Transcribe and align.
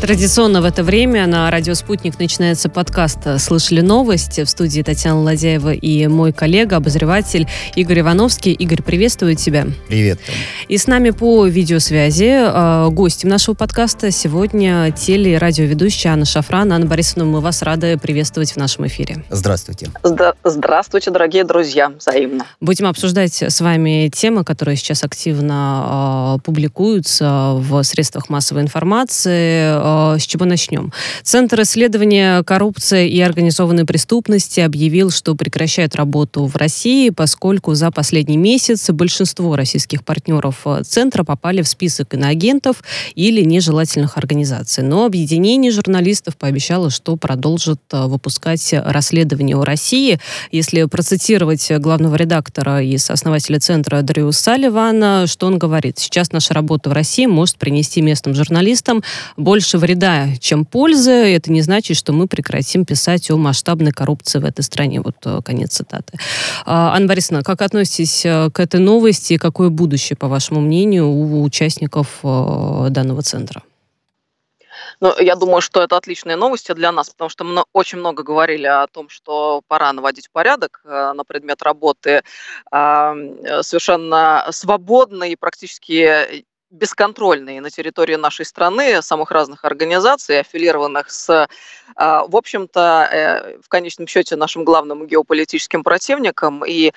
Традиционно 0.00 0.62
в 0.62 0.64
это 0.64 0.84
время 0.84 1.26
на 1.26 1.50
радио 1.50 1.74
«Спутник» 1.74 2.20
начинается 2.20 2.68
подкаст 2.68 3.18
«Слышали 3.38 3.80
новости» 3.80 4.44
в 4.44 4.48
студии 4.48 4.80
Татьяна 4.82 5.20
Ладяева 5.20 5.72
и 5.72 6.06
мой 6.06 6.32
коллега, 6.32 6.76
обозреватель 6.76 7.48
Игорь 7.74 8.00
Ивановский. 8.00 8.52
Игорь, 8.52 8.80
приветствую 8.80 9.34
тебя. 9.34 9.66
Привет. 9.88 10.20
И 10.68 10.78
с 10.78 10.86
нами 10.86 11.10
по 11.10 11.46
видеосвязи 11.46 12.30
э, 12.30 12.90
гостем 12.90 13.28
нашего 13.28 13.56
подкаста 13.56 14.12
сегодня 14.12 14.92
теле- 14.92 15.32
и 15.32 15.36
радиоведущая 15.36 16.12
Анна 16.12 16.24
Шафран. 16.24 16.72
Анна 16.72 16.86
Борисовна, 16.86 17.24
мы 17.24 17.40
вас 17.40 17.62
рады 17.62 17.98
приветствовать 17.98 18.52
в 18.52 18.56
нашем 18.56 18.86
эфире. 18.86 19.24
Здравствуйте. 19.30 19.90
Здравствуйте, 20.44 21.10
дорогие 21.10 21.42
друзья, 21.42 21.90
взаимно. 21.98 22.46
Будем 22.60 22.86
обсуждать 22.86 23.42
с 23.42 23.60
вами 23.60 24.08
темы, 24.14 24.44
которые 24.44 24.76
сейчас 24.76 25.02
активно 25.02 26.36
э, 26.36 26.40
публикуются 26.44 27.54
в 27.56 27.82
средствах 27.82 28.28
массовой 28.28 28.62
информации 28.62 29.87
с 30.18 30.22
чего 30.22 30.44
начнем? 30.44 30.92
Центр 31.22 31.62
исследования 31.62 32.42
коррупции 32.42 33.08
и 33.08 33.20
организованной 33.20 33.84
преступности 33.84 34.60
объявил, 34.60 35.10
что 35.10 35.34
прекращает 35.34 35.94
работу 35.96 36.46
в 36.46 36.56
России, 36.56 37.10
поскольку 37.10 37.74
за 37.74 37.90
последний 37.90 38.36
месяц 38.36 38.90
большинство 38.90 39.56
российских 39.56 40.04
партнеров 40.04 40.60
э, 40.64 40.82
Центра 40.84 41.24
попали 41.24 41.62
в 41.62 41.68
список 41.68 42.14
иноагентов 42.14 42.82
или 43.14 43.42
нежелательных 43.42 44.16
организаций. 44.16 44.84
Но 44.84 45.04
объединение 45.04 45.72
журналистов 45.72 46.36
пообещало, 46.36 46.90
что 46.90 47.16
продолжит 47.16 47.80
э, 47.92 48.06
выпускать 48.06 48.72
расследование 48.72 49.56
о 49.56 49.64
России. 49.64 50.20
Если 50.52 50.84
процитировать 50.84 51.70
главного 51.78 52.16
редактора 52.16 52.82
и 52.82 52.96
основателя 52.96 53.60
Центра 53.60 54.02
Дрю 54.02 54.32
Салливана, 54.32 55.26
что 55.26 55.46
он 55.46 55.58
говорит? 55.58 55.98
Сейчас 55.98 56.32
наша 56.32 56.54
работа 56.54 56.90
в 56.90 56.92
России 56.92 57.26
может 57.26 57.56
принести 57.56 58.02
местным 58.02 58.34
журналистам 58.34 59.02
больше 59.36 59.77
вреда, 59.78 60.28
чем 60.40 60.64
пользы. 60.64 61.12
Это 61.12 61.50
не 61.50 61.62
значит, 61.62 61.96
что 61.96 62.12
мы 62.12 62.26
прекратим 62.26 62.84
писать 62.84 63.30
о 63.30 63.36
масштабной 63.36 63.92
коррупции 63.92 64.38
в 64.38 64.44
этой 64.44 64.62
стране. 64.62 65.00
Вот 65.00 65.16
э, 65.24 65.40
конец 65.44 65.72
цитаты. 65.72 66.18
А, 66.66 66.94
Анна 66.94 67.06
Борисовна, 67.06 67.42
как 67.42 67.62
относитесь 67.62 68.26
э, 68.26 68.50
к 68.50 68.60
этой 68.60 68.80
новости 68.80 69.34
и 69.34 69.38
какое 69.38 69.70
будущее, 69.70 70.16
по 70.16 70.28
вашему 70.28 70.60
мнению, 70.60 71.08
у 71.08 71.42
участников 71.42 72.20
э, 72.22 72.86
данного 72.90 73.22
центра? 73.22 73.62
Ну, 75.00 75.14
я 75.20 75.36
думаю, 75.36 75.60
что 75.60 75.80
это 75.82 75.96
отличные 75.96 76.36
новости 76.36 76.72
для 76.72 76.90
нас, 76.90 77.10
потому 77.10 77.30
что 77.30 77.44
мы 77.44 77.64
очень 77.72 77.98
много 77.98 78.24
говорили 78.24 78.66
о 78.66 78.86
том, 78.88 79.08
что 79.08 79.62
пора 79.68 79.92
наводить 79.92 80.28
порядок 80.30 80.80
на 80.84 81.22
предмет 81.24 81.62
работы 81.62 82.22
совершенно 82.68 84.44
свободной 84.50 85.32
и 85.32 85.36
практически 85.36 86.44
бесконтрольные 86.70 87.60
на 87.60 87.70
территории 87.70 88.16
нашей 88.16 88.44
страны 88.44 89.00
самых 89.02 89.30
разных 89.30 89.64
организаций, 89.64 90.40
аффилированных 90.40 91.10
с, 91.10 91.48
а, 91.96 92.26
в 92.26 92.36
общем-то, 92.36 93.08
э, 93.10 93.58
в 93.62 93.68
конечном 93.68 94.06
счете 94.06 94.36
нашим 94.36 94.64
главным 94.64 95.06
геополитическим 95.06 95.82
противником. 95.82 96.64
И 96.66 96.92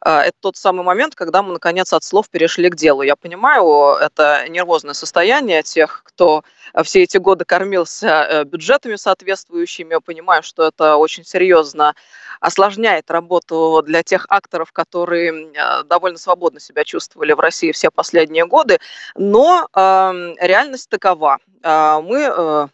а, 0.00 0.22
это 0.24 0.36
тот 0.40 0.56
самый 0.56 0.84
момент, 0.84 1.14
когда 1.14 1.42
мы, 1.42 1.54
наконец, 1.54 1.92
от 1.92 2.04
слов 2.04 2.28
перешли 2.28 2.68
к 2.68 2.76
делу. 2.76 3.02
Я 3.02 3.16
понимаю, 3.16 3.96
это 3.96 4.46
нервозное 4.48 4.94
состояние 4.94 5.62
тех, 5.62 6.02
кто 6.04 6.44
все 6.82 7.02
эти 7.02 7.16
годы 7.16 7.44
кормился 7.44 8.08
э, 8.08 8.44
бюджетами 8.44 8.96
соответствующими. 8.96 9.92
Я 9.92 10.00
понимаю, 10.00 10.42
что 10.42 10.66
это 10.66 10.96
очень 10.96 11.24
серьезно 11.24 11.94
осложняет 12.40 13.10
работу 13.10 13.82
для 13.86 14.02
тех 14.02 14.26
акторов, 14.28 14.72
которые 14.72 15.52
э, 15.52 15.84
довольно 15.84 16.18
свободно 16.18 16.60
себя 16.60 16.84
чувствовали 16.84 17.32
в 17.32 17.40
России 17.40 17.72
все 17.72 17.90
последние 17.90 18.46
годы. 18.46 18.78
Но 19.16 19.68
э, 19.72 20.34
реальность 20.40 20.88
такова. 20.88 21.38
Э, 21.62 22.00
мы 22.02 22.22
э, 22.22 22.68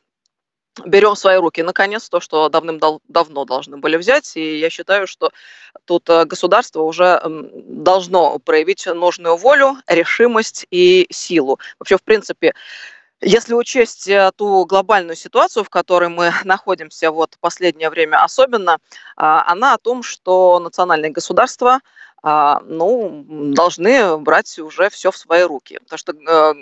берем 0.85 1.17
свои 1.17 1.37
руки, 1.37 1.63
наконец, 1.63 2.09
то, 2.09 2.21
что 2.21 2.49
давным-давно 2.49 3.45
должны 3.45 3.77
были 3.77 3.97
взять. 3.97 4.37
И 4.37 4.59
я 4.59 4.71
считаю, 4.71 5.07
что 5.07 5.31
тут 5.85 6.09
э, 6.09 6.25
государство 6.25 6.83
уже 6.83 7.21
должно 7.25 8.39
проявить 8.39 8.87
нужную 8.87 9.37
волю, 9.37 9.77
решимость 9.87 10.67
и 10.71 11.07
силу. 11.11 11.59
Вообще, 11.79 11.97
в 11.97 12.03
принципе, 12.03 12.55
если 13.23 13.53
учесть 13.53 14.09
э, 14.09 14.31
ту 14.35 14.65
глобальную 14.65 15.17
ситуацию, 15.17 15.63
в 15.65 15.69
которой 15.69 16.09
мы 16.09 16.33
находимся 16.45 17.11
вот 17.11 17.37
последнее 17.41 17.91
время 17.91 18.23
особенно, 18.25 18.79
а, 19.17 19.45
она 19.47 19.75
о 19.75 19.79
том, 19.79 20.03
что 20.03 20.59
национальные 20.59 21.11
государства 21.11 21.81
ну, 22.23 23.25
должны 23.55 24.19
брать 24.19 24.59
уже 24.59 24.91
все 24.91 25.11
в 25.11 25.17
свои 25.17 25.43
руки. 25.43 25.79
Потому 25.79 25.99
что 25.99 26.13
э, 26.13 26.55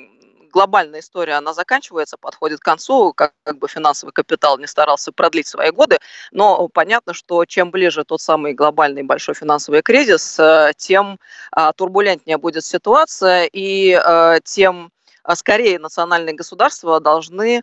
глобальная 0.52 1.00
история, 1.00 1.34
она 1.34 1.52
заканчивается, 1.54 2.16
подходит 2.16 2.60
к 2.60 2.64
концу, 2.64 3.12
как, 3.12 3.32
как 3.44 3.58
бы 3.58 3.68
финансовый 3.68 4.10
капитал 4.10 4.58
не 4.58 4.66
старался 4.66 5.12
продлить 5.12 5.46
свои 5.46 5.70
годы, 5.70 5.98
но 6.32 6.68
понятно, 6.68 7.14
что 7.14 7.44
чем 7.44 7.70
ближе 7.70 8.04
тот 8.04 8.20
самый 8.20 8.54
глобальный 8.54 9.02
большой 9.02 9.34
финансовый 9.34 9.82
кризис, 9.82 10.38
э, 10.38 10.72
тем 10.76 11.18
а, 11.52 11.72
турбулентнее 11.72 12.38
будет 12.38 12.64
ситуация, 12.64 13.48
и 13.52 13.98
тем 14.44 14.90
а 15.28 15.36
скорее 15.36 15.78
национальные 15.78 16.34
государства 16.34 17.00
должны 17.00 17.58
а, 17.58 17.62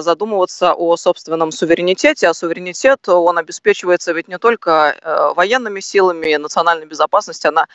задумываться 0.00 0.74
о 0.74 0.96
собственном 0.96 1.50
суверенитете, 1.50 2.28
а 2.28 2.34
суверенитет, 2.34 3.08
он 3.08 3.38
обеспечивается 3.38 4.12
ведь 4.12 4.28
не 4.28 4.38
только 4.38 4.94
э, 5.02 5.32
военными 5.34 5.80
силами, 5.80 6.36
национальной 6.36 6.86
безопасности, 6.86 7.48
она 7.48 7.66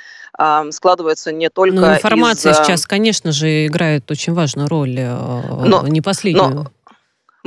складывается 0.71 1.31
не 1.31 1.49
только 1.49 1.75
Но 1.75 1.93
информация 1.95 2.51
из... 2.51 2.57
сейчас, 2.59 2.85
конечно 2.85 3.31
же, 3.31 3.65
играет 3.65 4.09
очень 4.11 4.33
важную 4.33 4.67
роль, 4.69 4.95
э, 4.97 5.17
но, 5.65 5.87
не 5.87 6.01
последнюю. 6.01 6.49
Но 6.49 6.71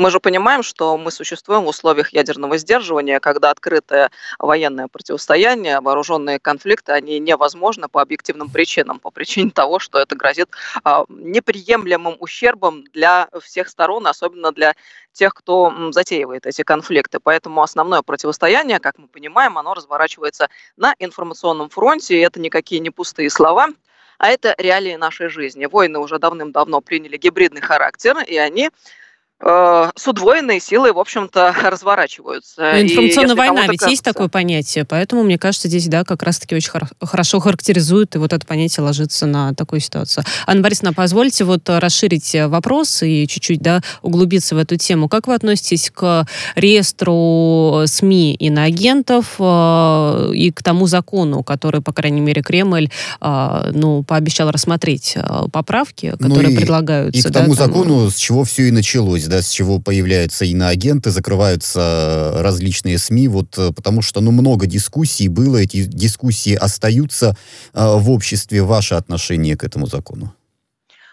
мы 0.00 0.10
же 0.10 0.18
понимаем, 0.18 0.62
что 0.62 0.96
мы 0.96 1.10
существуем 1.10 1.64
в 1.64 1.68
условиях 1.68 2.14
ядерного 2.14 2.56
сдерживания, 2.56 3.20
когда 3.20 3.50
открытое 3.50 4.10
военное 4.38 4.88
противостояние, 4.88 5.80
вооруженные 5.80 6.38
конфликты, 6.38 6.92
они 6.92 7.18
невозможны 7.18 7.86
по 7.86 8.00
объективным 8.00 8.48
причинам, 8.48 8.98
по 8.98 9.10
причине 9.10 9.50
того, 9.50 9.78
что 9.78 9.98
это 9.98 10.16
грозит 10.16 10.48
а, 10.84 11.04
неприемлемым 11.10 12.16
ущербом 12.18 12.84
для 12.94 13.28
всех 13.42 13.68
сторон, 13.68 14.06
особенно 14.06 14.52
для 14.52 14.74
тех, 15.12 15.34
кто 15.34 15.70
затеивает 15.92 16.46
эти 16.46 16.62
конфликты. 16.62 17.20
Поэтому 17.20 17.62
основное 17.62 18.00
противостояние, 18.00 18.80
как 18.80 18.96
мы 18.96 19.06
понимаем, 19.06 19.58
оно 19.58 19.74
разворачивается 19.74 20.48
на 20.78 20.94
информационном 20.98 21.68
фронте, 21.68 22.16
и 22.16 22.20
это 22.20 22.40
никакие 22.40 22.80
не 22.80 22.88
пустые 22.88 23.28
слова, 23.28 23.68
а 24.16 24.28
это 24.28 24.54
реалии 24.56 24.96
нашей 24.96 25.28
жизни. 25.28 25.66
Войны 25.66 25.98
уже 25.98 26.18
давным-давно 26.18 26.80
приняли 26.80 27.18
гибридный 27.18 27.60
характер, 27.60 28.16
и 28.26 28.38
они 28.38 28.70
с 29.42 30.06
удвоенной 30.06 30.60
силой, 30.60 30.92
в 30.92 30.98
общем-то, 30.98 31.54
разворачиваются. 31.64 32.60
Но 32.60 32.80
информационная 32.80 33.34
война, 33.34 33.62
ведь 33.62 33.80
кажется... 33.80 33.88
есть 33.88 34.04
такое 34.04 34.28
понятие, 34.28 34.84
поэтому, 34.84 35.22
мне 35.22 35.38
кажется, 35.38 35.68
здесь, 35.68 35.86
да, 35.88 36.04
как 36.04 36.22
раз-таки 36.22 36.54
очень 36.54 36.70
хор- 36.70 36.90
хорошо 37.00 37.40
характеризует, 37.40 38.14
и 38.16 38.18
вот 38.18 38.32
это 38.32 38.46
понятие 38.46 38.84
ложится 38.84 39.26
на 39.26 39.54
такую 39.54 39.80
ситуацию. 39.80 40.24
Анна 40.46 40.62
Борисовна, 40.62 40.92
позвольте 40.92 41.44
вот 41.44 41.68
расширить 41.68 42.34
вопрос 42.34 43.02
и 43.02 43.26
чуть-чуть, 43.26 43.62
да, 43.62 43.80
углубиться 44.02 44.54
в 44.54 44.58
эту 44.58 44.76
тему. 44.76 45.08
Как 45.08 45.26
вы 45.26 45.34
относитесь 45.34 45.90
к 45.90 46.26
реестру 46.54 47.84
СМИ 47.86 48.34
иноагентов 48.34 49.36
э, 49.38 50.32
и 50.34 50.50
к 50.50 50.62
тому 50.62 50.86
закону, 50.86 51.42
который, 51.42 51.80
по 51.80 51.92
крайней 51.92 52.20
мере, 52.20 52.42
Кремль, 52.42 52.90
э, 53.20 53.70
ну, 53.72 54.02
пообещал 54.02 54.50
рассмотреть 54.50 55.14
э, 55.16 55.44
поправки, 55.52 56.14
ну 56.18 56.28
которые 56.28 56.48
ну 56.48 56.54
и, 56.54 56.56
предлагаются? 56.56 57.20
И 57.20 57.22
к 57.22 57.32
да, 57.32 57.40
тому 57.40 57.54
там... 57.54 57.66
закону, 57.66 58.10
с 58.10 58.16
чего 58.16 58.44
все 58.44 58.68
и 58.68 58.70
началось 58.70 59.24
да, 59.30 59.42
с 59.42 59.48
чего 59.48 59.78
появляются 59.78 60.44
иноагенты, 60.44 61.10
закрываются 61.10 62.32
различные 62.34 62.98
СМИ, 62.98 63.28
вот 63.28 63.56
э, 63.56 63.72
потому 63.72 64.02
что, 64.02 64.20
ну, 64.20 64.32
много 64.32 64.66
дискуссий 64.66 65.28
было, 65.28 65.58
эти 65.58 65.84
дискуссии 65.84 66.54
остаются 66.54 67.36
э, 67.72 67.96
в 67.96 68.10
обществе. 68.10 68.62
Ваше 68.62 68.96
отношение 68.96 69.56
к 69.56 69.64
этому 69.64 69.86
закону? 69.86 70.34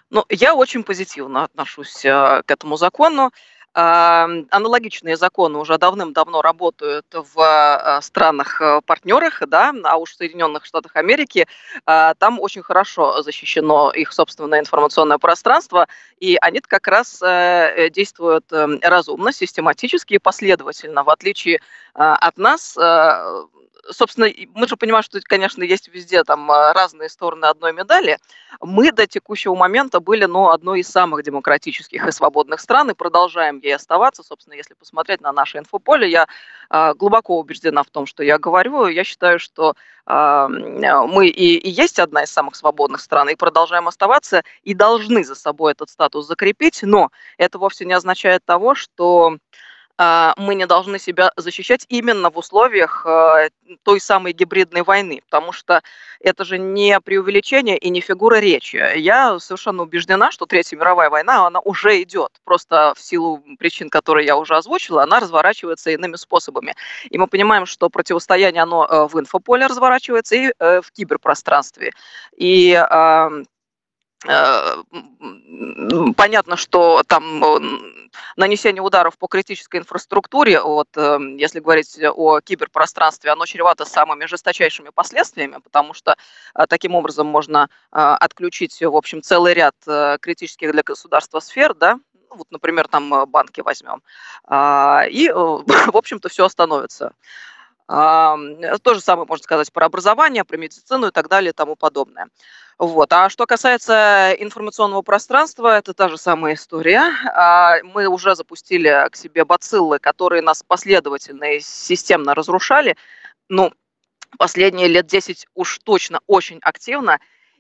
Ну, 0.10 0.26
я 0.30 0.56
очень 0.56 0.84
позитивно 0.84 1.44
отношусь 1.44 2.04
э, 2.04 2.42
к 2.46 2.52
этому 2.52 2.78
закону. 2.78 3.32
Аналогичные 3.74 5.18
законы 5.18 5.60
уже 5.60 5.78
давным-давно 5.78 6.42
работают 6.42 7.06
в 7.12 7.40
а, 7.40 8.02
странах-партнерах, 8.02 9.44
э, 9.44 9.46
да, 9.46 9.72
а 9.84 9.98
уж 9.98 10.14
в 10.14 10.16
Соединенных 10.16 10.66
Штатах 10.66 10.96
Америки 10.96 11.48
а, 11.86 12.16
там 12.16 12.40
очень 12.40 12.64
хорошо 12.64 13.22
защищено 13.22 13.92
их 13.92 14.14
собственное 14.14 14.62
информационное 14.62 15.20
пространство, 15.20 15.88
и 16.20 16.38
они 16.42 16.60
как 16.60 16.88
раз 16.88 17.22
э, 17.22 17.90
действуют 17.92 18.52
эм, 18.52 18.80
разумно, 18.82 19.32
систематически 19.32 20.16
и 20.16 20.20
последовательно, 20.20 21.04
в 21.04 21.10
отличие 21.12 21.60
а, 21.94 22.16
от 22.16 22.38
нас, 22.38 22.76
собственно, 23.92 24.28
мы 24.54 24.68
же 24.68 24.78
понимаем, 24.78 25.04
что, 25.04 25.20
конечно, 25.22 25.64
есть 25.64 25.88
везде 25.88 26.24
там 26.24 26.50
а, 26.52 26.74
разные 26.74 27.10
стороны 27.10 27.46
одной 27.46 27.74
медали. 27.74 28.18
Мы 28.62 28.92
до 28.92 29.08
текущего 29.08 29.56
момента 29.56 30.00
были, 30.00 30.26
ну, 30.26 30.50
одной 30.50 30.82
из 30.82 30.88
самых 30.88 31.24
демократических 31.24 32.06
и 32.08 32.12
свободных 32.12 32.60
стран, 32.60 32.92
и 32.92 32.94
продолжаем 32.94 33.60
ей 33.60 33.76
оставаться. 33.76 34.24
Собственно, 34.24 34.56
если 34.56 34.74
посмотреть 34.74 35.22
на 35.22 35.32
наше 35.32 35.58
инфополе, 35.58 36.10
я 36.10 36.28
э, 36.70 36.94
глубоко 36.96 37.40
убеждена 37.40 37.84
в 37.84 37.90
том, 37.90 38.06
что 38.06 38.24
я 38.24 38.38
говорю. 38.38 38.88
Я 38.88 39.04
считаю, 39.04 39.40
что 39.40 39.76
э, 40.06 40.48
мы 40.48 41.28
и, 41.28 41.58
и 41.58 41.70
есть 41.70 42.00
одна 42.00 42.24
из 42.24 42.32
самых 42.32 42.56
свободных 42.56 43.02
стран, 43.02 43.30
и 43.30 43.36
продолжаем 43.36 43.88
оставаться, 43.88 44.44
и 44.64 44.74
должны 44.74 45.24
за 45.24 45.36
собой 45.36 45.74
этот 45.74 45.90
статус 45.90 46.28
закрепить, 46.28 46.80
но 46.84 47.10
это 47.38 47.60
вовсе 47.60 47.86
не 47.86 47.94
означает 47.94 48.44
того, 48.46 48.76
что 48.76 49.38
а, 49.38 49.38
мы 49.98 50.56
не 50.56 50.68
должны 50.68 51.00
себя 51.00 51.32
защищать 51.38 51.86
именно 51.90 52.30
в 52.30 52.38
условиях 52.38 53.06
а, 53.06 53.50
той 53.84 54.00
самой 54.00 54.34
гибридной 54.34 54.84
войны, 54.84 55.22
потому 55.26 55.52
что 55.52 55.82
это 56.20 56.46
же 56.46 56.58
не 56.58 57.00
преувеличение 57.00 57.78
и 57.78 57.90
не 57.90 58.02
фигура 58.02 58.36
речи. 58.36 58.78
Я 58.98 59.40
совершенно 59.40 59.84
убеждена, 59.84 60.32
что 60.32 60.46
Третья 60.46 60.78
мировая 60.78 61.10
война, 61.10 61.48
она 61.48 61.60
уже 61.60 62.02
идет. 62.02 62.32
Просто 62.44 62.94
в 62.96 63.02
силу 63.02 63.44
причин, 63.58 63.90
которые 63.90 64.26
я 64.26 64.38
уже 64.38 64.56
озвучила, 64.56 65.04
она 65.04 65.20
разворачивается 65.20 65.92
иными 65.92 66.16
способами. 66.16 66.76
И 67.10 67.18
мы 67.18 67.28
понимаем, 67.28 67.66
что 67.66 67.90
противостояние, 67.90 68.64
оно 68.64 68.86
э, 68.86 69.08
в 69.08 69.20
инфополе 69.20 69.66
разворачивается 69.66 70.36
и 70.36 70.52
э, 70.60 70.82
в 70.82 70.92
киберпространстве. 70.92 71.92
И 72.36 72.74
понятно, 76.16 76.58
что 76.58 77.04
там 77.08 77.44
нанесение 78.36 78.82
ударов 78.82 79.18
по 79.18 79.28
критической 79.28 79.80
инфраструктуре, 79.80 80.62
вот, 80.62 80.88
э, 80.96 81.20
если 81.38 81.60
говорить 81.60 82.00
о 82.04 82.40
киберпространстве, 82.42 83.32
оно 83.32 83.46
чревато 83.46 83.86
самыми 83.86 84.26
жесточайшими 84.26 84.90
последствиями, 84.90 85.60
потому 85.64 85.94
что 85.94 86.16
э, 86.56 86.66
таким 86.68 86.96
образом 86.96 87.28
можно 87.28 87.70
отключить, 87.92 88.82
в 88.82 88.96
общем, 88.96 89.22
целый 89.22 89.54
ряд 89.54 89.76
критических 90.22 90.72
для 90.72 90.84
государства 90.84 91.40
сфер, 91.40 91.74
да, 91.74 92.00
ну, 92.30 92.38
вот, 92.38 92.48
например, 92.50 92.88
там 92.88 93.26
банки 93.28 93.62
возьмем, 93.62 94.02
а, 94.46 95.06
и, 95.10 95.30
в 95.32 95.98
общем-то, 95.98 96.30
все 96.30 96.46
остановится. 96.46 97.14
То 97.88 98.94
же 98.94 99.00
самое 99.00 99.26
можно 99.28 99.44
сказать 99.44 99.72
про 99.72 99.86
образование, 99.86 100.44
про 100.44 100.58
медицину 100.58 101.08
и 101.08 101.12
так 101.12 101.30
далее 101.30 101.52
и 101.52 101.54
тому 101.54 101.76
подобное. 101.76 102.28
Вот. 102.78 103.12
А 103.14 103.30
что 103.30 103.48
касается 103.48 104.36
информационного 104.38 105.02
пространства, 105.02 105.78
это 105.78 105.94
та 105.94 106.10
же 106.10 106.18
самая 106.18 106.54
история. 106.54 107.12
А, 107.34 107.78
мы 107.84 108.08
уже 108.08 108.36
запустили 108.36 109.08
к 109.10 109.16
себе 109.16 109.46
бациллы, 109.46 110.00
которые 110.00 110.42
нас 110.42 110.64
последовательно 110.64 111.56
и 111.56 111.60
системно 111.60 112.36
разрушали. 112.36 112.96
Ну, 113.50 113.72
последние 114.38 114.88
лет 114.88 115.08
10 115.08 115.48
уж 115.56 115.80
точно 115.80 116.20
очень 116.28 116.60
активно. 116.62 117.20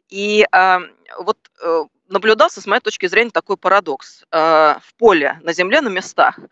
И 0.09 0.45
э, 0.51 0.77
вот 1.19 1.37
э, 1.63 1.83
наблюдался, 2.09 2.61
с 2.61 2.67
моей 2.67 2.81
точки 2.81 3.07
зрения, 3.07 3.31
такой 3.31 3.57
парадокс. 3.57 4.23
Э, 4.31 4.75
в 4.83 4.93
поле, 4.97 5.39
на 5.41 5.53
земле, 5.53 5.81
на 5.81 5.89
местах– 5.89 6.37
Э, 6.49 6.51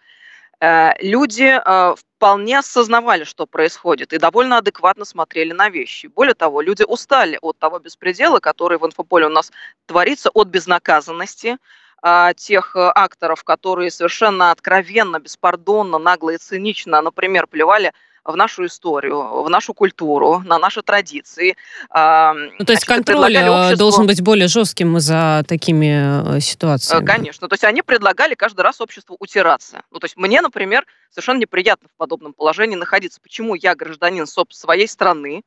люди 1.01 1.59
э, 1.63 1.95
вполне 1.95 2.59
осознавали, 2.59 3.23
что 3.23 3.45
происходит, 3.45 4.13
и 4.13 4.17
довольно 4.17 4.57
адекватно 4.57 5.05
смотрели 5.05 5.51
на 5.51 5.69
вещи. 5.69 6.07
Более 6.07 6.33
того, 6.33 6.61
люди 6.61 6.83
устали 6.83 7.37
от 7.41 7.59
того 7.59 7.79
беспредела, 7.79 8.39
который 8.39 8.77
в 8.77 8.85
инфополе 8.85 9.27
у 9.27 9.29
нас 9.29 9.51
творится, 9.85 10.29
от 10.33 10.47
безнаказанности, 10.47 11.57
а, 12.01 12.33
тех 12.33 12.75
э, 12.75 12.79
акторов, 12.79 13.43
которые 13.43 13.91
совершенно 13.91 14.51
откровенно, 14.51 15.19
беспардонно, 15.19 15.97
нагло 15.97 16.31
и 16.31 16.37
цинично, 16.37 17.01
например, 17.01 17.47
плевали 17.47 17.93
в 18.25 18.35
нашу 18.35 18.65
историю, 18.65 19.43
в 19.43 19.49
нашу 19.49 19.73
культуру, 19.73 20.39
на 20.45 20.57
наши 20.57 20.81
традиции. 20.81 21.55
Ну, 21.89 22.65
то 22.65 22.73
есть 22.73 22.85
контроль 22.85 23.35
э, 23.35 23.49
обществу... 23.49 23.77
должен 23.77 24.07
быть 24.07 24.21
более 24.21 24.47
жестким 24.47 24.99
за 24.99 25.43
такими 25.47 26.37
э, 26.37 26.39
ситуациями. 26.39 27.05
Конечно. 27.05 27.47
То 27.47 27.53
есть 27.53 27.63
они 27.63 27.83
предлагали 27.83 28.33
каждый 28.33 28.61
раз 28.61 28.81
обществу 28.81 29.15
утираться. 29.19 29.83
Ну, 29.91 29.99
то 29.99 30.05
есть 30.05 30.17
мне, 30.17 30.41
например, 30.41 30.85
совершенно 31.11 31.37
неприятно 31.37 31.87
в 31.93 31.97
подобном 31.97 32.33
положении 32.33 32.75
находиться. 32.75 33.21
Почему 33.21 33.53
я, 33.55 33.75
гражданин 33.75 34.25
своей 34.27 34.87
страны, 34.87 35.43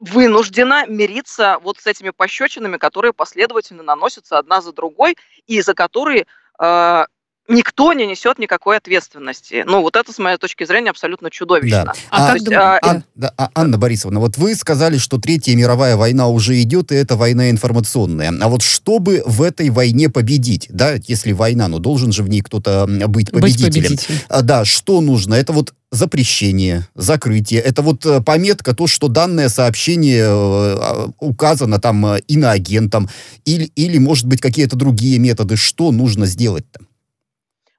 вынуждена 0.00 0.86
мириться 0.86 1.58
вот 1.62 1.78
с 1.78 1.86
этими 1.86 2.10
пощечинами, 2.10 2.76
которые 2.76 3.12
последовательно 3.12 3.82
наносятся 3.82 4.38
одна 4.38 4.60
за 4.60 4.72
другой, 4.72 5.16
и 5.46 5.60
за 5.62 5.74
которые 5.74 6.26
э, 6.58 7.04
никто 7.48 7.92
не 7.92 8.06
несет 8.06 8.38
никакой 8.38 8.76
ответственности. 8.78 9.64
Ну, 9.66 9.82
вот 9.82 9.96
это, 9.96 10.12
с 10.12 10.18
моей 10.18 10.38
точки 10.38 10.64
зрения, 10.64 10.90
абсолютно 10.90 11.30
чудовищно. 11.30 11.84
Да. 11.84 11.92
А, 12.10 12.30
а, 12.30 12.34
есть, 12.34 12.52
а, 12.52 12.78
Ан, 12.82 13.04
да, 13.14 13.32
а, 13.36 13.50
Анна 13.54 13.78
Борисовна, 13.78 14.20
вот 14.20 14.36
вы 14.36 14.54
сказали, 14.54 14.98
что 14.98 15.18
Третья 15.18 15.54
мировая 15.54 15.96
война 15.96 16.28
уже 16.28 16.60
идет, 16.62 16.92
и 16.92 16.94
это 16.94 17.16
война 17.16 17.50
информационная. 17.50 18.32
А 18.40 18.48
вот 18.48 18.62
чтобы 18.62 19.22
в 19.26 19.42
этой 19.42 19.70
войне 19.70 20.08
победить, 20.08 20.66
да, 20.70 20.94
если 21.06 21.32
война, 21.32 21.68
ну, 21.68 21.78
должен 21.78 22.12
же 22.12 22.22
в 22.22 22.28
ней 22.28 22.40
кто-то 22.40 22.86
быть 23.08 23.30
победителем. 23.30 23.72
Быть 23.72 23.74
победителем. 23.74 24.18
А, 24.28 24.42
да, 24.42 24.64
что 24.64 25.00
нужно? 25.00 25.34
Это 25.34 25.52
вот 25.52 25.74
запрещение, 25.90 26.88
закрытие. 26.94 27.60
Это 27.60 27.82
вот 27.82 28.04
э, 28.04 28.20
пометка, 28.20 28.74
то, 28.74 28.86
что 28.86 29.08
данное 29.08 29.48
сообщение 29.48 30.24
э, 30.24 30.26
а, 30.26 31.10
указано 31.20 31.78
там 31.78 32.04
э, 32.06 32.20
иноагентом, 32.26 33.08
или, 33.44 33.64
или, 33.76 33.98
может 33.98 34.26
быть, 34.26 34.40
какие-то 34.40 34.76
другие 34.76 35.18
методы. 35.18 35.56
Что 35.56 35.92
нужно 35.92 36.26
сделать-то? 36.26 36.80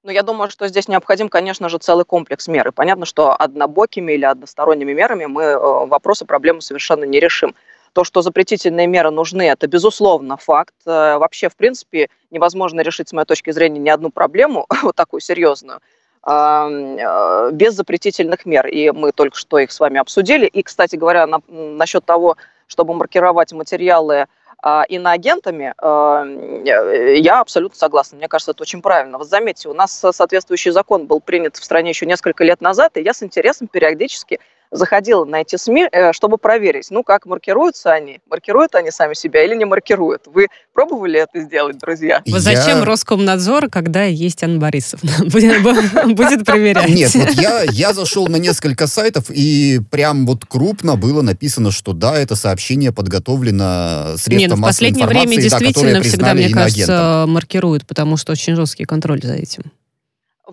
Но 0.06 0.12
я 0.12 0.22
думаю, 0.22 0.52
что 0.52 0.68
здесь 0.68 0.88
необходим, 0.88 1.30
конечно 1.30 1.68
же, 1.68 1.80
целый 1.80 2.06
комплекс 2.06 2.48
мер. 2.48 2.68
И 2.68 2.72
понятно, 2.72 3.08
что 3.08 3.34
однобокими 3.34 4.12
или 4.12 4.24
односторонними 4.24 4.94
мерами 4.94 5.26
мы 5.26 5.42
э, 5.42 5.58
вопросы, 5.58 6.26
проблемы 6.26 6.62
совершенно 6.62 7.06
не 7.06 7.20
решим. 7.20 7.56
То, 7.94 8.04
что 8.04 8.22
запретительные 8.22 8.86
меры 8.86 9.10
нужны, 9.10 9.42
это 9.42 9.66
безусловно 9.66 10.38
факт. 10.38 10.76
Э, 10.86 11.18
вообще, 11.18 11.50
в 11.50 11.56
принципе, 11.56 12.10
невозможно 12.30 12.82
решить, 12.82 13.10
с 13.10 13.14
моей 13.14 13.26
точки 13.26 13.50
зрения, 13.50 13.80
ни 13.80 13.90
одну 13.90 14.12
проблему, 14.12 14.68
вот 14.84 14.96
такую 14.96 15.22
серьезную, 15.22 15.80
э, 16.28 17.50
без 17.54 17.74
запретительных 17.74 18.46
мер. 18.46 18.68
И 18.68 18.92
мы 18.92 19.12
только 19.12 19.36
что 19.36 19.58
их 19.58 19.72
с 19.72 19.80
вами 19.80 20.00
обсудили. 20.00 20.46
И, 20.46 20.62
кстати 20.62 20.98
говоря, 20.98 21.26
на, 21.26 21.40
насчет 21.48 22.06
того, 22.06 22.38
чтобы 22.68 22.94
маркировать 22.94 23.54
материалы 23.54 24.28
иноагентами, 24.90 25.74
а, 25.78 26.26
я 26.26 27.40
абсолютно 27.40 27.78
согласна. 27.78 28.18
Мне 28.18 28.28
кажется, 28.28 28.52
это 28.52 28.64
очень 28.64 28.82
правильно. 28.82 29.18
Вот 29.18 29.28
заметьте, 29.30 29.70
у 29.70 29.74
нас 29.74 29.92
соответствующий 30.12 30.72
закон 30.72 31.06
был 31.06 31.22
принят 31.22 31.56
в 31.56 31.64
стране 31.64 31.90
еще 31.90 32.06
несколько 32.06 32.44
лет 32.44 32.62
назад, 32.62 32.98
и 32.98 33.02
я 33.02 33.14
с 33.14 33.22
интересом 33.22 33.68
периодически 33.68 34.40
заходила 34.72 35.26
на 35.26 35.42
эти 35.42 35.56
СМИ, 35.56 35.88
э, 35.92 36.14
чтобы 36.14 36.38
проверить, 36.38 36.88
ну, 36.90 37.04
как 37.04 37.26
маркируются 37.26 37.92
они, 37.92 38.20
маркируют 38.30 38.76
они 38.76 38.92
сами 38.92 39.14
себя 39.14 39.44
или 39.44 39.56
не 39.56 39.66
маркируют. 39.66 40.24
Вы 40.28 40.48
пробовали 40.74 41.20
это 41.20 41.40
сделать, 41.42 41.78
друзья? 41.78 42.22
Я... 42.26 42.40
Зачем 42.40 42.84
Роскомнадзор, 42.84 43.70
когда 43.70 44.04
есть 44.04 44.44
Анна 44.44 44.60
Борисовна? 44.60 45.12
Будет 46.14 46.46
проверять. 46.46 46.90
Нет, 46.90 47.14
вот 47.14 47.30
я, 47.32 47.64
я 47.64 47.94
зашел 47.94 48.28
на 48.28 48.38
несколько 48.38 48.88
сайтов, 48.88 49.26
и 49.30 49.80
прям 49.92 50.26
вот 50.26 50.46
крупно 50.46 50.96
было 50.96 51.22
написано, 51.22 51.72
что 51.72 51.94
да, 51.94 52.18
это 52.18 52.36
сообщение 52.36 52.92
подготовлено 52.92 54.16
средством 54.18 54.60
ну, 54.60 54.66
в 54.66 54.68
последнее 54.68 55.08
время 55.08 55.38
действительно 55.38 56.02
всегда, 56.02 56.34
мне 56.34 56.50
кажется, 56.50 57.26
маркируют, 57.28 57.86
потому 57.86 58.18
что 58.18 58.32
очень 58.32 58.56
жесткий 58.56 58.86
контроль 58.86 59.22
за 59.22 59.34
этим. 59.34 59.64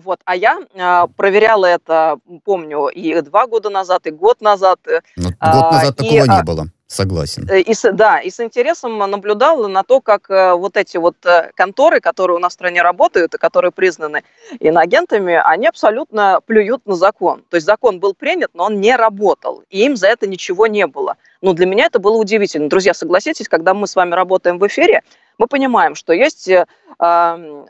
Вот, 0.03 0.19
а 0.25 0.35
я 0.35 0.59
э, 0.73 1.07
проверяла 1.15 1.65
это, 1.65 2.17
помню, 2.43 2.87
и 2.87 3.21
два 3.21 3.47
года 3.47 3.69
назад, 3.69 4.07
и 4.07 4.11
год 4.11 4.41
назад. 4.41 4.79
Ну, 5.15 5.29
год 5.29 5.71
назад 5.71 5.99
э, 5.99 6.03
такого 6.03 6.25
и, 6.25 6.29
не 6.29 6.43
было. 6.43 6.67
Согласен. 6.93 7.47
Э, 7.49 7.59
и, 7.59 7.73
да, 7.93 8.19
и 8.19 8.29
с 8.29 8.39
интересом 8.39 8.99
наблюдал 8.99 9.67
на 9.67 9.83
то, 9.83 9.99
как 9.99 10.29
э, 10.29 10.53
вот 10.53 10.77
эти 10.77 10.97
вот 10.97 11.15
э, 11.25 11.49
конторы, 11.55 11.99
которые 11.99 12.37
у 12.37 12.39
нас 12.39 12.51
в 12.51 12.53
стране 12.53 12.83
работают 12.83 13.33
и 13.33 13.37
которые 13.39 13.71
признаны 13.71 14.23
иноагентами, 14.59 15.41
они 15.43 15.67
абсолютно 15.67 16.39
плюют 16.45 16.85
на 16.85 16.95
закон. 16.95 17.43
То 17.49 17.55
есть 17.55 17.65
закон 17.65 17.99
был 17.99 18.13
принят, 18.13 18.51
но 18.53 18.65
он 18.65 18.79
не 18.79 18.95
работал, 18.95 19.63
и 19.71 19.85
им 19.85 19.95
за 19.95 20.07
это 20.07 20.27
ничего 20.27 20.67
не 20.67 20.85
было. 20.85 21.17
Ну, 21.43 21.53
для 21.53 21.65
меня 21.65 21.87
это 21.87 21.99
было 21.99 22.15
удивительно. 22.15 22.69
Друзья, 22.69 22.93
согласитесь, 22.93 23.49
когда 23.49 23.73
мы 23.73 23.85
с 23.85 23.97
вами 23.97 24.15
работаем 24.15 24.57
в 24.59 24.65
эфире, 24.67 25.01
мы 25.37 25.47
понимаем, 25.47 25.93
что 25.93 26.13
есть 26.13 26.47
э, 26.47 26.65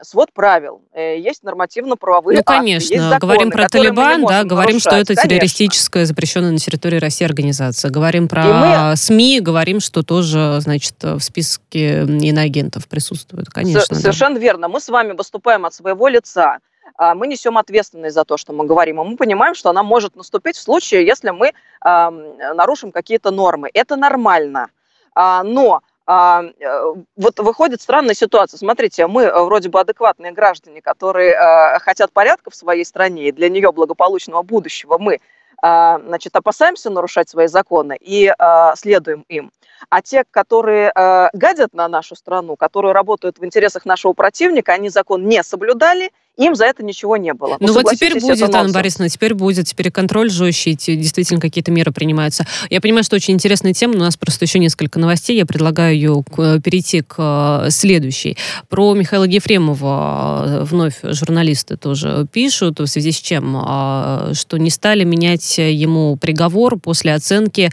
свод 0.03 0.31
правил, 0.31 0.81
э, 0.93 1.19
есть 1.19 1.41
нормативно-правовые 1.41 2.37
Ну, 2.37 2.43
конечно. 2.43 2.95
Акты, 2.95 3.09
законы, 3.09 3.19
говорим 3.19 3.51
про 3.51 3.67
Талибан, 3.67 4.25
да, 4.27 4.43
говорим, 4.43 4.79
что 4.79 4.91
это 4.91 5.15
конечно. 5.15 5.27
террористическая, 5.27 6.05
запрещенная 6.05 6.51
на 6.51 6.59
территории 6.59 6.99
России 6.99 7.25
организация. 7.25 7.89
Говорим 7.89 8.27
про 8.27 8.43
мы... 8.43 8.95
СМИ, 8.95 9.39
говорим, 9.39 9.79
что 9.79 10.03
тоже, 10.03 10.59
значит, 10.59 10.93
в 11.01 11.21
списке 11.21 12.03
иноагентов 12.03 12.87
присутствует. 12.87 13.49
Конечно. 13.49 13.95
С- 13.95 14.01
совершенно 14.01 14.37
верно. 14.37 14.67
Мы 14.67 14.81
с 14.81 14.87
вами 14.87 15.13
выступаем 15.13 15.65
от 15.65 15.73
своего 15.73 16.07
лица 16.09 16.59
мы 16.97 17.27
несем 17.27 17.57
ответственность 17.57 18.15
за 18.15 18.23
то, 18.23 18.37
что 18.37 18.53
мы 18.53 18.65
говорим, 18.65 19.01
и 19.01 19.05
мы 19.05 19.17
понимаем, 19.17 19.55
что 19.55 19.69
она 19.69 19.83
может 19.83 20.15
наступить 20.15 20.57
в 20.57 20.61
случае, 20.61 21.05
если 21.05 21.31
мы 21.31 21.53
нарушим 21.83 22.91
какие-то 22.91 23.31
нормы. 23.31 23.69
Это 23.73 23.95
нормально. 23.95 24.69
А, 25.15 25.43
но 25.43 25.81
а, 26.05 26.43
э, 26.43 26.93
вот 27.15 27.39
выходит 27.39 27.81
странная 27.81 28.13
ситуация. 28.13 28.57
Смотрите, 28.57 29.07
мы 29.07 29.23
э, 29.23 29.43
вроде 29.43 29.69
бы 29.69 29.79
адекватные 29.79 30.31
граждане, 30.33 30.81
которые 30.81 31.31
э, 31.31 31.79
хотят 31.79 32.11
порядка 32.11 32.49
в 32.49 32.55
своей 32.55 32.83
стране 32.83 33.29
и 33.29 33.31
для 33.31 33.49
нее 33.49 33.71
благополучного 33.71 34.43
будущего. 34.43 34.97
Мы 34.97 35.19
значит, 35.61 36.35
опасаемся 36.35 36.89
нарушать 36.89 37.29
свои 37.29 37.47
законы 37.47 37.97
и 38.01 38.29
следуем 38.75 39.23
им. 39.29 39.49
А 39.87 40.01
те, 40.01 40.25
которые 40.29 40.91
гадят 41.31 41.73
на 41.73 41.87
нашу 41.87 42.17
страну, 42.17 42.57
которые 42.57 42.91
работают 42.91 43.39
в 43.39 43.45
интересах 43.45 43.85
нашего 43.85 44.11
противника, 44.11 44.73
они 44.73 44.89
закон 44.89 45.25
не 45.25 45.41
соблюдали, 45.41 46.11
им 46.37 46.55
за 46.55 46.65
это 46.65 46.83
ничего 46.83 47.15
не 47.17 47.33
было. 47.33 47.57
Ну, 47.59 47.67
ну 47.67 47.73
вот 47.73 47.91
теперь 47.91 48.19
будет, 48.19 48.55
Анна 48.55 48.73
Борисовна, 48.73 49.07
теперь 49.07 49.35
будет, 49.35 49.67
теперь 49.67 49.91
контроль 49.91 50.31
жестче, 50.31 50.73
действительно 50.73 51.39
какие-то 51.39 51.71
меры 51.71 51.91
принимаются. 51.91 52.45
Я 52.71 52.81
понимаю, 52.81 53.03
что 53.03 53.15
очень 53.15 53.35
интересная 53.35 53.73
тема, 53.73 53.93
но 53.93 53.99
у 53.99 54.03
нас 54.03 54.17
просто 54.17 54.45
еще 54.45 54.57
несколько 54.57 54.99
новостей, 54.99 55.37
я 55.37 55.45
предлагаю 55.45 55.95
ее 55.95 56.23
к, 56.23 56.59
перейти 56.61 57.01
к 57.01 57.65
э, 57.65 57.69
следующей. 57.69 58.37
Про 58.67 58.95
Михаила 58.95 59.25
Ефремова 59.25 60.43
э, 60.45 60.63
вновь 60.63 60.95
журналисты 61.03 61.77
тоже 61.77 62.27
пишут, 62.31 62.79
в 62.79 62.87
связи 62.87 63.11
с 63.11 63.17
чем, 63.17 63.55
э, 63.55 64.33
что 64.33 64.57
не 64.57 64.71
стали 64.71 65.03
менять 65.03 65.59
ему 65.59 66.15
приговор 66.17 66.79
после 66.79 67.13
оценки 67.13 67.71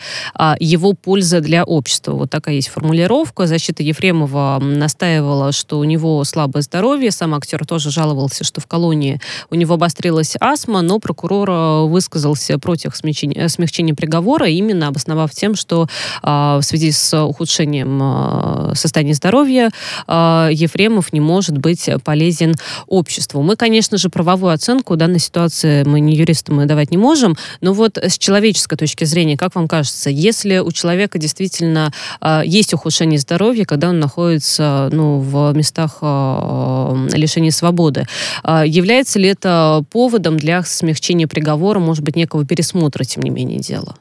его 0.58 0.92
пользы 0.92 1.40
для 1.40 1.64
общества. 1.64 2.12
Вот 2.12 2.30
такая 2.30 2.56
есть 2.56 2.68
формулировка. 2.68 3.46
Защита 3.46 3.82
Ефремова 3.82 4.58
настаивала, 4.60 5.52
что 5.52 5.78
у 5.78 5.84
него 5.84 6.22
слабое 6.24 6.62
здоровье, 6.62 7.10
сам 7.10 7.34
актер 7.34 7.64
тоже 7.64 7.90
жаловался, 7.90 8.44
что 8.50 8.60
в 8.60 8.66
колонии 8.66 9.20
у 9.48 9.54
него 9.54 9.74
обострилась 9.74 10.34
астма, 10.40 10.82
но 10.82 10.98
прокурор 10.98 11.48
э, 11.48 11.86
высказался 11.86 12.58
против 12.58 12.96
смягчения, 12.96 13.46
смягчения 13.46 13.94
приговора, 13.94 14.48
именно 14.48 14.88
обосновав 14.88 15.30
тем, 15.30 15.54
что 15.54 15.86
а, 16.22 16.58
в 16.58 16.62
связи 16.62 16.90
с 16.90 17.16
ухудшением 17.24 18.00
а, 18.02 18.72
состояния 18.74 19.14
здоровья 19.14 19.70
а, 20.08 20.48
Ефремов 20.50 21.12
не 21.12 21.20
может 21.20 21.58
быть 21.58 21.88
полезен 22.04 22.56
обществу. 22.88 23.40
Мы, 23.42 23.54
конечно 23.54 23.98
же, 23.98 24.08
правовую 24.08 24.52
оценку 24.52 24.96
данной 24.96 25.20
ситуации, 25.20 25.84
мы 25.84 26.00
не 26.00 26.16
юристы, 26.16 26.52
мы 26.52 26.66
давать 26.66 26.90
не 26.90 26.96
можем, 26.96 27.36
но 27.60 27.72
вот 27.72 27.98
с 27.98 28.18
человеческой 28.18 28.76
точки 28.76 29.04
зрения, 29.04 29.36
как 29.36 29.54
вам 29.54 29.68
кажется, 29.68 30.10
если 30.10 30.58
у 30.58 30.72
человека 30.72 31.18
действительно 31.18 31.92
есть 32.44 32.74
ухудшение 32.74 33.18
здоровья, 33.20 33.64
когда 33.64 33.90
он 33.90 34.00
находится 34.00 34.88
ну, 34.92 35.20
в 35.20 35.52
местах 35.52 35.98
лишения 37.12 37.50
свободы, 37.50 38.06
является 38.44 39.18
ли 39.18 39.28
это 39.28 39.84
поводом 39.90 40.36
для 40.36 40.62
смягчения 40.62 41.26
приговора, 41.26 41.78
может 41.78 42.04
быть, 42.04 42.16
некого 42.16 42.46
пересмотра, 42.46 43.04
тем 43.04 43.22
не 43.22 43.30
менее, 43.30 43.58
дела? 43.58 43.96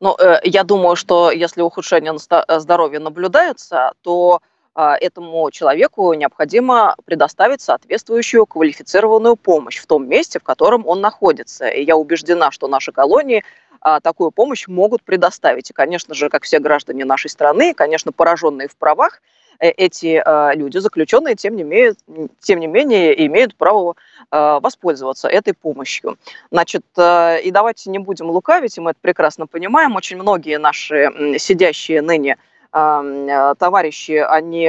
Ну, 0.00 0.16
э, 0.18 0.40
я 0.44 0.64
думаю, 0.64 0.96
что 0.96 1.30
если 1.30 1.62
ухудшение 1.62 2.14
э, 2.14 2.60
здоровья 2.60 3.00
наблюдается, 3.00 3.92
то 4.02 4.40
а, 4.74 4.96
этому 4.96 5.50
человеку 5.52 6.12
необходимо 6.14 6.96
предоставить 7.04 7.60
соответствующую 7.60 8.44
квалифицированную 8.44 9.36
помощь 9.36 9.78
в 9.78 9.86
том 9.86 10.08
месте, 10.08 10.40
в 10.40 10.42
котором 10.42 10.86
он 10.86 11.00
находится. 11.00 11.68
И 11.68 11.84
я 11.84 11.96
убеждена, 11.96 12.50
что 12.50 12.66
наши 12.66 12.90
колонии 12.90 13.44
а, 13.80 14.00
такую 14.00 14.32
помощь 14.32 14.66
могут 14.66 15.04
предоставить. 15.04 15.70
И, 15.70 15.72
конечно 15.72 16.14
же, 16.14 16.28
как 16.28 16.42
все 16.42 16.58
граждане 16.58 17.04
нашей 17.04 17.30
страны, 17.30 17.72
конечно, 17.72 18.10
пораженные 18.10 18.66
в 18.66 18.76
правах, 18.76 19.22
эти 19.58 20.22
э, 20.24 20.54
люди, 20.56 20.78
заключенные, 20.78 21.34
тем 21.34 21.56
не, 21.56 21.62
менее, 21.62 21.94
тем 22.40 22.60
не 22.60 22.66
менее 22.66 23.26
имеют 23.26 23.56
право 23.56 23.94
э, 24.30 24.58
воспользоваться 24.60 25.28
этой 25.28 25.54
помощью. 25.54 26.18
Значит, 26.50 26.84
и 26.96 27.50
давайте 27.52 27.90
не 27.90 27.98
будем 27.98 28.30
лукавить, 28.30 28.76
и 28.76 28.80
мы 28.80 28.90
это 28.90 29.00
прекрасно 29.00 29.46
понимаем, 29.46 29.96
очень 29.96 30.16
многие 30.16 30.58
наши 30.58 31.38
сидящие 31.38 32.02
ныне 32.02 32.36
товарищи, 32.72 34.12
они 34.12 34.66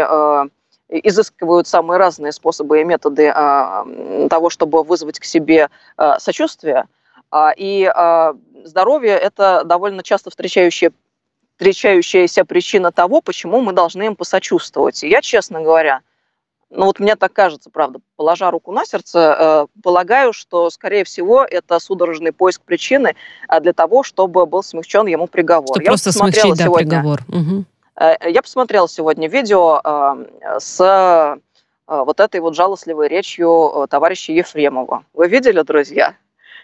изыскивают 0.90 1.68
самые 1.68 1.98
разные 1.98 2.32
способы 2.32 2.82
и 2.82 2.84
методы 2.84 3.32
того, 4.30 4.50
чтобы 4.50 4.84
вызвать 4.84 5.20
к 5.20 5.24
себе 5.24 5.70
сочувствие. 6.20 6.86
А, 7.32 7.52
и 7.58 7.92
здоровье– 8.64 9.14
это 9.14 9.64
довольно 9.66 10.04
часто 10.04 10.30
встречающая 10.30 10.92
встречающаяся 11.56 12.44
причина 12.46 12.92
того, 12.92 13.22
почему 13.22 13.62
мы 13.62 13.74
должны 13.74 14.04
им 14.04 14.16
посочувствовать. 14.16 15.04
И 15.04 15.10
я, 15.10 15.22
честно 15.22 15.62
говоря, 15.62 16.02
ну 16.70 16.86
вот 16.86 17.00
мне 17.00 17.16
так 17.16 17.32
кажется, 17.32 17.70
правда, 17.70 18.00
положа 18.18 18.52
руку 18.52 18.72
на 18.72 18.86
сердце, 18.86 19.68
э, 19.70 19.82
полагаю, 19.82 20.34
что, 20.34 20.70
скорее 20.70 21.06
всего, 21.06 21.46
это 21.46 21.80
судорожный 21.80 22.34
поиск 22.34 22.62
причины 22.62 23.16
э, 23.48 23.60
для 23.62 23.72
того, 23.72 24.04
чтобы 24.04 24.46
был 24.46 24.64
смягчен 24.64 25.06
ему 25.08 25.28
приговор. 25.28 25.68
Чтобы 25.70 25.84
я 25.84 25.92
просто 25.92 26.12
смягчить, 26.12 26.58
да, 26.58 26.70
приговор. 26.70 27.22
Угу. 27.30 27.66
Э, 27.98 28.30
я 28.30 28.42
посмотрела 28.42 28.90
сегодня 28.90 29.30
видео 29.30 29.82
э, 29.84 30.60
с 30.60 30.82
э, 30.82 31.38
вот 31.88 32.20
этой 32.20 32.42
вот 32.42 32.56
жалостливой 32.56 33.08
речью 33.08 33.88
товарища 33.90 34.34
Ефремова. 34.34 35.06
Вы 35.14 35.28
видели, 35.28 35.62
друзья? 35.62 36.16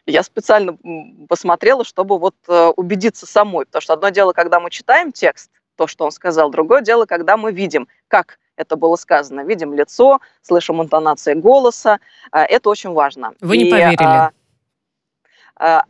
Я 0.06 0.24
специально 0.24 0.78
посмотрела, 1.30 1.84
чтобы 1.84 2.18
вот 2.18 2.36
э, 2.48 2.68
убедиться 2.76 3.26
самой, 3.26 3.66
потому 3.66 3.82
что 3.82 3.94
одно 3.94 4.10
дело, 4.10 4.34
когда 4.34 4.60
мы 4.60 4.72
читаем 4.72 5.12
текст, 5.12 5.52
то, 5.76 5.88
что 5.88 6.06
он 6.06 6.12
сказал, 6.12 6.50
другое 6.50 6.82
дело, 6.82 7.06
когда 7.06 7.38
мы 7.38 7.52
видим, 7.52 7.88
как 8.08 8.40
это 8.56 8.76
было 8.76 8.96
сказано. 8.96 9.42
Видим 9.42 9.74
лицо, 9.74 10.20
слышим 10.42 10.82
интонации 10.82 11.34
голоса. 11.34 12.00
А, 12.32 12.44
это 12.44 12.70
очень 12.70 12.92
важно. 12.92 13.34
Вы 13.42 13.58
не 13.58 13.68
И, 13.68 13.72
поверили? 13.72 14.04
А, 14.04 14.32
а, 15.56 15.84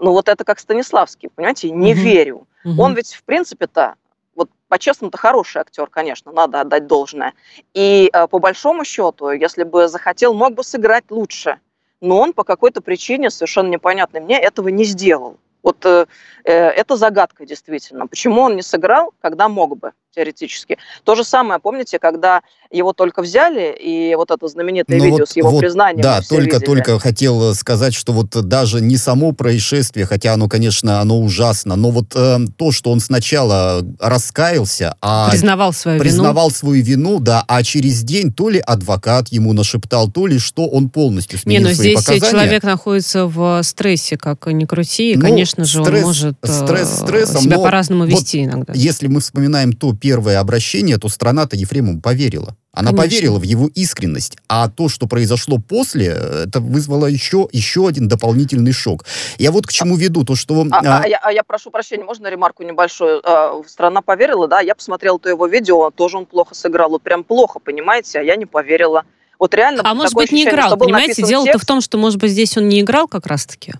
ну 0.00 0.12
вот 0.12 0.28
это 0.28 0.44
как 0.44 0.58
Станиславский, 0.58 1.28
понимаете, 1.28 1.70
не 1.70 1.92
угу. 1.92 2.00
верю. 2.00 2.46
Угу. 2.64 2.82
Он 2.82 2.94
ведь 2.94 3.14
в 3.14 3.22
принципе-то 3.24 3.94
вот 4.34 4.50
по-честному-то 4.68 5.18
хороший 5.18 5.62
актер, 5.62 5.88
конечно, 5.88 6.32
надо 6.32 6.60
отдать 6.60 6.86
должное. 6.86 7.34
И 7.74 8.10
э, 8.12 8.26
по 8.28 8.38
большому 8.38 8.84
счету, 8.84 9.30
если 9.30 9.64
бы 9.64 9.88
захотел, 9.88 10.34
мог 10.34 10.54
бы 10.54 10.62
сыграть 10.62 11.04
лучше 11.10 11.58
но 12.00 12.20
он 12.20 12.32
по 12.32 12.44
какой-то 12.44 12.80
причине, 12.80 13.30
совершенно 13.30 13.68
непонятной 13.68 14.20
мне, 14.20 14.38
этого 14.40 14.68
не 14.68 14.84
сделал. 14.84 15.38
Вот 15.62 15.84
э, 15.84 16.06
э, 16.44 16.52
это 16.52 16.96
загадка 16.96 17.44
действительно. 17.44 18.06
Почему 18.06 18.42
он 18.42 18.56
не 18.56 18.62
сыграл, 18.62 19.12
когда 19.20 19.48
мог 19.48 19.76
бы? 19.76 19.92
Теоретически. 20.14 20.78
То 21.04 21.14
же 21.14 21.24
самое, 21.24 21.60
помните, 21.60 21.98
когда 21.98 22.42
его 22.70 22.92
только 22.92 23.22
взяли, 23.22 23.74
и 23.80 24.14
вот 24.14 24.30
это 24.30 24.46
знаменитое 24.46 24.98
ну 24.98 25.04
видео 25.04 25.18
вот, 25.20 25.30
с 25.30 25.36
его 25.36 25.50
вот, 25.50 25.60
признанием. 25.60 26.02
Да, 26.02 26.20
только, 26.28 26.60
только 26.60 26.98
хотел 26.98 27.54
сказать, 27.54 27.94
что 27.94 28.12
вот 28.12 28.30
даже 28.30 28.80
не 28.80 28.96
само 28.96 29.32
происшествие, 29.32 30.04
хотя 30.04 30.34
оно, 30.34 30.48
конечно, 30.48 31.00
оно 31.00 31.18
ужасно, 31.20 31.76
но 31.76 31.90
вот 31.90 32.12
э, 32.14 32.38
то, 32.56 32.72
что 32.72 32.90
он 32.90 33.00
сначала 33.00 33.82
раскаялся, 33.98 34.96
а 35.00 35.30
признавал 35.30 35.72
свою 35.72 35.98
признавал 35.98 36.48
вину. 36.48 36.56
свою 36.56 36.84
вину, 36.84 37.20
да, 37.20 37.42
а 37.48 37.62
через 37.62 38.02
день 38.02 38.32
то 38.32 38.50
ли 38.50 38.58
адвокат 38.58 39.28
ему 39.28 39.54
нашептал, 39.54 40.10
то 40.10 40.26
ли 40.26 40.38
что 40.38 40.66
он 40.66 40.90
полностью 40.90 41.38
сменил 41.38 41.62
не, 41.62 41.68
но 41.68 41.74
свои 41.74 41.90
здесь 41.92 42.04
показания. 42.04 42.30
человек 42.30 42.62
находится 42.64 43.26
в 43.26 43.62
стрессе, 43.62 44.18
как 44.18 44.46
ни 44.46 44.66
крути, 44.66 45.12
и, 45.12 45.16
ну, 45.16 45.22
конечно 45.22 45.64
же, 45.64 45.82
стресс, 45.82 46.00
он 46.02 46.06
может 46.06 46.36
стресс, 46.42 47.00
э, 47.00 47.06
стрессом, 47.06 47.40
себя 47.40 47.58
по-разному 47.58 48.04
вести 48.04 48.44
вот 48.44 48.52
иногда. 48.52 48.72
Если 48.74 49.06
мы 49.06 49.20
вспоминаем 49.20 49.72
то 49.72 49.94
первое 50.08 50.40
обращение, 50.40 50.96
то 50.96 51.10
страна-то 51.10 51.54
Ефремову 51.54 52.00
поверила. 52.00 52.56
Она 52.72 52.92
Конечно. 52.92 53.02
поверила 53.02 53.38
в 53.38 53.42
его 53.42 53.68
искренность. 53.74 54.38
А 54.48 54.70
то, 54.70 54.88
что 54.88 55.06
произошло 55.06 55.58
после, 55.58 56.06
это 56.06 56.60
вызвало 56.60 57.04
еще, 57.04 57.46
еще 57.52 57.86
один 57.86 58.08
дополнительный 58.08 58.72
шок. 58.72 59.04
Я 59.36 59.50
вот 59.50 59.66
к 59.66 59.70
чему 59.70 59.96
веду, 59.96 60.24
то 60.24 60.34
что... 60.34 60.64
А, 60.72 60.78
а... 60.78 61.02
А, 61.02 61.06
я, 61.06 61.18
а 61.18 61.30
я 61.30 61.42
прошу 61.44 61.70
прощения, 61.70 62.04
можно 62.04 62.26
ремарку 62.28 62.62
небольшую? 62.62 63.20
А, 63.22 63.62
страна 63.66 64.00
поверила, 64.00 64.48
да, 64.48 64.60
я 64.60 64.74
посмотрела 64.74 65.18
то 65.18 65.28
его 65.28 65.46
видео, 65.46 65.90
тоже 65.90 66.16
он 66.16 66.24
плохо 66.24 66.54
сыграл, 66.54 66.88
вот 66.88 67.02
прям 67.02 67.22
плохо, 67.22 67.58
понимаете, 67.58 68.20
а 68.20 68.22
я 68.22 68.36
не 68.36 68.46
поверила. 68.46 69.04
Вот 69.38 69.52
реально... 69.52 69.82
А 69.84 69.94
может 69.94 70.14
быть 70.14 70.32
не 70.32 70.44
играл, 70.44 70.74
понимаете? 70.78 71.22
Дело-то 71.22 71.58
в 71.58 71.66
том, 71.66 71.82
что, 71.82 71.98
может 71.98 72.18
быть, 72.18 72.30
здесь 72.30 72.56
он 72.56 72.66
не 72.70 72.80
играл 72.80 73.08
как 73.08 73.26
раз-таки. 73.26 73.74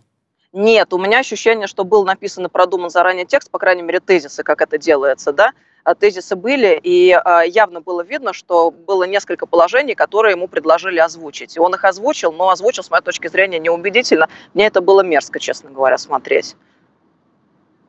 Нет, 0.52 0.92
у 0.92 0.98
меня 0.98 1.20
ощущение, 1.20 1.66
что 1.66 1.84
был 1.84 2.04
написан 2.04 2.44
и 2.44 2.48
продуман 2.50 2.90
заранее 2.90 3.24
текст, 3.24 3.50
по 3.50 3.58
крайней 3.58 3.82
мере, 3.82 4.00
тезисы, 4.00 4.42
как 4.42 4.60
это 4.60 4.76
делается, 4.76 5.32
да, 5.32 5.52
тезисы 5.98 6.36
были, 6.36 6.78
и 6.82 7.12
а, 7.12 7.42
явно 7.42 7.80
было 7.80 8.02
видно, 8.02 8.32
что 8.32 8.70
было 8.70 9.04
несколько 9.04 9.46
положений, 9.46 9.94
которые 9.94 10.32
ему 10.32 10.48
предложили 10.48 10.98
озвучить. 10.98 11.56
И 11.56 11.60
он 11.60 11.74
их 11.74 11.84
озвучил, 11.84 12.32
но 12.32 12.50
озвучил, 12.50 12.82
с 12.82 12.90
моей 12.90 13.02
точки 13.02 13.28
зрения, 13.28 13.58
неубедительно. 13.58 14.28
Мне 14.54 14.66
это 14.66 14.80
было 14.80 15.02
мерзко, 15.02 15.38
честно 15.38 15.70
говоря, 15.70 15.98
смотреть. 15.98 16.56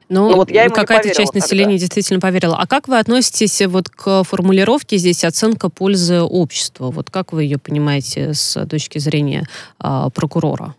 Ну, 0.09 0.29
ну 0.29 0.37
вот 0.37 0.49
я 0.49 0.69
какая-то 0.69 1.13
часть 1.13 1.35
населения 1.35 1.73
тогда. 1.73 1.81
действительно 1.81 2.19
поверила. 2.19 2.57
А 2.57 2.65
как 2.65 2.87
вы 2.87 2.97
относитесь 2.97 3.61
вот 3.67 3.89
к 3.89 4.23
формулировке 4.23 4.97
здесь 4.97 5.23
оценка 5.23 5.69
пользы 5.69 6.21
обществу? 6.21 6.89
Вот 6.89 7.11
как 7.11 7.31
вы 7.31 7.43
ее 7.43 7.59
понимаете 7.59 8.33
с 8.33 8.65
точки 8.65 8.97
зрения 8.97 9.47
э, 9.83 10.07
прокурора? 10.13 10.75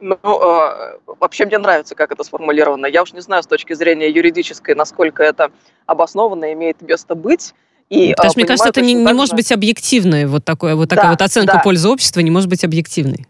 Ну, 0.00 0.18
э, 0.22 0.98
вообще 1.06 1.46
мне 1.46 1.58
нравится, 1.58 1.94
как 1.94 2.12
это 2.12 2.24
сформулировано. 2.24 2.86
Я 2.86 3.02
уж 3.02 3.12
не 3.12 3.20
знаю 3.20 3.42
с 3.42 3.46
точки 3.46 3.72
зрения 3.72 4.08
юридической, 4.08 4.74
насколько 4.74 5.22
это 5.22 5.50
обоснованно 5.86 6.52
имеет 6.52 6.80
место 6.82 7.14
быть. 7.14 7.54
И, 7.88 8.12
Потому 8.14 8.30
что, 8.30 8.38
мне 8.38 8.46
кажется, 8.46 8.68
это 8.68 8.80
не, 8.82 8.94
не 8.94 9.12
может 9.12 9.34
быть 9.34 9.50
объективной, 9.50 10.26
вот, 10.26 10.44
такое, 10.44 10.76
вот 10.76 10.88
такая 10.88 11.06
да, 11.06 11.10
вот 11.10 11.22
оценка 11.22 11.54
да. 11.54 11.58
пользы 11.58 11.88
общества 11.88 12.20
не 12.20 12.30
может 12.30 12.48
быть 12.48 12.62
объективной. 12.62 13.26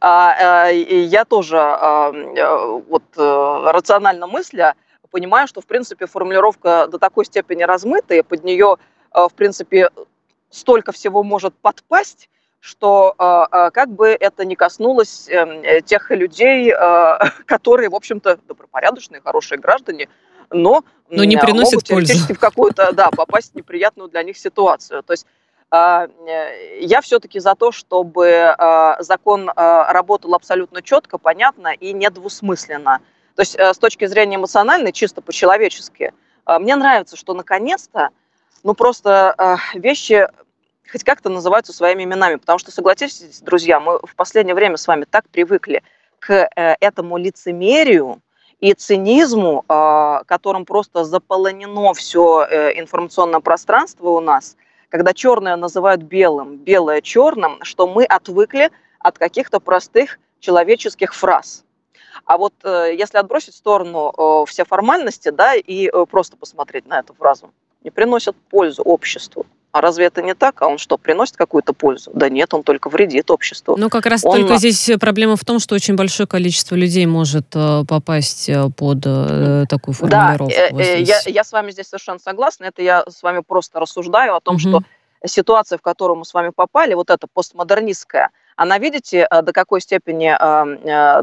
А, 0.00 0.66
а, 0.66 0.68
я 0.68 1.24
тоже 1.24 1.56
а, 1.58 2.12
э, 2.12 2.80
вот 2.88 3.04
э, 3.16 3.70
рационально 3.72 4.26
мысля 4.26 4.74
понимаю, 5.10 5.48
что, 5.48 5.62
в 5.62 5.66
принципе, 5.66 6.06
формулировка 6.06 6.86
до 6.90 6.98
такой 6.98 7.24
степени 7.24 7.62
размытая, 7.62 8.24
под 8.24 8.42
нее, 8.42 8.76
в 9.12 9.30
принципе, 9.34 9.88
столько 10.50 10.90
всего 10.90 11.22
может 11.22 11.54
подпасть, 11.54 12.28
что 12.64 13.14
как 13.74 13.90
бы 13.90 14.08
это 14.08 14.46
не 14.46 14.56
коснулось 14.56 15.28
эм, 15.28 15.82
тех 15.82 16.10
людей, 16.10 16.72
которые, 17.46 17.90
в 17.90 17.94
общем-то, 17.94 18.38
добропорядочные, 18.48 19.20
хорошие 19.20 19.58
граждане, 19.58 20.08
но, 20.50 20.82
но 21.10 21.24
не 21.24 21.36
приносят 21.36 21.88
могут 21.88 21.88
пользу. 21.88 22.34
в 22.34 22.38
какую-то, 22.38 22.92
да, 22.94 23.10
попасть 23.10 23.52
в 23.52 23.54
неприятную 23.54 24.08
для 24.08 24.22
них 24.22 24.38
ситуацию. 24.38 25.02
То 25.02 25.12
есть 25.12 25.26
а, 25.70 26.06
э, 26.06 26.80
я 26.80 27.00
все-таки 27.00 27.40
за 27.40 27.54
то, 27.54 27.72
чтобы 27.72 28.54
а, 28.56 29.02
закон 29.02 29.50
а, 29.54 29.92
работал 29.92 30.34
абсолютно 30.34 30.82
четко, 30.82 31.18
понятно 31.18 31.68
и 31.68 31.92
недвусмысленно. 31.92 33.00
То 33.34 33.42
есть 33.42 33.56
э, 33.56 33.74
с 33.74 33.78
точки 33.78 34.06
зрения 34.06 34.36
эмоциональной, 34.36 34.92
чисто 34.92 35.20
по-человечески, 35.20 36.12
мне 36.46 36.76
нравится, 36.76 37.16
что 37.16 37.32
наконец-то, 37.32 38.10
ну 38.62 38.74
просто 38.74 39.58
вещи 39.72 40.28
хоть 40.94 41.02
как-то 41.02 41.28
называются 41.28 41.72
своими 41.72 42.04
именами, 42.04 42.36
потому 42.36 42.60
что, 42.60 42.70
согласитесь, 42.70 43.40
друзья, 43.40 43.80
мы 43.80 43.98
в 43.98 44.14
последнее 44.14 44.54
время 44.54 44.76
с 44.76 44.86
вами 44.86 45.06
так 45.10 45.28
привыкли 45.28 45.82
к 46.20 46.30
э, 46.30 46.76
этому 46.78 47.16
лицемерию, 47.16 48.20
и 48.60 48.72
цинизму, 48.72 49.64
которым 49.66 50.64
просто 50.64 51.04
заполонено 51.04 51.92
все 51.92 52.44
информационное 52.76 53.40
пространство 53.40 54.10
у 54.10 54.20
нас, 54.20 54.56
когда 54.88 55.12
черное 55.12 55.56
называют 55.56 56.02
белым, 56.02 56.56
белое 56.56 57.02
черным, 57.02 57.58
что 57.62 57.86
мы 57.86 58.04
отвыкли 58.04 58.70
от 59.00 59.18
каких-то 59.18 59.58
простых 59.58 60.18
человеческих 60.38 61.14
фраз. 61.14 61.64
А 62.24 62.38
вот 62.38 62.54
э, 62.62 62.94
если 62.96 63.18
отбросить 63.18 63.54
в 63.54 63.58
сторону 63.58 64.12
э, 64.16 64.44
все 64.46 64.64
формальности, 64.64 65.30
да, 65.30 65.56
и 65.56 65.90
э, 65.92 66.06
просто 66.06 66.36
посмотреть 66.36 66.86
на 66.86 67.00
эту 67.00 67.12
фразу, 67.12 67.52
не 67.82 67.90
приносят 67.90 68.36
пользу 68.48 68.82
обществу. 68.82 69.44
А 69.74 69.80
разве 69.80 70.04
это 70.04 70.22
не 70.22 70.34
так? 70.34 70.62
А 70.62 70.68
он 70.68 70.78
что, 70.78 70.96
приносит 70.96 71.36
какую-то 71.36 71.72
пользу? 71.72 72.12
Да 72.14 72.28
нет, 72.28 72.54
он 72.54 72.62
только 72.62 72.88
вредит 72.88 73.28
обществу. 73.28 73.76
Ну, 73.76 73.90
как 73.90 74.06
раз 74.06 74.24
он... 74.24 74.38
только 74.38 74.56
здесь 74.58 74.88
проблема 75.00 75.34
в 75.34 75.44
том, 75.44 75.58
что 75.58 75.74
очень 75.74 75.96
большое 75.96 76.28
количество 76.28 76.76
людей 76.76 77.06
может 77.06 77.46
э, 77.56 77.82
попасть 77.88 78.48
э, 78.48 78.70
под 78.70 78.98
э, 79.04 79.64
такую 79.68 79.96
формулировку. 79.96 80.46
Да, 80.46 80.80
я, 80.80 81.18
я 81.26 81.42
с 81.42 81.50
вами 81.50 81.72
здесь 81.72 81.88
совершенно 81.88 82.20
согласна. 82.20 82.66
Это 82.66 82.82
я 82.82 83.04
с 83.08 83.20
вами 83.24 83.42
просто 83.44 83.80
рассуждаю 83.80 84.36
о 84.36 84.40
том, 84.40 84.54
угу. 84.54 84.60
что 84.60 84.82
ситуация, 85.26 85.76
в 85.76 85.82
которую 85.82 86.18
мы 86.18 86.24
с 86.24 86.32
вами 86.32 86.52
попали, 86.54 86.94
вот 86.94 87.10
эта 87.10 87.26
постмодернистская, 87.26 88.30
она, 88.54 88.78
видите, 88.78 89.26
до 89.28 89.52
какой 89.52 89.80
степени 89.80 90.32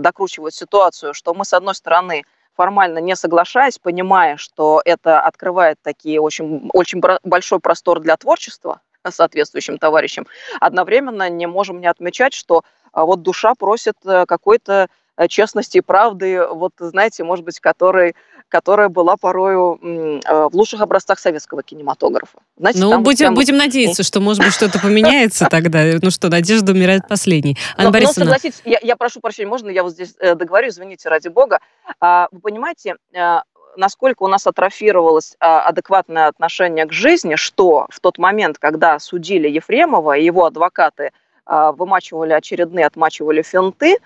докручивает 0.02 0.54
ситуацию, 0.54 1.14
что 1.14 1.34
мы, 1.34 1.46
с 1.46 1.54
одной 1.54 1.74
стороны, 1.74 2.26
формально 2.56 3.00
не 3.00 3.16
соглашаясь, 3.16 3.80
понимая, 3.80 4.38
что 4.38 4.82
это 4.86 5.22
открывает 5.22 5.78
такие 5.82 6.20
очень, 6.20 6.70
очень 6.74 7.02
большой 7.24 7.60
простор 7.60 8.00
для 8.00 8.18
творчества 8.18 8.82
соответствующим 9.10 9.78
товарищам, 9.78 10.28
одновременно 10.60 11.30
не 11.30 11.48
можем 11.48 11.82
не 11.82 11.88
отмечать, 11.88 12.34
что 12.34 12.64
а, 12.94 13.06
вот 13.06 13.22
душа 13.22 13.56
просит 13.56 13.96
э, 14.06 14.26
какой-то 14.28 14.90
честности 15.28 15.78
и 15.78 15.82
правды, 15.82 16.46
вот, 16.48 16.74
знаете, 16.80 17.24
может 17.24 17.46
быть, 17.46 17.60
которой 17.60 18.16
которая 18.52 18.90
была 18.90 19.16
порою 19.16 19.80
э, 19.82 20.20
в 20.50 20.54
лучших 20.54 20.82
образцах 20.82 21.20
советского 21.20 21.64
кинематографа. 21.64 22.40
Знаете, 22.58 22.80
ну, 22.82 23.00
будем, 23.00 23.18
прям... 23.18 23.34
будем 23.34 23.56
надеяться, 23.56 24.04
что, 24.04 24.20
может 24.20 24.44
быть, 24.44 24.54
что-то 24.54 24.78
поменяется 24.78 25.48
тогда. 25.50 25.86
Ну 26.02 26.12
что, 26.12 26.28
надежда 26.28 26.74
умирает 26.74 27.08
последней. 27.08 27.58
Анна 27.78 27.86
но, 27.86 27.92
Борисовна... 27.94 28.26
но 28.26 28.32
согласитесь, 28.32 28.62
я, 28.66 28.80
я 28.82 28.98
прошу 28.98 29.22
прощения, 29.22 29.48
можно 29.48 29.70
я 29.70 29.84
вот 29.84 29.94
здесь 29.94 30.16
э, 30.20 30.36
договорю, 30.36 30.68
извините, 30.68 31.08
ради 31.08 31.30
бога. 31.30 31.60
А, 32.02 32.28
вы 32.32 32.42
понимаете, 32.42 32.98
э, 33.14 33.40
насколько 33.78 34.24
у 34.24 34.28
нас 34.28 34.46
атрофировалось 34.48 35.36
а, 35.40 35.62
адекватное 35.62 36.28
отношение 36.28 36.86
к 36.86 36.92
жизни, 36.92 37.36
что 37.36 37.88
в 37.90 38.00
тот 38.02 38.18
момент, 38.18 38.58
когда 38.58 39.00
судили 39.00 39.48
Ефремова 39.48 40.18
и 40.18 40.26
его 40.26 40.46
адвокаты 40.46 41.12
а, 41.46 41.72
вымачивали 41.72 42.34
очередные, 42.34 42.86
отмачивали 42.86 43.42
финты, 43.42 43.98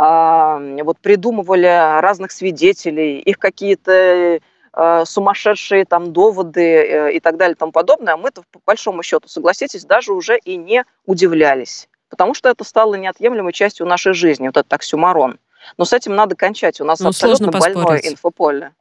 вот 0.00 0.98
придумывали 0.98 2.00
разных 2.00 2.32
свидетелей, 2.32 3.18
их 3.18 3.38
какие-то 3.38 4.40
э, 4.72 5.04
сумасшедшие 5.04 5.84
там 5.84 6.14
доводы 6.14 6.62
э, 6.62 7.12
и 7.12 7.20
так 7.20 7.36
далее 7.36 7.54
и 7.54 7.58
тому 7.58 7.70
подобное, 7.70 8.16
мы-то 8.16 8.42
по 8.50 8.60
большому 8.64 9.02
счету, 9.02 9.28
согласитесь, 9.28 9.84
даже 9.84 10.14
уже 10.14 10.38
и 10.38 10.56
не 10.56 10.84
удивлялись, 11.04 11.86
потому 12.08 12.32
что 12.32 12.48
это 12.48 12.64
стало 12.64 12.94
неотъемлемой 12.94 13.52
частью 13.52 13.86
нашей 13.86 14.14
жизни, 14.14 14.46
вот 14.46 14.56
этот 14.56 14.72
оксюмарон. 14.72 15.38
Но 15.76 15.84
с 15.84 15.92
этим 15.92 16.14
надо 16.14 16.34
кончать, 16.34 16.80
у 16.80 16.84
нас 16.84 17.00
ну, 17.00 17.08
абсолютно 17.08 17.50
больное 17.50 17.98
инфополе. 17.98 18.72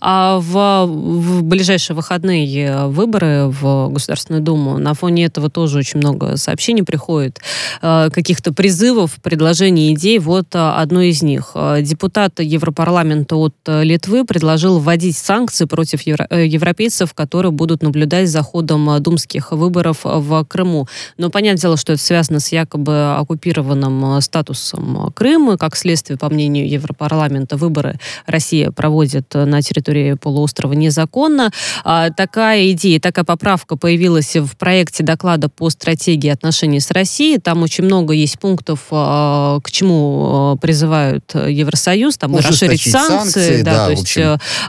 А 0.00 0.38
в, 0.38 0.86
в 0.86 1.42
ближайшие 1.42 1.96
выходные 1.96 2.86
выборы 2.86 3.46
в 3.46 3.88
Государственную 3.90 4.42
Думу, 4.42 4.78
на 4.78 4.94
фоне 4.94 5.26
этого 5.26 5.50
тоже 5.50 5.78
очень 5.78 5.98
много 5.98 6.36
сообщений 6.36 6.82
приходит, 6.82 7.40
э, 7.80 8.10
каких-то 8.10 8.52
призывов, 8.52 9.16
предложений, 9.22 9.94
идей. 9.94 10.18
Вот 10.18 10.54
э, 10.54 10.58
одно 10.58 11.02
из 11.02 11.22
них. 11.22 11.52
Э, 11.54 11.80
депутат 11.82 12.40
Европарламента 12.40 13.36
от 13.36 13.54
Литвы 13.66 14.24
предложил 14.24 14.78
вводить 14.78 15.16
санкции 15.16 15.64
против 15.64 16.02
европейцев, 16.02 17.14
которые 17.14 17.52
будут 17.52 17.82
наблюдать 17.82 18.28
за 18.28 18.42
ходом 18.42 19.00
думских 19.02 19.52
выборов 19.52 20.00
в 20.02 20.44
Крыму. 20.44 20.88
Но 21.18 21.30
понятное 21.30 21.60
дело, 21.62 21.76
что 21.76 21.92
это 21.92 22.02
связано 22.02 22.40
с 22.40 22.50
якобы 22.52 23.14
оккупированным 23.16 24.20
статусом 24.20 25.12
Крыма. 25.14 25.56
Как 25.56 25.76
следствие, 25.76 26.18
по 26.18 26.28
мнению 26.28 26.68
Европарламента, 26.68 27.56
выборы 27.56 27.98
Россия 28.26 28.70
проводит 28.70 29.34
на 29.52 29.62
территории 29.62 30.14
полуострова 30.14 30.72
незаконно. 30.72 31.50
А, 31.84 32.10
такая 32.10 32.70
идея, 32.72 32.98
такая 32.98 33.24
поправка 33.24 33.76
появилась 33.76 34.34
в 34.34 34.56
проекте 34.56 35.04
доклада 35.04 35.48
по 35.48 35.70
стратегии 35.70 36.28
отношений 36.28 36.80
с 36.80 36.90
Россией. 36.90 37.38
Там 37.38 37.62
очень 37.62 37.84
много 37.84 38.14
есть 38.14 38.38
пунктов, 38.38 38.86
а, 38.90 39.60
к 39.60 39.70
чему 39.70 40.54
а, 40.54 40.56
призывают 40.56 41.34
Евросоюз. 41.34 42.16
Там 42.16 42.36
расширить 42.36 42.82
санкции, 42.82 43.40
санкции 43.40 43.62
да, 43.62 43.72
да, 43.72 43.86
то 43.86 43.92
есть 43.92 44.18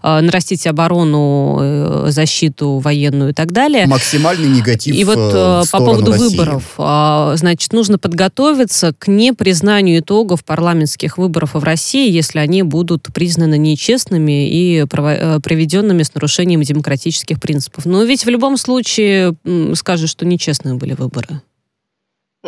нарастить 0.03 0.67
оборону, 0.67 1.57
э, 1.61 2.05
защиту 2.09 2.79
военную 2.79 3.31
и 3.31 3.33
так 3.33 3.51
далее. 3.51 3.87
Максимальный 3.87 4.49
негатив 4.49 4.95
И 4.95 5.03
вот 5.03 5.17
э, 5.17 5.63
по 5.71 5.77
поводу 5.77 6.11
России. 6.11 6.37
выборов, 6.37 7.37
значит, 7.37 7.73
нужно 7.73 7.97
подготовиться 7.97 8.93
к 8.97 9.07
непризнанию 9.07 9.99
итогов 9.99 10.43
парламентских 10.43 11.17
выборов 11.17 11.53
в 11.53 11.63
России, 11.63 12.11
если 12.11 12.39
они 12.39 12.63
будут 12.63 13.07
признаны 13.13 13.57
нечестными 13.57 14.49
и 14.49 14.72
Э, 14.81 15.39
проведенными 15.39 16.03
с 16.03 16.13
нарушением 16.13 16.61
демократических 16.61 17.39
принципов. 17.39 17.85
Но 17.85 18.03
ведь 18.03 18.25
в 18.25 18.29
любом 18.29 18.57
случае 18.57 19.35
скажут, 19.75 20.09
что 20.09 20.25
нечестные 20.25 20.75
были 20.75 20.93
выборы. 20.93 21.41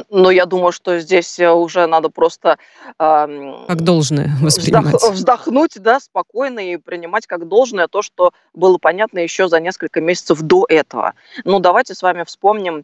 Но 0.09 0.29
я 0.29 0.45
думаю, 0.45 0.71
что 0.71 0.99
здесь 0.99 1.39
э, 1.39 1.49
уже 1.49 1.87
надо 1.87 2.09
просто... 2.09 2.57
Э, 2.99 3.27
как 3.67 3.81
должное 3.81 4.31
воспринимать. 4.41 4.95
Вздох, 4.95 5.13
вздохнуть, 5.13 5.81
да, 5.81 5.99
спокойно 5.99 6.59
и 6.59 6.77
принимать 6.77 7.27
как 7.27 7.47
должное 7.47 7.87
то, 7.87 8.01
что 8.01 8.31
было 8.53 8.77
понятно 8.77 9.19
еще 9.19 9.47
за 9.47 9.59
несколько 9.59 10.01
месяцев 10.01 10.41
до 10.41 10.65
этого. 10.67 11.13
Ну, 11.45 11.59
давайте 11.59 11.95
с 11.95 12.01
вами 12.01 12.23
вспомним 12.25 12.83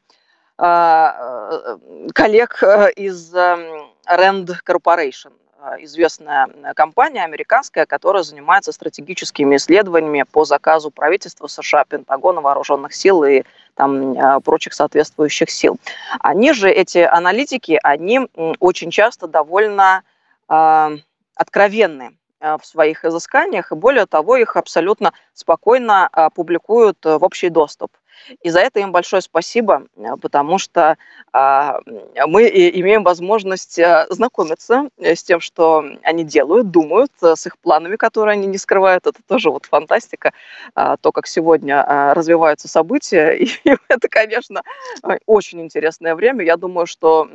э, 0.58 1.08
коллег 2.14 2.64
из 2.96 3.34
э, 3.36 3.58
Rand 4.10 4.50
Corporation. 4.66 5.34
А, 5.64 5.76
известная 5.84 6.48
компания 6.76 7.24
американская, 7.24 7.86
которая 7.86 8.24
занимается 8.24 8.72
стратегическими 8.72 9.58
исследованиями 9.58 10.24
по 10.24 10.44
заказу 10.44 10.90
правительства 10.90 11.46
США, 11.46 11.86
Пентагона, 11.86 12.42
вооруженных 12.42 12.96
сил 12.96 13.24
и 13.24 13.44
там, 13.76 14.18
а, 14.18 14.40
прочих 14.40 14.74
соответствующих 14.74 15.52
сил. 15.52 15.78
Они 16.20 16.54
же, 16.54 16.68
эти 16.68 16.98
аналитики, 16.98 17.80
они 17.84 18.22
очень 18.60 18.90
часто 18.90 19.28
довольно 19.28 20.02
э, 20.50 20.98
откровенны 21.36 22.18
в 22.40 22.62
своих 22.64 23.06
изысканиях, 23.06 23.72
и 23.72 23.76
более 23.76 24.08
того, 24.08 24.38
их 24.38 24.56
абсолютно 24.56 25.14
спокойно 25.34 26.10
публикуют 26.34 26.98
в 27.06 27.24
общий 27.24 27.50
доступ. 27.50 27.92
И 28.42 28.50
за 28.50 28.60
это 28.60 28.80
им 28.80 28.92
большое 28.92 29.22
спасибо, 29.22 29.84
э, 29.96 30.16
потому 30.22 30.58
что 30.58 30.98
а, 31.34 31.80
мы 32.28 32.44
имеем 32.48 33.04
возможность 33.04 33.80
э, 33.80 34.06
знакомиться 34.10 34.90
э, 34.98 35.16
с 35.16 35.24
тем, 35.24 35.40
что 35.40 35.84
они 36.04 36.26
делают, 36.26 36.72
думают, 36.72 37.12
с 37.22 37.46
их 37.46 37.58
планами, 37.58 37.96
которые 37.96 38.34
они 38.34 38.48
не 38.48 38.58
скрывают. 38.58 39.08
Это 39.08 39.20
тоже 39.28 39.50
вот 39.50 39.66
фантастика, 39.66 40.34
а, 40.76 40.98
то, 40.98 41.14
как 41.14 41.28
сегодня 41.28 41.84
а, 41.86 42.14
развиваются 42.14 42.68
события. 42.68 43.32
И 43.40 43.50
это, 43.88 44.10
конечно, 44.10 44.62
очень 45.26 45.62
интересное 45.62 46.16
время. 46.16 46.44
Я 46.44 46.58
думаю, 46.58 46.86
что 46.86 47.26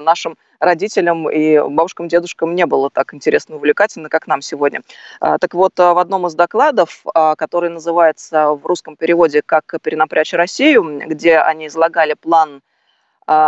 нашим 0.00 0.36
родителям 0.60 1.28
и 1.28 1.58
бабушкам, 1.58 2.08
дедушкам 2.08 2.54
не 2.54 2.64
было 2.64 2.88
так 2.88 3.12
интересно 3.12 3.54
и 3.54 3.56
увлекательно, 3.56 4.08
как 4.08 4.26
нам 4.26 4.40
сегодня. 4.40 4.82
Так 5.20 5.52
вот, 5.52 5.76
в 5.76 5.98
одном 5.98 6.26
из 6.26 6.34
докладов, 6.34 7.04
который 7.36 7.68
называется 7.68 8.50
в 8.50 8.64
русском 8.64 8.96
переводе 8.96 9.42
«Как 9.44 9.74
перенапрячь 9.82 10.23
Россию», 10.32 11.02
где 11.06 11.38
они 11.38 11.66
излагали 11.66 12.14
план, 12.14 12.62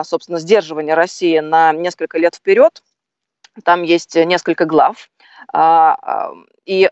собственно, 0.05 0.39
сдерживания 0.39 0.95
России 0.95 1.39
на 1.39 1.73
несколько 1.73 2.19
лет 2.19 2.35
вперед, 2.35 2.83
там 3.65 3.83
есть 3.83 4.15
несколько 4.15 4.65
глав, 4.65 5.11
И 6.65 6.91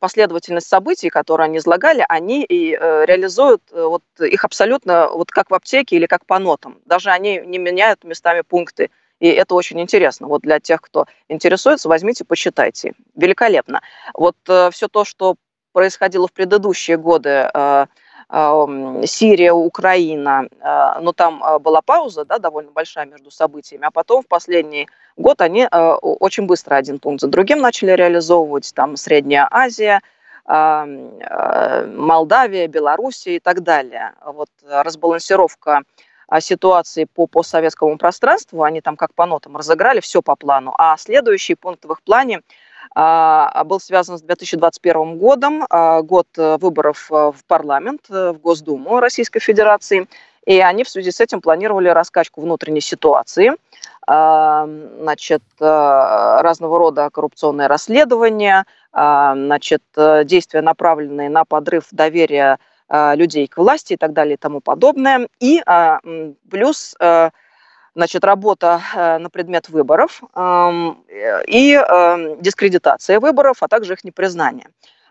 последовательность 0.00 0.68
событий, 0.68 1.10
которые 1.10 1.46
они 1.46 1.58
излагали, 1.58 2.04
они 2.08 2.44
и 2.44 2.70
реализуют 2.70 3.62
вот 3.72 4.02
их 4.20 4.44
абсолютно 4.44 5.08
вот 5.08 5.30
как 5.30 5.50
в 5.50 5.54
аптеке 5.54 5.96
или 5.96 6.06
как 6.06 6.24
по 6.24 6.38
нотам. 6.38 6.78
Даже 6.84 7.10
они 7.10 7.40
не 7.44 7.58
меняют 7.58 8.04
местами 8.04 8.42
пункты 8.42 8.90
и 9.20 9.28
это 9.28 9.54
очень 9.54 9.80
интересно. 9.80 10.26
Вот 10.26 10.42
для 10.42 10.58
тех, 10.58 10.80
кто 10.80 11.06
интересуется, 11.28 11.88
возьмите, 11.88 12.24
почитайте. 12.24 12.94
Великолепно. 13.14 13.82
Вот 14.14 14.36
э, 14.48 14.70
все 14.72 14.88
то, 14.88 15.04
что 15.04 15.36
происходило 15.72 16.26
в 16.26 16.32
предыдущие 16.32 16.96
годы, 16.96 17.28
э, 17.28 17.50
э, 17.54 17.86
Сирия, 18.32 19.52
Украина, 19.52 20.46
э, 20.60 21.00
но 21.00 21.12
там 21.12 21.42
э, 21.42 21.58
была 21.58 21.82
пауза, 21.82 22.24
да, 22.24 22.38
довольно 22.38 22.70
большая 22.70 23.06
между 23.06 23.32
событиями, 23.32 23.86
а 23.86 23.90
потом 23.90 24.22
в 24.22 24.28
последний 24.28 24.88
год 25.16 25.40
они 25.40 25.66
э, 25.70 25.92
очень 25.94 26.46
быстро 26.46 26.76
один 26.76 27.00
пункт 27.00 27.22
за 27.22 27.26
другим 27.26 27.58
начали 27.58 27.90
реализовывать, 27.90 28.72
там 28.74 28.96
Средняя 28.96 29.48
Азия, 29.50 30.00
Молдавия, 30.46 32.66
Белоруссия 32.66 33.36
и 33.36 33.40
так 33.40 33.62
далее. 33.62 34.14
Вот 34.24 34.48
разбалансировка 34.68 35.82
ситуации 36.40 37.04
по 37.04 37.26
постсоветскому 37.26 37.98
пространству, 37.98 38.64
они 38.64 38.80
там 38.80 38.96
как 38.96 39.14
по 39.14 39.26
нотам 39.26 39.56
разыграли, 39.56 40.00
все 40.00 40.22
по 40.22 40.34
плану. 40.34 40.74
А 40.76 40.96
следующий 40.96 41.54
пункт 41.54 41.84
в 41.84 41.92
их 41.92 42.02
плане 42.02 42.38
а, 42.38 42.40
был 42.94 43.80
связан 43.80 44.18
с 44.18 44.22
2021 44.22 45.18
годом, 45.18 45.64
а, 45.70 46.02
год 46.02 46.26
э, 46.36 46.56
выборов 46.58 47.08
э, 47.10 47.14
в 47.14 47.44
парламент, 47.46 48.02
э, 48.10 48.32
в 48.32 48.40
Госдуму 48.40 48.98
Российской 48.98 49.40
Федерации. 49.40 50.08
И 50.44 50.58
они 50.58 50.84
в 50.84 50.88
связи 50.88 51.10
с 51.10 51.20
этим 51.20 51.40
планировали 51.40 51.88
раскачку 51.88 52.40
внутренней 52.40 52.80
ситуации, 52.80 53.52
а, 54.06 54.66
значит, 55.00 55.42
разного 55.60 56.78
рода 56.78 57.10
коррупционные 57.10 57.68
расследования, 57.68 58.64
значит, 58.92 59.82
действия, 60.24 60.62
направленные 60.62 61.28
на 61.28 61.44
подрыв 61.44 61.84
доверия 61.92 62.58
а, 62.92 63.14
людей 63.14 63.46
к 63.46 63.56
власти 63.56 63.92
и 63.92 63.96
так 63.96 64.12
далее 64.12 64.34
и 64.34 64.36
тому 64.36 64.60
подобное. 64.60 65.28
И 65.38 65.62
а, 65.64 66.00
плюс 66.50 66.96
а, 66.98 67.30
значит, 67.94 68.24
работа 68.24 68.80
на 68.94 69.30
предмет 69.30 69.68
выборов 69.68 70.22
и 71.46 71.80
дискредитация 72.40 73.20
выборов, 73.20 73.62
а 73.62 73.68
также 73.68 73.94
их 73.94 74.04
непризнание. 74.04 74.68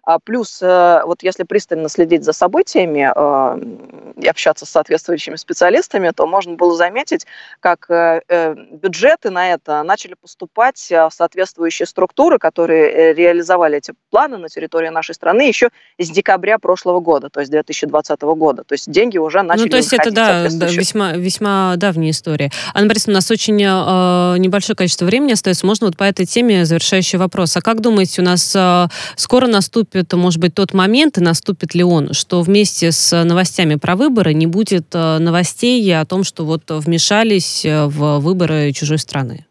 А 0.10 0.17
плюс, 0.17 0.58
э, 0.60 1.02
вот 1.06 1.22
если 1.22 1.43
пристально 1.43 1.88
следить 1.88 2.24
за 2.24 2.34
событиями 2.34 3.12
э, 3.15 4.19
и 4.19 4.28
общаться 4.28 4.65
с 4.65 4.69
соответствующими 4.72 5.36
специалистами, 5.36 6.10
то 6.15 6.26
можно 6.26 6.56
было 6.56 6.76
заметить, 6.76 7.28
как 7.60 7.88
э, 7.91 8.56
бюджеты 8.72 9.30
на 9.30 9.54
это 9.54 9.84
начали 9.84 10.15
поступать 10.19 10.84
в 10.89 11.12
соответствующие 11.12 11.86
структуры, 11.86 12.39
которые 12.39 13.13
реализовали 13.13 13.78
эти 13.78 13.93
планы 14.10 14.38
на 14.38 14.50
территории 14.50 14.89
нашей 14.89 15.13
страны 15.13 15.43
еще 15.43 15.69
с 16.00 16.10
декабря 16.10 16.58
прошлого 16.58 17.02
года, 17.02 17.30
то 17.30 17.41
есть 17.41 17.52
2020 17.52 18.19
года. 18.19 18.63
То 18.63 18.74
есть 18.74 18.89
деньги 18.89 19.19
уже 19.19 19.43
начали 19.43 19.65
Ну, 19.65 19.69
то 19.69 19.78
есть 19.78 19.93
это, 19.93 20.10
да, 20.10 20.48
весьма, 20.48 21.12
весьма 21.12 21.76
давняя 21.76 22.10
история. 22.10 22.50
Анна 22.74 22.88
Борисовна, 22.88 23.13
у 23.13 23.17
нас 23.17 23.30
очень 23.30 23.62
э, 23.62 24.38
небольшое 24.39 24.76
количество 24.76 25.06
времени 25.06 25.34
остается. 25.34 25.67
Можно 25.67 25.86
вот 25.86 25.98
по 25.98 26.04
этой 26.04 26.26
теме 26.26 26.65
завершающий 26.65 27.19
вопрос. 27.19 27.56
А 27.58 27.62
как 27.62 27.82
думаете, 27.82 28.24
у 28.24 28.26
нас 28.26 28.56
э, 28.56 28.88
скоро 29.15 29.45
наступит 29.45 29.98
наступит, 29.99 30.17
может 30.17 30.39
быть, 30.39 30.53
тот 30.53 30.73
момент, 30.73 31.17
и 31.17 31.21
наступит 31.21 31.75
ли 31.75 31.83
он, 31.83 32.13
что 32.13 32.41
вместе 32.41 32.91
с 32.91 33.23
новостями 33.23 33.75
про 33.75 33.95
выборы 33.95 34.33
не 34.33 34.47
будет 34.47 34.88
э, 34.93 35.17
новостей 35.19 35.99
о 35.99 36.05
том, 36.05 36.23
что 36.23 36.45
вот 36.45 36.63
вмешались 36.69 37.65
э, 37.65 37.85
в 37.85 38.19
выборы 38.19 38.71
чужой 38.71 38.97
страны? 38.97 39.45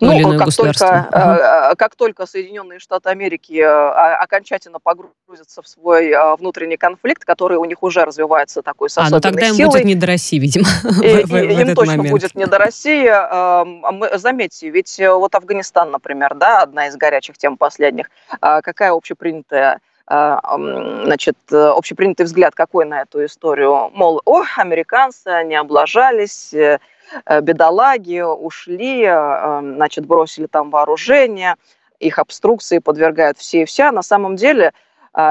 Ну, 0.00 0.12
или 0.12 0.22
иное 0.22 0.38
как 0.38 0.54
Только, 0.54 1.08
угу. 1.10 1.76
как 1.76 1.96
только 1.96 2.26
Соединенные 2.26 2.78
Штаты 2.78 3.10
Америки 3.10 3.60
окончательно 3.60 4.78
погрузятся 4.78 5.62
в 5.62 5.68
свой 5.68 6.14
внутренний 6.36 6.76
конфликт, 6.76 7.24
который 7.24 7.58
у 7.58 7.64
них 7.64 7.82
уже 7.82 8.04
развивается 8.04 8.62
такой 8.62 8.90
с 8.90 8.98
а, 8.98 9.08
ну 9.10 9.20
тогда 9.20 9.46
им 9.48 9.54
силой, 9.54 9.70
будет 9.70 9.84
не 9.84 9.94
до 9.94 10.06
России, 10.06 10.38
видимо. 10.38 10.66
И, 11.02 11.24
в, 11.24 11.30
в 11.30 11.34
им 11.34 11.74
точно 11.74 11.96
момент. 11.96 12.10
будет 12.10 12.34
не 12.34 12.46
до 12.46 12.58
России. 12.58 13.08
Заметьте, 14.16 14.70
ведь 14.70 14.98
вот 14.98 15.34
Афганистан, 15.34 15.90
например, 15.90 16.34
да, 16.34 16.62
одна 16.62 16.88
из 16.88 16.96
горячих 16.96 17.38
тем 17.38 17.56
последних, 17.56 18.10
какая 18.40 18.92
общепринятая 18.92 19.80
значит, 20.08 21.36
общепринятый 21.50 22.24
взгляд 22.24 22.54
какой 22.54 22.86
на 22.86 23.02
эту 23.02 23.26
историю? 23.26 23.90
Мол, 23.92 24.22
о, 24.24 24.42
американцы, 24.56 25.28
они 25.28 25.54
облажались, 25.54 26.54
э, 26.54 26.68
Э, 26.68 26.78
бедолаги 27.40 28.20
ушли, 28.20 29.04
э, 29.04 29.60
значит, 29.74 30.06
бросили 30.06 30.46
там 30.46 30.70
вооружение, 30.70 31.56
их 31.98 32.18
обструкции 32.18 32.78
подвергают 32.78 33.38
все 33.38 33.62
и 33.62 33.64
вся. 33.64 33.92
На 33.92 34.02
самом 34.02 34.36
деле– 34.36 34.72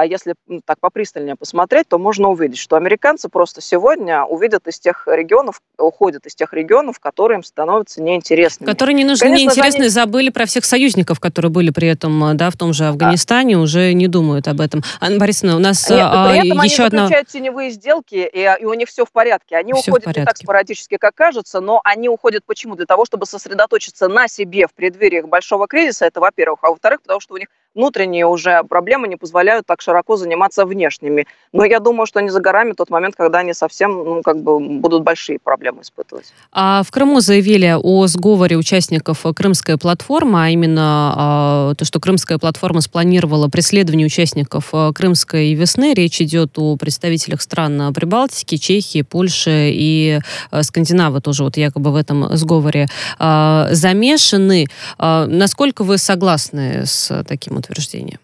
если 0.06 0.34
так 0.66 0.78
попристальнее 0.80 1.34
посмотреть, 1.34 1.88
то 1.88 1.98
можно 1.98 2.28
увидеть, 2.28 2.58
что 2.58 2.76
американцы 2.76 3.28
просто 3.28 3.62
сегодня 3.62 4.22
увидят 4.24 4.66
из 4.66 4.78
тех 4.78 5.06
регионов, 5.06 5.62
уходят 5.78 6.26
из 6.26 6.34
тех 6.34 6.52
регионов, 6.52 6.98
которые 7.00 7.36
им 7.36 7.42
становятся 7.42 8.02
неинтересными. 8.02 8.68
Которые 8.68 8.94
не 8.94 9.04
нужны, 9.04 9.26
Конечно, 9.26 9.46
неинтересны, 9.46 9.80
они... 9.80 9.88
забыли 9.88 10.28
про 10.28 10.44
всех 10.44 10.66
союзников, 10.66 11.20
которые 11.20 11.50
были 11.50 11.70
при 11.70 11.88
этом, 11.88 12.36
да, 12.36 12.50
в 12.50 12.56
том 12.56 12.74
же 12.74 12.84
Афганистане, 12.84 13.56
а. 13.56 13.60
уже 13.60 13.94
не 13.94 14.08
думают 14.08 14.46
об 14.48 14.60
этом. 14.60 14.82
Анна 15.00 15.18
Борисовна, 15.18 15.56
у 15.56 15.58
нас 15.58 15.88
Нет, 15.88 16.00
а, 16.02 16.28
при 16.28 16.46
этом 16.46 16.62
еще 16.62 16.82
они 16.82 16.86
одна... 16.88 17.02
заключают 17.04 17.28
теневые 17.28 17.70
сделки, 17.70 18.30
и, 18.30 18.56
и 18.60 18.64
у 18.66 18.74
них 18.74 18.88
все 18.88 19.06
в 19.06 19.10
порядке. 19.10 19.56
Они 19.56 19.72
все 19.72 19.90
уходят 19.90 20.16
не 20.16 20.24
так 20.24 20.36
спорадически, 20.36 20.98
как 20.98 21.14
кажется, 21.14 21.60
но 21.60 21.80
они 21.84 22.10
уходят 22.10 22.44
почему? 22.44 22.76
Для 22.76 22.86
того, 22.86 23.06
чтобы 23.06 23.24
сосредоточиться 23.24 24.08
на 24.08 24.28
себе 24.28 24.66
в 24.66 24.74
преддвериях 24.74 25.28
большого 25.28 25.66
кризиса, 25.66 26.04
это 26.04 26.20
во-первых, 26.20 26.60
а 26.62 26.68
во-вторых, 26.68 27.00
потому 27.02 27.20
что 27.20 27.34
у 27.34 27.38
них 27.38 27.48
внутренние 27.74 28.26
уже 28.26 28.64
проблемы 28.64 29.08
не 29.08 29.16
позволяют 29.16 29.66
так 29.66 29.77
широко 29.82 30.16
заниматься 30.16 30.64
внешними. 30.64 31.26
Но 31.52 31.64
я 31.64 31.80
думаю, 31.80 32.06
что 32.06 32.20
не 32.20 32.30
за 32.30 32.40
горами 32.40 32.72
тот 32.72 32.90
момент, 32.90 33.16
когда 33.16 33.38
они 33.38 33.54
совсем, 33.54 33.92
ну, 33.92 34.22
как 34.22 34.42
бы 34.42 34.58
будут 34.58 35.02
большие 35.02 35.38
проблемы 35.38 35.82
испытывать. 35.82 36.32
А 36.52 36.82
в 36.82 36.90
Крыму 36.90 37.20
заявили 37.20 37.76
о 37.80 38.06
сговоре 38.06 38.56
участников 38.56 39.24
Крымской 39.34 39.78
платформы, 39.78 40.44
а 40.44 40.48
именно 40.50 41.14
а, 41.16 41.74
то, 41.74 41.84
что 41.84 42.00
Крымская 42.00 42.38
платформа 42.38 42.80
спланировала 42.80 43.48
преследование 43.48 44.06
участников 44.06 44.68
а, 44.72 44.92
Крымской 44.92 45.54
весны. 45.54 45.94
Речь 45.94 46.20
идет 46.20 46.58
о 46.58 46.76
представителях 46.76 47.40
стран 47.40 47.92
Прибалтики, 47.94 48.56
Чехии, 48.56 49.02
Польши 49.02 49.70
и 49.72 50.20
а, 50.50 50.62
Скандинавы 50.62 51.20
тоже 51.20 51.44
вот 51.44 51.56
якобы 51.56 51.90
в 51.92 51.96
этом 51.96 52.36
сговоре 52.36 52.88
замешаны. 53.18 54.66
Насколько 54.98 55.84
вы 55.84 55.98
согласны 55.98 56.86
с 56.86 57.24
таким 57.24 57.54
вот 57.54 57.68
утверждение. 57.70 58.18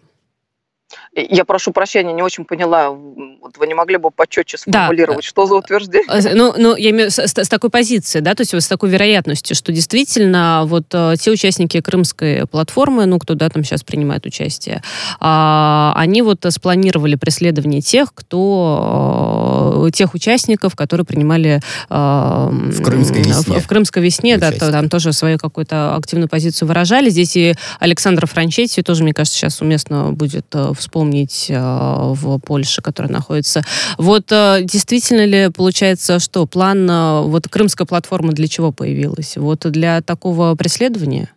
Я 1.15 1.45
прошу 1.45 1.71
прощения, 1.71 2.11
не 2.11 2.21
очень 2.21 2.43
поняла. 2.43 2.89
Вот 2.89 3.57
вы 3.57 3.67
не 3.67 3.73
могли 3.73 3.95
бы 3.95 4.11
почетче 4.11 4.57
сформулировать, 4.57 5.23
да. 5.23 5.27
что 5.27 5.45
за 5.45 5.55
утверждение? 5.55 6.07
Э, 6.09 6.35
ну, 6.35 6.53
ну 6.57 6.75
я 6.75 6.89
имею 6.89 7.09
с, 7.09 7.17
с 7.19 7.47
такой 7.47 7.69
позиции, 7.69 8.19
да, 8.19 8.35
то 8.35 8.41
есть 8.41 8.53
с 8.53 8.67
такой 8.67 8.89
вероятностью, 8.89 9.55
что 9.55 9.71
действительно 9.71 10.63
вот 10.65 10.87
э, 10.91 11.13
те 11.17 11.31
участники 11.31 11.79
Крымской 11.79 12.45
платформы, 12.47 13.05
ну, 13.05 13.17
кто 13.17 13.33
да, 13.33 13.47
там 13.47 13.63
сейчас 13.63 13.83
принимает 13.83 14.25
участие, 14.25 14.83
а, 15.21 15.93
они 15.95 16.21
вот 16.21 16.45
спланировали 16.49 17.15
преследование 17.15 17.79
тех, 17.79 18.13
кто 18.13 19.85
э, 19.87 19.91
тех 19.91 20.15
участников, 20.15 20.75
которые 20.75 21.05
принимали 21.05 21.61
в 21.89 22.83
Крымской 22.83 23.19
весне. 23.19 23.59
В, 23.59 23.63
в 23.63 23.67
Крымской 23.67 24.03
весне, 24.03 24.37
да, 24.37 24.51
то, 24.51 24.69
там 24.69 24.89
тоже 24.89 25.13
свою 25.13 25.37
какую-то 25.37 25.95
активную 25.95 26.27
позицию 26.27 26.67
выражали. 26.67 27.09
Здесь 27.09 27.37
и 27.37 27.53
Александр 27.79 28.27
Франчетти 28.27 28.81
тоже, 28.81 29.03
мне 29.03 29.13
кажется, 29.13 29.37
сейчас 29.37 29.61
уместно 29.61 30.11
будет 30.11 30.53
вспомнить 30.75 31.04
вспомнить 31.05 31.47
э, 31.49 31.55
в 31.55 32.39
Польше, 32.39 32.81
которая 32.81 33.11
находится. 33.11 33.61
Вот 33.97 34.31
э, 34.31 34.61
действительно 34.61 35.25
ли 35.25 35.49
получается, 35.49 36.19
что 36.19 36.45
план, 36.45 36.89
э, 36.89 37.21
вот 37.21 37.47
крымская 37.47 37.85
платформа 37.85 38.31
для 38.31 38.47
чего 38.47 38.71
появилась? 38.71 39.37
Вот 39.37 39.59
для 39.59 40.01
такого 40.01 40.55
преследования? 40.55 41.29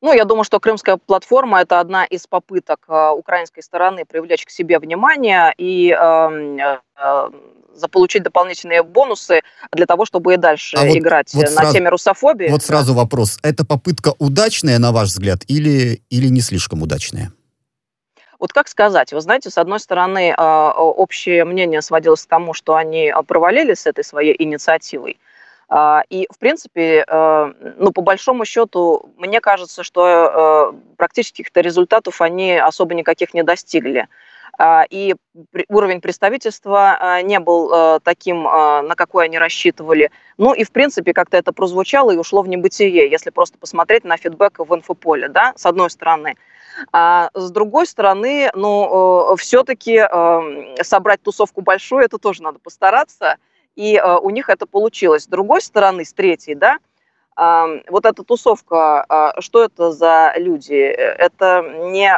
Ну, 0.00 0.12
я 0.12 0.24
думаю, 0.24 0.44
что 0.44 0.60
Крымская 0.60 0.96
платформа– 0.96 1.60
это 1.62 1.80
одна 1.80 2.04
из 2.04 2.26
попыток 2.28 2.84
э, 2.88 3.10
украинской 3.10 3.62
стороны 3.62 4.04
привлечь 4.04 4.44
к 4.44 4.50
себе 4.50 4.78
внимание 4.78 5.52
и 5.58 5.90
э, 5.90 6.58
э, 6.96 7.30
заполучить 7.74 8.22
дополнительные 8.22 8.82
бонусы 8.82 9.40
для 9.72 9.86
того, 9.86 10.04
чтобы 10.04 10.34
и 10.34 10.36
дальше 10.36 10.76
а 10.76 10.88
играть 10.88 11.34
вот, 11.34 11.44
вот 11.44 11.54
на 11.54 11.62
сразу, 11.62 11.72
теме 11.74 11.88
русофобии. 11.90 12.48
Вот 12.48 12.62
сразу 12.62 12.94
вопрос. 12.94 13.38
Это 13.42 13.64
попытка 13.64 14.14
удачная, 14.18 14.78
на 14.78 14.92
ваш 14.92 15.08
взгляд, 15.08 15.40
или, 15.48 16.02
или 16.10 16.28
не 16.28 16.42
слишком 16.42 16.82
удачная? 16.82 17.32
Вот 18.38 18.52
как 18.52 18.68
сказать? 18.68 19.12
Вы 19.12 19.20
знаете, 19.20 19.50
с 19.50 19.58
одной 19.58 19.80
стороны, 19.80 20.32
а, 20.36 20.72
общее 20.72 21.44
мнение 21.44 21.82
сводилось 21.82 22.24
к 22.24 22.28
тому, 22.28 22.54
что 22.54 22.76
они 22.76 23.08
а, 23.08 23.22
провалились 23.22 23.80
с 23.80 23.86
этой 23.86 24.04
своей 24.04 24.34
инициативой. 24.38 25.18
А, 25.68 26.02
и, 26.08 26.28
в 26.32 26.38
принципе, 26.38 27.04
ну, 27.76 27.92
по 27.92 28.00
большому 28.00 28.44
счету, 28.44 29.10
мне 29.18 29.40
кажется, 29.40 29.82
что 29.82 30.74
практически 30.96 31.42
каких-то 31.42 31.60
результатов 31.60 32.22
они 32.22 32.56
особо 32.56 32.94
никаких 32.94 33.34
не 33.34 33.42
достигли. 33.42 34.08
и 34.90 35.14
уровень 35.68 36.00
представительства 36.00 37.20
не 37.22 37.38
был 37.38 38.00
таким, 38.00 38.44
на 38.44 38.94
какой 38.96 39.26
они 39.26 39.38
рассчитывали. 39.38 40.10
Ну 40.38 40.54
и, 40.54 40.64
в 40.64 40.72
принципе, 40.72 41.12
как-то 41.12 41.36
это 41.36 41.52
прозвучало 41.52 42.12
и 42.12 42.16
ушло 42.16 42.40
в 42.40 42.48
небытие, 42.48 43.10
если 43.10 43.28
просто 43.28 43.58
посмотреть 43.58 44.04
на 44.04 44.16
фидбэк 44.16 44.60
в 44.60 44.74
инфополе, 44.74 45.28
да, 45.28 45.52
с 45.54 45.66
одной 45.66 45.90
стороны. 45.90 46.36
А 46.92 47.30
с 47.34 47.50
другой 47.50 47.86
стороны, 47.86 48.50
ну, 48.54 49.34
все-таки 49.36 50.02
собрать 50.82 51.22
тусовку 51.22 51.60
большую, 51.60 52.04
это 52.04 52.18
тоже 52.18 52.42
надо 52.42 52.58
постараться, 52.58 53.36
и 53.76 54.00
у 54.22 54.30
них 54.30 54.48
это 54.48 54.66
получилось. 54.66 55.24
С 55.24 55.28
другой 55.28 55.62
стороны, 55.62 56.04
с 56.04 56.12
третьей, 56.12 56.54
да, 56.54 56.78
вот 57.88 58.04
эта 58.04 58.24
тусовка, 58.24 59.04
а, 59.08 59.40
что 59.40 59.62
это 59.62 59.92
за 59.92 60.32
люди? 60.36 60.74
Это 60.74 61.62
не 61.92 62.10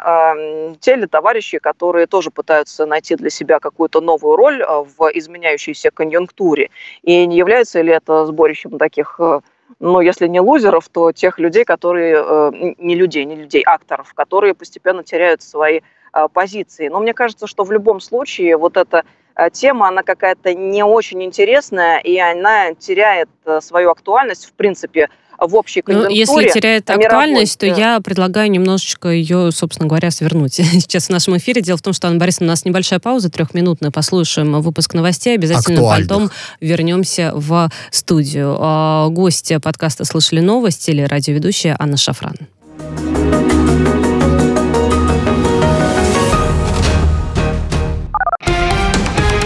те 0.79 0.97
ли 0.97 1.07
товарищи, 1.07 1.59
которые 1.59 2.07
тоже 2.07 2.31
пытаются 2.31 2.87
найти 2.87 3.17
для 3.17 3.29
себя 3.29 3.59
какую-то 3.59 4.01
новую 4.01 4.37
роль 4.37 4.65
в 4.65 5.11
изменяющейся 5.13 5.91
конъюнктуре? 5.91 6.71
И 7.03 7.27
не 7.27 7.37
является 7.37 7.83
ли 7.83 7.93
это 7.93 8.25
сборищем 8.25 8.79
таких, 8.79 9.17
э, 9.21 9.41
ну, 9.79 10.01
если 10.01 10.27
не 10.27 10.41
лузеров, 10.41 10.89
то 10.89 11.13
тех 11.13 11.39
людей, 11.39 11.65
которые, 11.65 12.17
э, 12.17 12.75
не 12.79 12.95
людей, 12.95 13.25
не 13.25 13.37
людей, 13.37 13.63
акторов, 13.63 14.13
которые 14.15 14.55
постепенно 14.55 15.05
теряют 15.05 15.43
свои 15.43 15.81
а, 16.13 16.29
позиции. 16.29 16.89
Но 16.89 16.99
мне 17.01 17.15
кажется, 17.15 17.47
что 17.47 17.65
в 17.65 17.71
любом 17.71 18.01
случае 18.01 18.57
вот 18.57 18.77
эта 18.77 19.05
тема, 19.53 19.89
она 19.89 20.03
какая-то 20.03 20.55
не 20.55 20.83
очень 20.83 21.23
интересная, 21.23 21.99
и 21.99 22.19
она 22.19 22.75
теряет 22.75 23.31
э, 23.47 23.61
свою 23.61 23.91
актуальность, 23.91 24.45
в 24.45 24.53
принципе, 24.53 25.09
в 25.41 25.55
общей 25.55 25.83
конъюнктуре. 25.83 26.15
Ну, 26.15 26.41
если 26.41 26.53
теряет 26.53 26.91
актуальность, 26.91 27.59
то 27.59 27.67
я 27.67 28.01
предлагаю 28.01 28.51
немножечко 28.51 29.09
ее, 29.09 29.51
собственно 29.53 29.89
говоря, 29.89 30.11
свернуть 30.11 30.55
сейчас 30.73 31.07
в 31.07 31.11
нашем 31.11 31.37
эфире. 31.39 31.63
Дело 31.63 31.79
в 31.79 31.83
том, 31.83 31.93
что, 31.93 32.09
Анна 32.09 32.19
Борисовна, 32.19 32.47
у 32.47 32.51
нас 32.51 32.65
небольшая 32.65 33.01
пауза 33.01 33.31
трехминутная. 33.31 33.91
Послушаем 33.91 34.61
выпуск 34.61 34.95
новостей. 34.95 35.35
Обязательно 35.35 35.83
потом 35.83 36.31
вернемся 36.61 37.33
в 37.35 37.71
студию. 37.91 38.57
А, 38.59 39.09
гости 39.09 39.59
подкаста 39.59 40.05
«Слышали 40.05 40.41
новости» 40.41 40.91
или 40.91 41.03
радиоведущая 41.03 41.77
Анна 41.79 41.97
Шафран. 41.97 42.37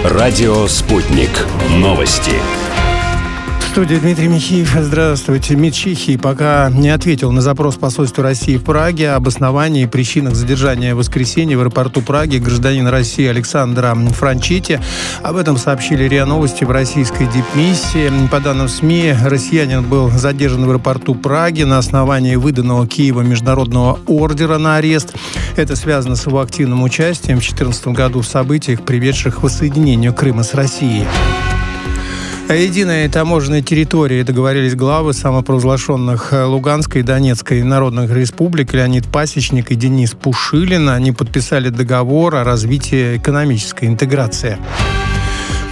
Радио 0.04 0.66
«Спутник». 0.68 1.30
Новости 1.70 2.32
студии 3.74 3.96
Дмитрий 3.96 4.28
Михеев. 4.28 4.72
Здравствуйте. 4.78 5.56
МИД 5.56 5.74
Чехии 5.74 6.16
пока 6.16 6.70
не 6.70 6.90
ответил 6.90 7.32
на 7.32 7.40
запрос 7.40 7.74
посольства 7.74 8.22
России 8.22 8.56
в 8.56 8.62
Праге 8.62 9.10
об 9.10 9.26
основании 9.26 9.82
и 9.82 9.86
причинах 9.86 10.36
задержания 10.36 10.94
в 10.94 10.98
воскресенье 10.98 11.56
в 11.56 11.60
аэропорту 11.60 12.00
Праги 12.00 12.36
гражданина 12.36 12.92
России 12.92 13.26
Александра 13.26 13.96
Франчити. 13.96 14.80
Об 15.24 15.34
этом 15.34 15.56
сообщили 15.56 16.04
РИА 16.04 16.24
Новости 16.24 16.62
в 16.62 16.70
российской 16.70 17.26
дипмиссии. 17.26 18.12
По 18.30 18.38
данным 18.38 18.68
СМИ, 18.68 19.12
россиянин 19.24 19.82
был 19.82 20.08
задержан 20.08 20.66
в 20.66 20.70
аэропорту 20.70 21.16
Праги 21.16 21.64
на 21.64 21.78
основании 21.78 22.36
выданного 22.36 22.86
Киева 22.86 23.22
международного 23.22 23.98
ордера 24.06 24.58
на 24.58 24.76
арест. 24.76 25.16
Это 25.56 25.74
связано 25.74 26.14
с 26.14 26.26
его 26.26 26.38
активным 26.38 26.84
участием 26.84 27.38
в 27.38 27.40
2014 27.40 27.88
году 27.88 28.20
в 28.20 28.26
событиях, 28.28 28.82
приведших 28.82 29.40
к 29.40 29.42
воссоединению 29.42 30.14
Крыма 30.14 30.44
с 30.44 30.54
Россией. 30.54 31.08
О 32.46 32.54
единой 32.54 33.08
таможенной 33.08 33.62
территории 33.62 34.22
договорились 34.22 34.74
главы 34.74 35.14
самопровозглашенных 35.14 36.34
э, 36.34 36.44
Луганской 36.44 37.00
и 37.00 37.04
Донецкой 37.04 37.62
народных 37.62 38.10
республик 38.12 38.74
Леонид 38.74 39.06
Пасечник 39.06 39.70
и 39.70 39.74
Денис 39.74 40.12
Пушилин. 40.12 40.90
Они 40.90 41.10
подписали 41.12 41.70
договор 41.70 42.36
о 42.36 42.44
развитии 42.44 43.16
экономической 43.16 43.86
интеграции. 43.86 44.58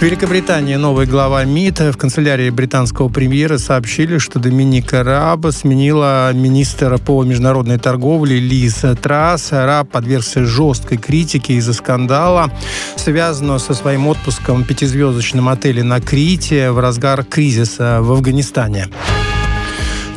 В 0.03 0.05
Великобритании 0.05 0.75
новый 0.75 1.05
глава 1.05 1.45
МИД 1.45 1.93
в 1.93 1.95
канцелярии 1.95 2.49
британского 2.49 3.07
премьера 3.07 3.57
сообщили, 3.57 4.17
что 4.17 4.37
Доминика 4.37 5.01
Раб 5.01 5.45
сменила 5.53 6.33
министра 6.33 6.97
по 6.97 7.23
международной 7.23 7.79
торговле 7.79 8.37
Лиз 8.37 8.83
Трасс. 9.01 9.53
Раб 9.53 9.89
подвергся 9.89 10.43
жесткой 10.43 10.97
критике 10.97 11.53
из-за 11.53 11.71
скандала, 11.71 12.51
связанного 12.97 13.59
со 13.59 13.73
своим 13.73 14.07
отпуском 14.07 14.63
в 14.63 14.67
пятизвездочном 14.67 15.47
отеле 15.47 15.83
на 15.83 16.01
Крите 16.01 16.71
в 16.71 16.79
разгар 16.79 17.23
кризиса 17.23 17.99
в 18.01 18.11
Афганистане. 18.11 18.89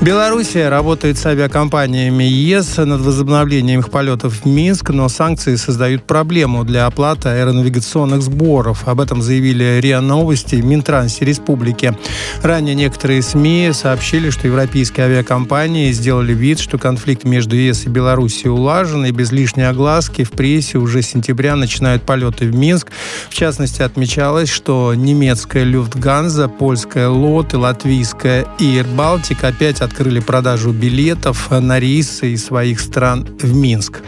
Белоруссия 0.02 0.68
работает 0.68 1.16
с 1.16 1.24
авиакомпаниями 1.24 2.24
ЕС 2.24 2.76
над 2.76 3.00
возобновлением 3.00 3.80
их 3.80 3.90
полетов 3.90 4.42
в 4.42 4.46
Минск, 4.46 4.90
но 4.90 5.08
санкции 5.08 5.56
создают 5.56 6.04
проблему 6.04 6.64
для 6.64 6.84
оплаты 6.84 7.30
аэронавигационных 7.30 8.20
сборов. 8.20 8.86
Об 8.86 9.00
этом 9.00 9.22
заявили 9.22 9.80
РИА 9.80 10.02
Новости 10.02 10.56
в 10.56 10.64
Минтрансе 10.66 11.24
Республики. 11.24 11.96
Ранее 12.42 12.74
некоторые 12.74 13.22
СМИ 13.22 13.70
сообщили, 13.72 14.28
что 14.28 14.46
европейские 14.46 15.06
авиакомпании 15.06 15.90
сделали 15.92 16.34
вид, 16.34 16.58
что 16.58 16.76
конфликт 16.76 17.24
между 17.24 17.56
ЕС 17.56 17.86
и 17.86 17.88
Белоруссией 17.88 18.50
улажен, 18.50 19.06
и 19.06 19.10
без 19.12 19.32
лишней 19.32 19.66
огласки 19.66 20.24
в 20.24 20.30
прессе 20.30 20.76
уже 20.76 21.00
с 21.00 21.08
сентября 21.08 21.56
начинают 21.56 22.02
полеты 22.02 22.50
в 22.50 22.54
Минск. 22.54 22.92
В 23.30 23.34
частности, 23.34 23.80
отмечалось, 23.80 24.50
что 24.50 24.92
немецкая 24.94 25.64
Люфтганза, 25.64 26.48
польская 26.48 27.08
Лот 27.08 27.54
и 27.54 27.56
латвийская 27.56 28.46
Air 28.58 28.86
опять 29.42 29.80
открыли 29.86 30.20
продажу 30.20 30.72
билетов 30.72 31.50
на 31.50 31.80
рейсы 31.80 32.32
из 32.32 32.44
своих 32.44 32.80
стран 32.80 33.26
в 33.40 33.54
Минск. 33.54 34.02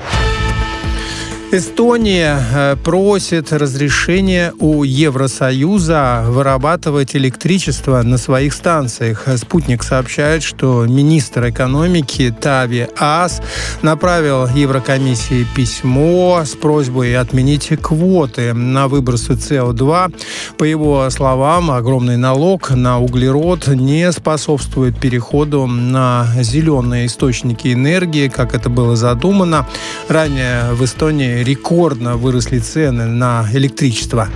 Эстония 1.51 2.39
э, 2.53 2.77
просит 2.77 3.55
разрешения 3.55 4.53
у 4.59 4.85
Евросоюза 4.85 6.25
вырабатывать 6.27 7.17
электричество 7.17 8.03
на 8.03 8.19
своих 8.19 8.53
станциях. 8.53 9.27
Спутник 9.39 9.83
сообщает, 9.83 10.43
что 10.43 10.85
министр 10.85 11.49
экономики 11.49 12.35
Тави 12.39 12.89
Ас 12.99 13.41
направил 13.81 14.47
Еврокомиссии 14.47 15.47
письмо 15.57 16.43
с 16.45 16.51
просьбой 16.51 17.17
отменить 17.17 17.71
квоты 17.81 18.53
на 18.53 18.87
выбросы 18.87 19.33
СО2. 19.33 20.15
По 20.59 20.65
его 20.65 21.09
словам, 21.09 21.71
огромный 21.71 22.19
налог 22.19 22.69
на 22.73 23.01
углерод 23.01 23.69
не 23.69 24.13
способствует 24.13 25.01
переходу 25.01 25.67
на 25.67 26.27
зеленые 26.43 27.07
источники 27.07 27.73
энергии, 27.73 28.29
как 28.29 28.55
это 28.55 28.69
было 28.69 28.97
задумано. 28.97 29.67
Ранее 30.09 30.75
в 30.75 30.85
Эстонии 30.85 31.38
рекордно 31.42 32.16
выросли 32.16 32.59
цены 32.59 33.07
на 33.07 33.46
электричество. 33.53 34.29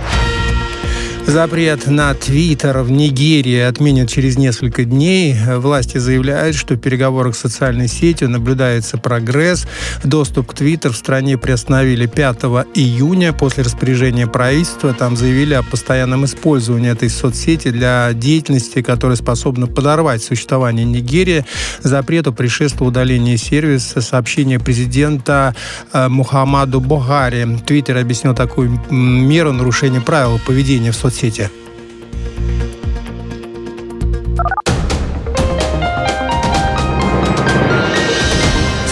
Запрет 1.25 1.87
на 1.87 2.13
Твиттер 2.13 2.79
в 2.79 2.91
Нигерии 2.91 3.59
отменят 3.59 4.09
через 4.09 4.37
несколько 4.37 4.83
дней. 4.83 5.35
Власти 5.55 5.97
заявляют, 5.97 6.55
что 6.55 6.75
в 6.75 6.77
переговорах 6.77 7.35
с 7.35 7.39
социальной 7.39 7.87
сетью 7.87 8.29
наблюдается 8.29 8.97
прогресс. 8.97 9.65
Доступ 10.03 10.51
к 10.51 10.53
Твиттер 10.53 10.91
в 10.91 10.97
стране 10.97 11.37
приостановили 11.37 12.07
5 12.07 12.43
июня 12.75 13.31
после 13.31 13.63
распоряжения 13.63 14.27
правительства. 14.27 14.93
Там 14.93 15.15
заявили 15.15 15.53
о 15.53 15.63
постоянном 15.63 16.25
использовании 16.25 16.91
этой 16.91 17.09
соцсети 17.09 17.69
для 17.69 18.11
деятельности, 18.13 18.81
которая 18.81 19.15
способна 19.15 19.67
подорвать 19.67 20.21
существование 20.21 20.85
Нигерии. 20.85 21.45
Запрету 21.81 22.33
предшествовало 22.33 22.89
удаление 22.89 23.37
сервиса 23.37 24.01
сообщения 24.01 24.59
президента 24.59 25.55
э, 25.93 26.09
Мухаммаду 26.09 26.81
Бухари. 26.81 27.57
Твиттер 27.65 27.97
объяснил 27.97 28.35
такую 28.35 28.79
меру 28.91 29.53
нарушения 29.53 30.01
правил 30.01 30.39
поведения 30.45 30.91
в 30.91 30.95
соцсети 30.95 31.12
соцсети. 31.13 31.49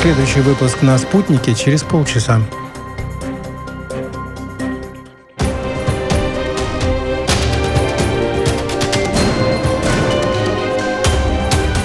Следующий 0.01 0.41
выпуск 0.41 0.81
на 0.81 0.97
«Спутнике» 0.97 1.53
через 1.53 1.83
полчаса. 1.83 2.39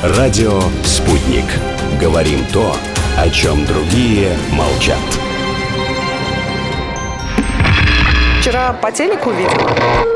Радио 0.02 0.62
«Спутник». 0.84 1.44
Говорим 2.00 2.44
то, 2.52 2.76
о 3.18 3.28
чем 3.30 3.64
другие 3.66 4.36
молчат. 4.52 4.98
Вчера 8.40 8.72
по 8.74 8.92
телеку 8.92 9.30
видела. 9.30 10.15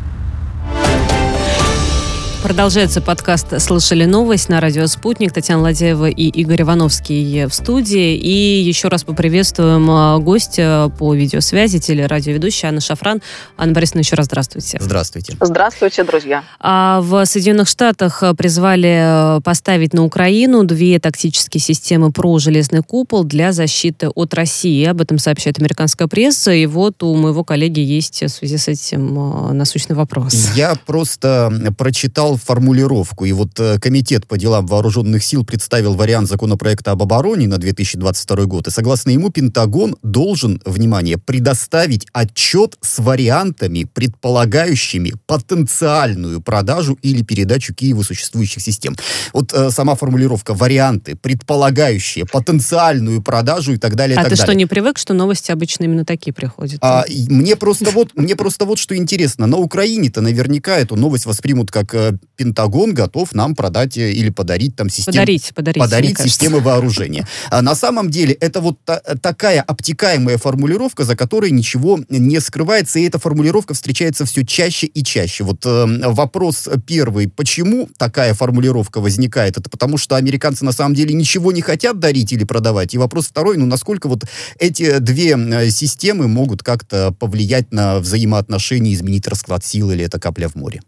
Продолжается 2.43 3.01
подкаст 3.01 3.61
«Слышали 3.61 4.05
новость» 4.05 4.49
на 4.49 4.59
радио 4.59 4.87
«Спутник». 4.87 5.31
Татьяна 5.31 5.61
Ладеева 5.61 6.09
и 6.09 6.27
Игорь 6.27 6.63
Ивановский 6.63 7.45
в 7.45 7.53
студии. 7.53 8.15
И 8.15 8.61
еще 8.61 8.87
раз 8.87 9.03
поприветствуем 9.03 9.89
а, 9.91 10.17
гостя 10.17 10.91
по 10.97 11.13
видеосвязи, 11.13 11.79
телерадиоведущая 11.79 12.69
Анна 12.71 12.81
Шафран. 12.81 13.21
Анна 13.57 13.73
Борисовна, 13.73 13.99
еще 13.99 14.15
раз 14.15 14.25
здравствуйте. 14.25 14.79
Здравствуйте. 14.81 15.37
Здравствуйте, 15.39 16.03
друзья. 16.03 16.43
А 16.59 17.01
в 17.01 17.23
Соединенных 17.25 17.67
Штатах 17.67 18.23
призвали 18.35 19.39
поставить 19.43 19.93
на 19.93 20.03
Украину 20.03 20.63
две 20.63 20.99
тактические 20.99 21.61
системы 21.61 22.11
ПРО 22.11 22.39
«Железный 22.39 22.81
купол» 22.81 23.23
для 23.23 23.51
защиты 23.51 24.09
от 24.09 24.33
России. 24.33 24.83
Об 24.85 24.99
этом 24.99 25.19
сообщает 25.19 25.59
американская 25.59 26.07
пресса. 26.07 26.51
И 26.51 26.65
вот 26.65 27.03
у 27.03 27.15
моего 27.15 27.43
коллеги 27.43 27.81
есть 27.81 28.23
в 28.23 28.29
связи 28.29 28.57
с 28.57 28.67
этим 28.67 29.17
а, 29.19 29.53
насущный 29.53 29.95
вопрос. 29.95 30.33
Я 30.55 30.73
просто 30.87 31.53
прочитал 31.77 32.30
формулировку, 32.37 33.25
и 33.25 33.31
вот 33.31 33.59
э, 33.59 33.79
Комитет 33.79 34.27
по 34.27 34.37
делам 34.37 34.65
вооруженных 34.65 35.23
сил 35.23 35.45
представил 35.45 35.95
вариант 35.95 36.27
законопроекта 36.27 36.91
об 36.91 37.01
обороне 37.01 37.47
на 37.47 37.57
2022 37.57 38.45
год, 38.45 38.67
и 38.67 38.71
согласно 38.71 39.11
ему 39.11 39.29
Пентагон 39.29 39.97
должен, 40.03 40.61
внимание, 40.65 41.17
предоставить 41.17 42.07
отчет 42.13 42.77
с 42.81 42.99
вариантами, 42.99 43.83
предполагающими 43.83 45.13
потенциальную 45.27 46.41
продажу 46.41 46.97
или 47.01 47.23
передачу 47.23 47.73
Киеву 47.73 48.03
существующих 48.03 48.61
систем. 48.61 48.95
Вот 49.33 49.53
э, 49.53 49.71
сама 49.71 49.95
формулировка 49.95 50.53
«варианты», 50.53 51.15
предполагающие 51.15 52.25
потенциальную 52.25 53.21
продажу 53.21 53.73
и 53.73 53.77
так 53.77 53.95
далее. 53.95 54.17
А 54.17 54.23
так 54.23 54.31
ты 54.31 54.37
далее. 54.37 54.45
что, 54.45 54.55
не 54.55 54.65
привык, 54.65 54.97
что 54.97 55.13
новости 55.13 55.51
обычно 55.51 55.85
именно 55.85 56.05
такие 56.05 56.33
приходят? 56.33 56.79
А, 56.81 57.05
мне 57.29 57.55
просто 57.55 57.91
вот 57.91 58.09
мне 58.15 58.35
просто 58.35 58.65
вот 58.65 58.79
что 58.79 58.95
интересно. 58.95 59.47
На 59.47 59.57
Украине-то 59.57 60.21
наверняка 60.21 60.77
эту 60.77 60.95
новость 60.95 61.25
воспримут 61.25 61.71
как 61.71 61.93
э, 61.93 62.17
Пентагон 62.35 62.93
готов 62.93 63.33
нам 63.33 63.55
продать 63.55 63.97
э, 63.97 64.11
или 64.11 64.29
подарить 64.29 64.75
там 64.75 64.89
систему. 64.89 65.13
Подарить, 65.13 65.51
подарить. 65.53 65.79
Подарить 65.79 66.19
системы 66.19 66.59
вооружения. 66.59 67.27
А 67.49 67.61
на 67.61 67.75
самом 67.75 68.09
деле 68.09 68.33
это 68.33 68.61
вот 68.61 68.79
та, 68.83 68.99
такая 69.21 69.61
обтекаемая 69.61 70.37
формулировка, 70.37 71.03
за 71.03 71.15
которой 71.15 71.51
ничего 71.51 71.99
не 72.09 72.39
скрывается, 72.39 72.99
и 72.99 73.03
эта 73.03 73.19
формулировка 73.19 73.73
встречается 73.73 74.25
все 74.25 74.45
чаще 74.45 74.87
и 74.87 75.03
чаще. 75.03 75.43
Вот 75.43 75.65
э, 75.65 76.09
вопрос 76.09 76.67
первый, 76.87 77.27
почему 77.27 77.89
такая 77.97 78.33
формулировка 78.33 79.01
возникает? 79.01 79.57
Это 79.57 79.69
потому, 79.69 79.97
что 79.97 80.15
американцы 80.15 80.65
на 80.65 80.71
самом 80.71 80.95
деле 80.95 81.13
ничего 81.13 81.51
не 81.51 81.61
хотят 81.61 81.99
дарить 81.99 82.33
или 82.33 82.43
продавать. 82.43 82.93
И 82.93 82.97
вопрос 82.97 83.27
второй, 83.27 83.57
ну 83.57 83.65
насколько 83.65 84.07
вот 84.07 84.23
эти 84.59 84.97
две 84.99 85.37
э, 85.37 85.69
системы 85.69 86.27
могут 86.27 86.63
как-то 86.63 87.11
повлиять 87.11 87.71
на 87.71 87.99
взаимоотношения, 87.99 88.93
изменить 88.93 89.27
расклад 89.27 89.63
сил 89.63 89.91
или 89.91 90.03
это 90.05 90.19
капля 90.19 90.47
в 90.47 90.55
море? 90.55 90.81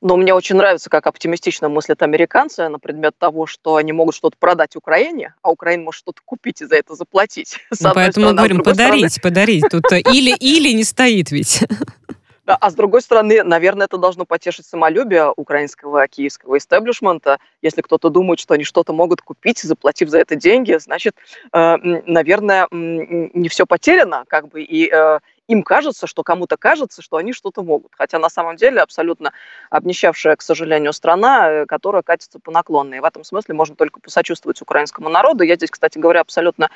Но 0.00 0.16
мне 0.16 0.34
очень 0.34 0.56
нравится, 0.56 0.90
как 0.90 1.06
оптимистично 1.06 1.68
мыслят 1.68 2.02
американцы 2.02 2.68
на 2.68 2.78
предмет 2.78 3.14
того, 3.18 3.46
что 3.46 3.76
они 3.76 3.92
могут 3.92 4.14
что-то 4.14 4.36
продать 4.38 4.76
Украине, 4.76 5.34
а 5.42 5.50
Украина 5.50 5.84
может 5.84 5.98
что-то 5.98 6.20
купить 6.24 6.60
и 6.62 6.66
за 6.66 6.76
это 6.76 6.94
заплатить. 6.94 7.58
Ну, 7.80 7.90
поэтому 7.94 8.26
стороны, 8.26 8.36
говорим, 8.36 8.62
подарить, 8.62 9.12
стороны... 9.12 9.34
подарить. 9.34 9.64
Тут 9.70 9.92
или-или 9.92 10.72
не 10.72 10.84
стоит 10.84 11.30
ведь. 11.30 11.64
Да, 12.46 12.54
а 12.54 12.70
с 12.70 12.74
другой 12.74 13.02
стороны, 13.02 13.42
наверное, 13.42 13.86
это 13.86 13.98
должно 13.98 14.24
потешить 14.24 14.66
самолюбие 14.66 15.32
украинского 15.34 16.06
киевского 16.06 16.58
истеблишмента. 16.58 17.38
Если 17.60 17.82
кто-то 17.82 18.08
думает, 18.08 18.38
что 18.38 18.54
они 18.54 18.62
что-то 18.62 18.92
могут 18.92 19.20
купить, 19.20 19.58
заплатив 19.58 20.10
за 20.10 20.20
это 20.20 20.36
деньги, 20.36 20.78
значит, 20.78 21.16
э, 21.52 21.76
наверное, 22.06 22.68
не 22.70 23.48
все 23.48 23.66
потеряно, 23.66 24.24
как 24.28 24.46
бы, 24.46 24.62
и 24.62 24.88
э, 24.88 25.18
им 25.48 25.62
кажется, 25.62 26.06
что 26.06 26.22
кому-то 26.22 26.56
кажется, 26.56 27.02
что 27.02 27.16
они 27.16 27.32
что-то 27.32 27.62
могут. 27.62 27.92
Хотя 27.96 28.18
на 28.18 28.28
самом 28.28 28.56
деле 28.56 28.80
абсолютно 28.80 29.32
обнищавшая, 29.70 30.36
к 30.36 30.42
сожалению, 30.42 30.92
страна, 30.92 31.50
э, 31.50 31.66
которая 31.66 32.02
катится 32.02 32.38
по 32.38 32.50
наклонной. 32.50 32.98
И 32.98 33.00
в 33.00 33.04
этом 33.04 33.24
смысле 33.24 33.54
можно 33.54 33.76
только 33.76 34.00
посочувствовать 34.00 34.60
украинскому 34.62 35.08
народу. 35.08 35.44
Я 35.44 35.56
здесь, 35.56 35.70
кстати 35.70 35.98
говоря, 35.98 36.20
абсолютно 36.20 36.68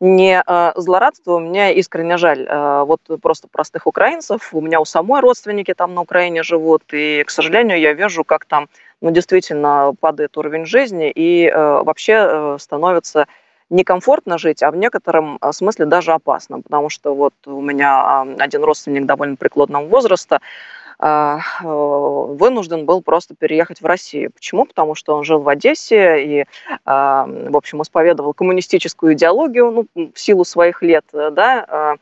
не 0.00 0.42
э, 0.44 0.72
злорадство, 0.76 1.38
мне 1.38 1.74
искренне 1.74 2.16
жаль 2.16 2.46
э, 2.46 2.84
вот 2.84 3.00
просто 3.22 3.48
простых 3.48 3.86
украинцев. 3.86 4.52
У 4.52 4.60
меня 4.60 4.80
у 4.80 4.84
самой 4.84 5.20
родственники 5.20 5.72
там 5.72 5.94
на 5.94 6.02
Украине 6.02 6.42
живут, 6.42 6.82
и, 6.92 7.22
к 7.24 7.30
сожалению, 7.30 7.78
я 7.78 7.92
вижу, 7.92 8.24
как 8.24 8.44
там 8.44 8.68
ну, 9.00 9.10
действительно 9.10 9.94
падает 10.00 10.36
уровень 10.36 10.66
жизни 10.66 11.10
и 11.10 11.46
э, 11.46 11.82
вообще 11.82 12.12
э, 12.12 12.56
становится 12.58 13.26
некомфортно 13.74 14.38
жить, 14.38 14.62
а 14.62 14.70
в 14.70 14.76
некотором 14.76 15.38
э, 15.40 15.52
смысле 15.52 15.86
даже 15.86 16.12
опасно, 16.12 16.60
потому 16.60 16.88
что 16.88 17.14
вот 17.14 17.34
у 17.46 17.60
меня 17.60 18.22
один 18.38 18.64
родственник 18.64 19.06
довольно 19.06 19.36
преклонного 19.36 19.86
возраста, 19.86 20.40
а, 20.98 21.40
э, 21.62 21.66
вынужден 21.66 22.86
был 22.86 23.02
просто 23.02 23.34
переехать 23.34 23.80
в 23.80 23.84
Россию. 23.84 24.30
Почему? 24.32 24.64
Потому 24.64 24.94
что 24.94 25.16
он 25.16 25.24
жил 25.24 25.40
в 25.40 25.48
Одессе 25.48 26.24
и, 26.24 26.44
а, 26.84 27.26
в 27.26 27.56
общем, 27.56 27.82
исповедовал 27.82 28.32
коммунистическую 28.32 29.14
идеологию 29.14 29.86
ну, 29.94 30.10
в 30.14 30.18
силу 30.18 30.44
своих 30.44 30.82
лет, 30.82 31.04
э, 31.12 31.30
да, 31.32 31.66
а, 31.68 31.94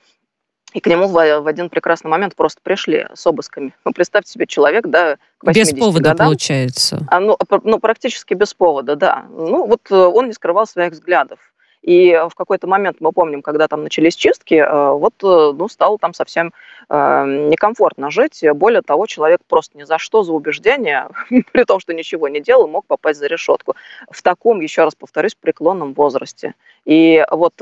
и 0.72 0.80
к 0.80 0.86
нему 0.86 1.06
в 1.06 1.46
один 1.46 1.68
прекрасный 1.68 2.08
момент 2.08 2.34
просто 2.34 2.60
пришли 2.62 3.06
с 3.12 3.26
обысками. 3.26 3.74
Ну, 3.84 3.92
представьте 3.92 4.32
себе, 4.32 4.46
человек, 4.46 4.86
да, 4.86 5.16
к 5.38 5.46
80 5.46 5.74
Без 5.74 5.78
повода, 5.78 6.10
годам, 6.10 6.26
получается. 6.28 7.06
А, 7.08 7.20
ну, 7.20 7.36
ну, 7.64 7.78
практически 7.78 8.34
без 8.34 8.54
повода, 8.54 8.96
да. 8.96 9.26
Ну, 9.30 9.66
вот 9.66 9.80
э, 9.90 9.94
он 9.94 10.28
не 10.28 10.32
скрывал 10.32 10.66
своих 10.66 10.92
взглядов. 10.92 11.51
И 11.82 12.14
в 12.30 12.34
какой-то 12.36 12.68
момент, 12.68 12.98
мы 13.00 13.10
помним, 13.12 13.42
когда 13.42 13.66
там 13.66 13.82
начались 13.82 14.14
чистки, 14.14 14.54
э, 14.54 14.90
вот 14.92 15.14
э, 15.24 15.52
ну, 15.56 15.68
стало 15.68 15.98
там 15.98 16.14
совсем 16.14 16.52
э, 16.88 17.46
некомфортно 17.50 18.10
жить. 18.10 18.44
Более 18.54 18.82
того, 18.82 19.06
человек 19.06 19.40
просто 19.48 19.76
ни 19.76 19.82
за 19.82 19.98
что, 19.98 20.22
за 20.22 20.32
убеждение, 20.32 21.08
при 21.52 21.64
том, 21.64 21.80
что 21.80 21.92
ничего 21.92 22.28
не 22.28 22.40
делал, 22.40 22.68
мог 22.68 22.86
попасть 22.86 23.18
за 23.18 23.26
решетку. 23.26 23.74
В 24.10 24.22
таком, 24.22 24.60
еще 24.60 24.84
раз 24.84 24.94
повторюсь, 24.94 25.34
преклонном 25.34 25.92
возрасте. 25.94 26.54
И 26.84 27.24
вот 27.30 27.54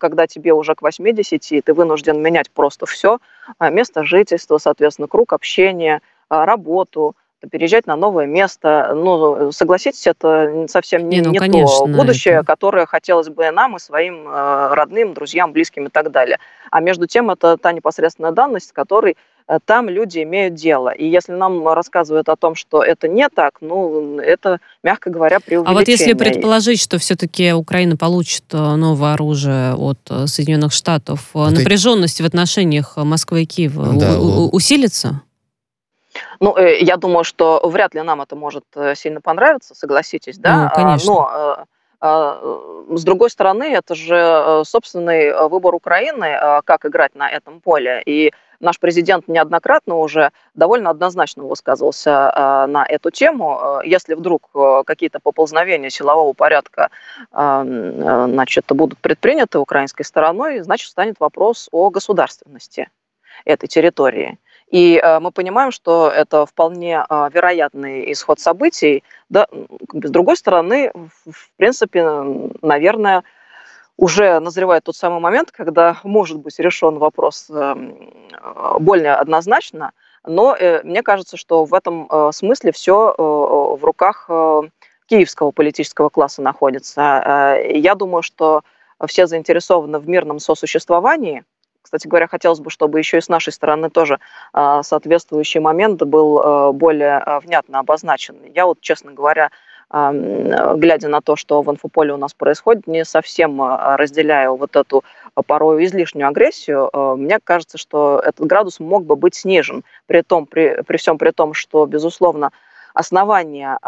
когда 0.00 0.26
тебе 0.26 0.52
уже 0.52 0.74
к 0.74 0.82
80, 0.82 1.64
ты 1.64 1.74
вынужден 1.74 2.22
менять 2.22 2.50
просто 2.50 2.86
все, 2.86 3.18
место 3.60 4.04
жительства, 4.04 4.58
соответственно, 4.58 5.08
круг 5.08 5.32
общения, 5.32 6.02
работу, 6.28 7.14
переезжать 7.50 7.86
на 7.86 7.96
новое 7.96 8.26
место. 8.26 8.92
Ну, 8.94 9.52
согласитесь, 9.52 10.06
это 10.06 10.66
совсем 10.68 11.08
не, 11.08 11.18
не, 11.18 11.22
ну, 11.22 11.30
не 11.32 11.38
конечно, 11.38 11.78
то 11.78 11.86
будущее, 11.86 12.34
это... 12.36 12.46
которое 12.46 12.86
хотелось 12.86 13.28
бы 13.28 13.50
нам 13.50 13.76
и 13.76 13.78
своим 13.78 14.26
э, 14.28 14.74
родным, 14.74 15.14
друзьям, 15.14 15.52
близким 15.52 15.86
и 15.86 15.90
так 15.90 16.10
далее. 16.10 16.38
А 16.70 16.80
между 16.80 17.06
тем, 17.06 17.30
это 17.30 17.56
та 17.56 17.72
непосредственная 17.72 18.32
данность, 18.32 18.70
с 18.70 18.72
которой 18.72 19.16
э, 19.48 19.58
там 19.64 19.88
люди 19.88 20.22
имеют 20.22 20.54
дело. 20.54 20.88
И 20.88 21.06
если 21.06 21.32
нам 21.32 21.66
рассказывают 21.68 22.28
о 22.28 22.36
том, 22.36 22.54
что 22.54 22.82
это 22.82 23.06
не 23.06 23.28
так, 23.28 23.58
ну, 23.60 24.18
это, 24.18 24.60
мягко 24.82 25.10
говоря, 25.10 25.38
преувеличение. 25.40 25.76
А 25.76 25.78
вот 25.78 25.88
если 25.88 26.14
предположить, 26.14 26.80
что 26.80 26.98
все-таки 26.98 27.52
Украина 27.52 27.96
получит 27.96 28.44
э, 28.52 28.56
новое 28.56 29.12
оружие 29.12 29.74
от 29.74 29.98
Соединенных 30.26 30.72
Штатов, 30.72 31.30
вот 31.34 31.52
напряженность 31.52 32.20
и... 32.20 32.22
в 32.22 32.26
отношениях 32.26 32.96
Москвы 32.96 33.42
и 33.42 33.46
Киева 33.46 33.92
да, 33.94 34.18
усилится? 34.18 35.20
Ну, 36.40 36.56
э, 36.56 36.78
я 36.80 36.96
думаю, 36.96 37.24
что 37.24 37.60
вряд 37.64 37.94
ли 37.94 38.02
нам 38.02 38.20
это 38.20 38.36
может 38.36 38.64
э, 38.74 38.94
сильно 38.94 39.20
понравиться, 39.20 39.74
согласитесь, 39.74 40.38
да? 40.38 40.64
Ну, 40.64 40.70
конечно. 40.74 41.12
Но 41.12 41.66
э, 42.02 42.96
с 42.96 43.04
другой 43.04 43.30
стороны, 43.30 43.64
это 43.74 43.94
же 43.94 44.62
собственный 44.64 45.48
выбор 45.48 45.74
Украины, 45.74 46.60
как 46.64 46.84
играть 46.84 47.14
на 47.14 47.28
этом 47.28 47.60
поле. 47.60 48.02
И 48.04 48.32
наш 48.60 48.78
президент 48.78 49.28
неоднократно 49.28 49.96
уже 49.96 50.30
довольно 50.54 50.90
однозначно 50.90 51.44
высказывался 51.44 52.66
на 52.68 52.84
эту 52.86 53.10
тему. 53.10 53.80
Если 53.82 54.14
вдруг 54.14 54.50
какие-то 54.86 55.20
поползновения 55.20 55.88
силового 55.88 56.34
порядка 56.34 56.90
значит, 57.32 58.66
будут 58.68 58.98
предприняты 58.98 59.58
украинской 59.58 60.04
стороной, 60.04 60.60
значит, 60.60 60.90
станет 60.90 61.16
вопрос 61.18 61.68
о 61.72 61.88
государственности 61.88 62.90
этой 63.46 63.68
территории. 63.68 64.38
И 64.70 65.00
э, 65.00 65.20
мы 65.20 65.30
понимаем, 65.30 65.70
что 65.70 66.10
это 66.10 66.44
вполне 66.44 67.04
э, 67.08 67.28
вероятный 67.32 68.10
исход 68.12 68.40
событий. 68.40 69.04
Да, 69.28 69.46
с 69.92 70.10
другой 70.10 70.36
стороны, 70.36 70.92
в 70.94 71.50
принципе, 71.56 72.04
наверное, 72.62 73.22
уже 73.96 74.40
назревает 74.40 74.84
тот 74.84 74.96
самый 74.96 75.20
момент, 75.20 75.52
когда 75.52 75.98
может 76.02 76.38
быть 76.38 76.58
решен 76.58 76.98
вопрос 76.98 77.46
э, 77.48 77.74
более 78.80 79.14
однозначно, 79.14 79.92
но 80.24 80.54
э, 80.54 80.82
мне 80.82 81.02
кажется, 81.02 81.36
что 81.36 81.64
в 81.64 81.72
этом 81.72 82.08
э, 82.10 82.30
смысле 82.32 82.72
все 82.72 83.14
в 83.16 83.78
руках 83.82 84.28
киевского 85.06 85.52
политического 85.52 86.08
класса 86.08 86.42
находится. 86.42 87.60
Я 87.68 87.94
думаю, 87.94 88.22
что 88.22 88.62
все 89.06 89.28
заинтересованы 89.28 90.00
в 90.00 90.08
мирном 90.08 90.40
сосуществовании– 90.40 91.44
кстати 91.86 92.08
говоря, 92.08 92.26
хотелось 92.26 92.58
бы, 92.58 92.68
чтобы 92.68 92.98
еще 92.98 93.18
и 93.18 93.20
с 93.20 93.28
нашей 93.28 93.52
стороны 93.52 93.90
тоже 93.90 94.18
а, 94.52 94.82
соответствующий 94.82 95.60
момент 95.60 96.02
был 96.02 96.40
а, 96.40 96.72
более 96.72 97.18
а, 97.18 97.38
внятно 97.38 97.78
обозначен. 97.78 98.36
Я 98.56 98.66
вот, 98.66 98.80
честно 98.80 99.12
говоря, 99.12 99.50
глядя 99.88 101.06
на 101.06 101.20
то, 101.20 101.36
что 101.36 101.62
в 101.62 101.70
инфополе 101.70 102.12
у 102.12 102.16
нас 102.16 102.34
происходит, 102.34 102.88
не 102.88 103.04
совсем 103.04 103.62
разделяю 103.62 104.56
вот 104.56 104.74
эту 104.74 105.04
порой 105.46 105.84
излишнюю 105.84 106.26
агрессию. 106.26 106.90
Мне 107.16 107.38
кажется, 107.38 107.78
что 107.78 108.20
этот 108.26 108.44
градус 108.48 108.80
мог 108.80 109.04
бы 109.04 109.14
быть 109.14 109.36
снижен, 109.36 109.84
при, 110.06 110.22
том, 110.22 110.46
при, 110.46 110.82
при 110.84 110.96
всем 110.96 111.18
при 111.18 111.30
том, 111.30 111.54
что, 111.54 111.86
безусловно, 111.86 112.50
основания 112.94 113.78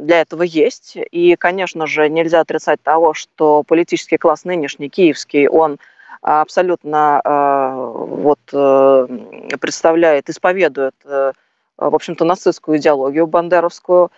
для 0.00 0.22
этого 0.22 0.44
есть. 0.44 0.96
И, 0.96 1.36
конечно 1.36 1.86
же, 1.86 2.08
нельзя 2.08 2.40
отрицать 2.40 2.82
того, 2.82 3.12
что 3.12 3.64
политический 3.64 4.16
класс 4.16 4.44
нынешний, 4.44 4.88
киевский, 4.88 5.46
он 5.46 5.76
абсолютно 6.20 7.20
вот, 7.94 8.40
представляет, 9.60 10.28
исповедует, 10.28 10.94
в 11.04 11.34
общем-то, 11.78 12.24
нацистскую 12.24 12.78
идеологию 12.78 13.26
бандеровскую. 13.26 14.10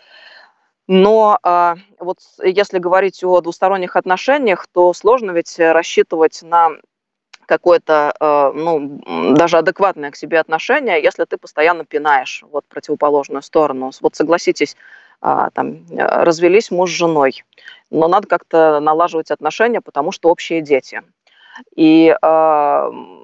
Но 0.92 1.38
а, 1.44 1.76
вот 2.00 2.18
если 2.42 2.80
говорить 2.80 3.22
о 3.22 3.40
двусторонних 3.40 3.94
отношениях, 3.94 4.66
то 4.72 4.92
сложно 4.92 5.30
ведь 5.30 5.56
рассчитывать 5.56 6.42
на 6.42 6.70
какое-то, 7.46 8.12
э, 8.20 8.52
ну, 8.54 9.34
даже 9.34 9.58
адекватное 9.58 10.10
к 10.10 10.16
себе 10.16 10.38
отношение, 10.40 11.02
если 11.02 11.24
ты 11.24 11.36
постоянно 11.36 11.84
пинаешь 11.84 12.44
вот 12.50 12.64
противоположную 12.66 13.42
сторону. 13.42 13.90
Вот 14.00 14.14
согласитесь, 14.14 14.76
а, 15.20 15.50
там, 15.50 15.84
развелись 15.90 16.70
муж 16.70 16.90
с 16.90 16.94
женой, 16.94 17.44
но 17.90 18.08
надо 18.08 18.26
как-то 18.26 18.80
налаживать 18.80 19.30
отношения, 19.30 19.80
потому 19.80 20.12
что 20.12 20.28
общие 20.28 20.60
дети. 20.60 21.02
И 21.76 22.14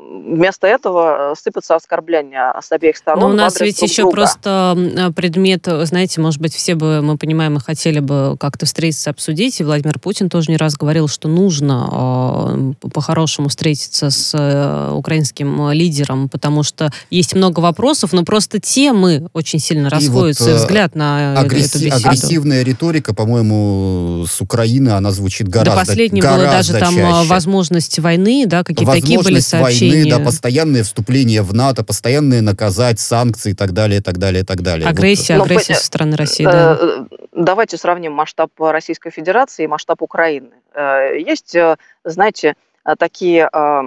вместо 0.09 0.67
этого 0.67 1.35
сыпятся 1.41 1.75
оскорбления 1.75 2.55
с 2.61 2.71
обеих 2.73 2.97
сторон. 2.97 3.21
Но 3.21 3.29
у 3.29 3.33
нас 3.33 3.61
ведь 3.61 3.81
еще 3.83 4.03
друга. 4.03 4.17
просто 4.17 5.13
предмет, 5.15 5.67
знаете, 5.83 6.21
может 6.21 6.41
быть, 6.41 6.55
все 6.55 6.75
бы, 6.75 7.03
мы 7.03 7.17
понимаем, 7.17 7.57
и 7.57 7.61
хотели 7.61 8.01
бы 8.01 8.37
как-то 8.39 8.67
встретиться, 8.67 9.11
обсудить. 9.11 9.61
И 9.61 9.65
Владимир 9.65 9.99
Путин 9.99 10.29
тоже 10.29 10.51
не 10.51 10.57
раз 10.57 10.75
говорил, 10.75 11.09
что 11.09 11.29
нужно 11.29 12.75
э, 12.83 12.89
по-хорошему 12.91 13.49
встретиться 13.49 14.11
с 14.11 14.33
э, 14.37 14.91
украинским 14.93 15.71
лидером, 15.73 16.29
потому 16.29 16.63
что 16.63 16.91
есть 17.11 17.35
много 17.35 17.61
вопросов, 17.61 18.13
но 18.13 18.25
просто 18.25 18.61
темы 18.61 19.29
очень 19.33 19.59
сильно 19.59 19.91
расходятся, 19.91 20.51
и, 20.51 20.53
вот, 20.53 20.61
и 20.61 20.63
взгляд 20.63 20.95
на 20.95 21.39
агрессив, 21.39 21.77
эту 21.77 21.85
беседу. 21.85 22.09
Агрессивная 22.09 22.63
риторика, 22.63 23.15
по-моему, 23.15 24.27
с 24.27 24.41
Украины, 24.41 24.91
она 24.91 25.11
звучит 25.11 25.49
гораздо 25.49 25.81
До 25.81 25.87
последнего 25.87 26.27
было 26.27 26.45
даже 26.45 26.73
там 26.73 26.95
чаще. 26.95 27.29
возможность 27.29 27.99
войны, 27.99 28.45
да, 28.47 28.65
какие-то 28.65 28.93
такие 28.93 29.21
были 29.21 29.41
сообщения. 29.41 29.93
войны, 29.93 29.96
да, 30.05 30.19
постоянное 30.19 30.83
вступление 30.83 31.43
в 31.43 31.55
НАТО, 31.55 31.85
постоянные 31.85 32.43
наказать, 32.43 33.01
санкции 33.01 33.53
и 33.53 33.55
так 33.55 33.73
далее, 33.73 34.01
и 34.01 34.03
так 34.03 34.19
далее, 34.19 34.43
и 34.43 34.45
так 34.45 34.63
далее. 34.63 34.89
Агрессия, 34.89 35.39
вот. 35.39 35.47
агрессия 35.47 35.75
со 35.75 35.85
стороны 35.85 36.17
России, 36.17 36.45
да. 36.45 36.79
Э, 36.81 37.05
давайте 37.33 37.77
сравним 37.77 38.13
масштаб 38.13 38.51
Российской 38.59 39.11
Федерации 39.11 39.65
и 39.65 39.67
масштаб 39.67 40.03
Украины. 40.03 40.51
Э, 40.75 41.19
есть, 41.19 41.55
э, 41.55 41.77
знаете, 42.05 42.55
такие 43.01 43.51
как 43.51 43.87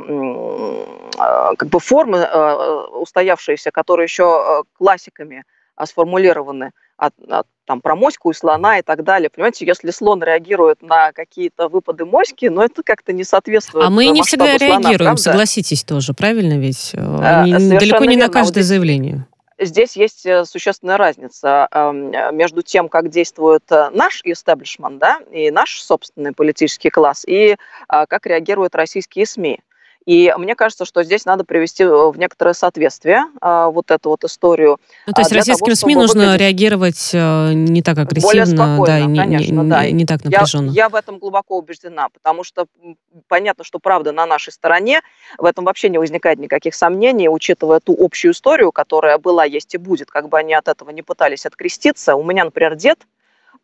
бы 1.70 1.80
формы 1.80 2.28
устоявшиеся, 3.00 3.72
которые 3.72 4.04
еще 4.04 4.66
классиками 4.78 5.46
сформулированы 5.86 6.72
от, 7.00 7.14
от, 7.30 7.48
там, 7.66 7.82
про 7.82 7.96
моську 7.96 8.32
и 8.32 8.34
слона 8.34 8.80
и 8.80 8.82
так 8.82 9.04
далее. 9.04 9.30
Понимаете, 9.30 9.66
если 9.66 9.92
слон 9.92 10.22
реагирует 10.22 10.82
на 10.82 11.12
какие-то 11.14 11.70
выпады 11.70 12.06
моськи, 12.06 12.48
но 12.48 12.56
ну, 12.56 12.62
это 12.64 12.84
как-то 12.84 13.14
не 13.14 13.24
соответствует 13.24 13.86
А 13.86 13.90
мы 13.90 14.08
не 14.08 14.22
всегда 14.22 14.58
слона, 14.58 14.58
реагируем, 14.58 14.98
правда? 14.98 15.22
согласитесь 15.22 15.84
тоже, 15.84 16.14
правильно 16.14 16.58
ведь? 16.58 16.94
А, 16.96 17.46
далеко 17.46 18.06
не 18.06 18.18
на 18.18 18.30
каждое 18.30 18.64
заявление. 18.64 19.26
Здесь 19.62 19.98
есть 19.98 20.26
э, 20.26 20.46
существенная 20.46 20.96
разница 20.96 21.68
эм, 21.72 22.12
между 22.34 22.62
тем, 22.62 22.88
как 22.88 23.10
действует 23.10 23.64
э, 23.72 23.90
наш 23.92 24.22
истеблишмент, 24.24 25.00
да, 25.00 25.20
и 25.34 25.52
наш 25.52 25.82
собственный 25.82 26.32
политический 26.32 26.90
класс, 26.90 27.26
и 27.28 27.58
как 27.90 28.26
реагируют 28.26 28.74
российские 28.74 29.26
СМИ. 29.26 29.60
И 30.06 30.34
мне 30.38 30.56
кажется, 30.56 30.86
что 30.86 31.04
здесь 31.04 31.26
надо 31.26 31.44
привести 31.44 31.84
э, 31.84 31.88
в 31.88 32.18
некоторое 32.18 32.54
соответствие 32.54 33.26
а, 33.42 33.70
вот 33.70 33.92
эту 33.92 34.10
вот 34.10 34.24
историю. 34.24 34.80
Ну, 35.06 35.14
то 35.14 35.22
есть 35.22 35.32
российским 35.32 35.66
того, 35.66 35.76
СМИ 35.76 35.96
нужно 35.96 36.36
реагировать 36.36 37.12
э, 37.14 37.54
не 37.54 37.82
так 37.82 37.98
агрессивно, 37.98 38.84
да, 38.86 39.00
и 39.00 39.04
конечно, 39.04 39.62
не, 39.62 39.70
да. 39.70 39.86
не, 39.86 39.92
не 39.92 40.06
так 40.06 40.24
напряженно. 40.24 40.72
Я, 40.72 40.84
я 40.84 40.90
в 40.90 40.96
этом 40.96 41.20
глубоко 41.20 41.58
убеждена, 41.58 42.10
потому 42.10 42.44
что 42.44 42.66
понятно, 43.28 43.64
что 43.64 43.80
правда 43.80 44.12
на 44.12 44.26
нашей 44.26 44.52
стороне, 44.54 45.02
в 45.38 45.46
этом 45.46 45.66
вообще 45.66 45.90
не 45.90 45.98
возникает 45.98 46.40
никаких 46.40 46.76
сомнений, 46.76 47.30
учитывая 47.30 47.80
ту 47.80 47.96
общую 48.00 48.32
историю, 48.32 48.72
которая 48.72 49.18
была, 49.18 49.46
есть 49.46 49.76
и 49.76 49.78
будет, 49.78 50.10
как 50.10 50.30
бы 50.30 50.40
они 50.40 50.54
от 50.54 50.70
этого 50.70 50.90
не 50.92 51.02
пытались 51.02 51.46
откреститься. 51.46 52.16
У 52.16 52.24
меня, 52.24 52.46
например, 52.46 52.76
дед, 52.76 53.00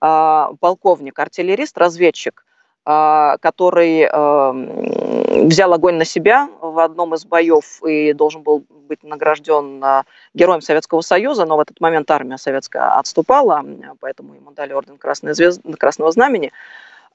а, 0.02 0.52
полковник, 0.60 1.18
артиллерист, 1.18 1.78
разведчик, 1.78 2.46
а, 2.86 3.38
который 3.38 4.02
эм, 4.02 5.25
взял 5.36 5.74
огонь 5.74 5.96
на 5.96 6.06
себя 6.06 6.50
в 6.62 6.80
одном 6.80 7.14
из 7.14 7.26
боев 7.26 7.84
и 7.84 8.14
должен 8.14 8.42
был 8.42 8.66
быть 8.70 9.04
награжден 9.04 9.84
а, 9.84 10.04
героем 10.34 10.62
Советского 10.62 11.02
Союза, 11.02 11.46
но 11.46 11.58
в 11.58 11.60
этот 11.60 11.80
момент 11.82 12.10
армия 12.12 12.38
советская 12.38 12.98
отступала, 12.98 13.64
поэтому 14.00 14.36
ему 14.36 14.52
дали 14.52 14.74
орден 14.74 14.98
Красной 14.98 15.34
звезды, 15.34 15.74
Красного 15.74 16.12
Знамени. 16.12 16.52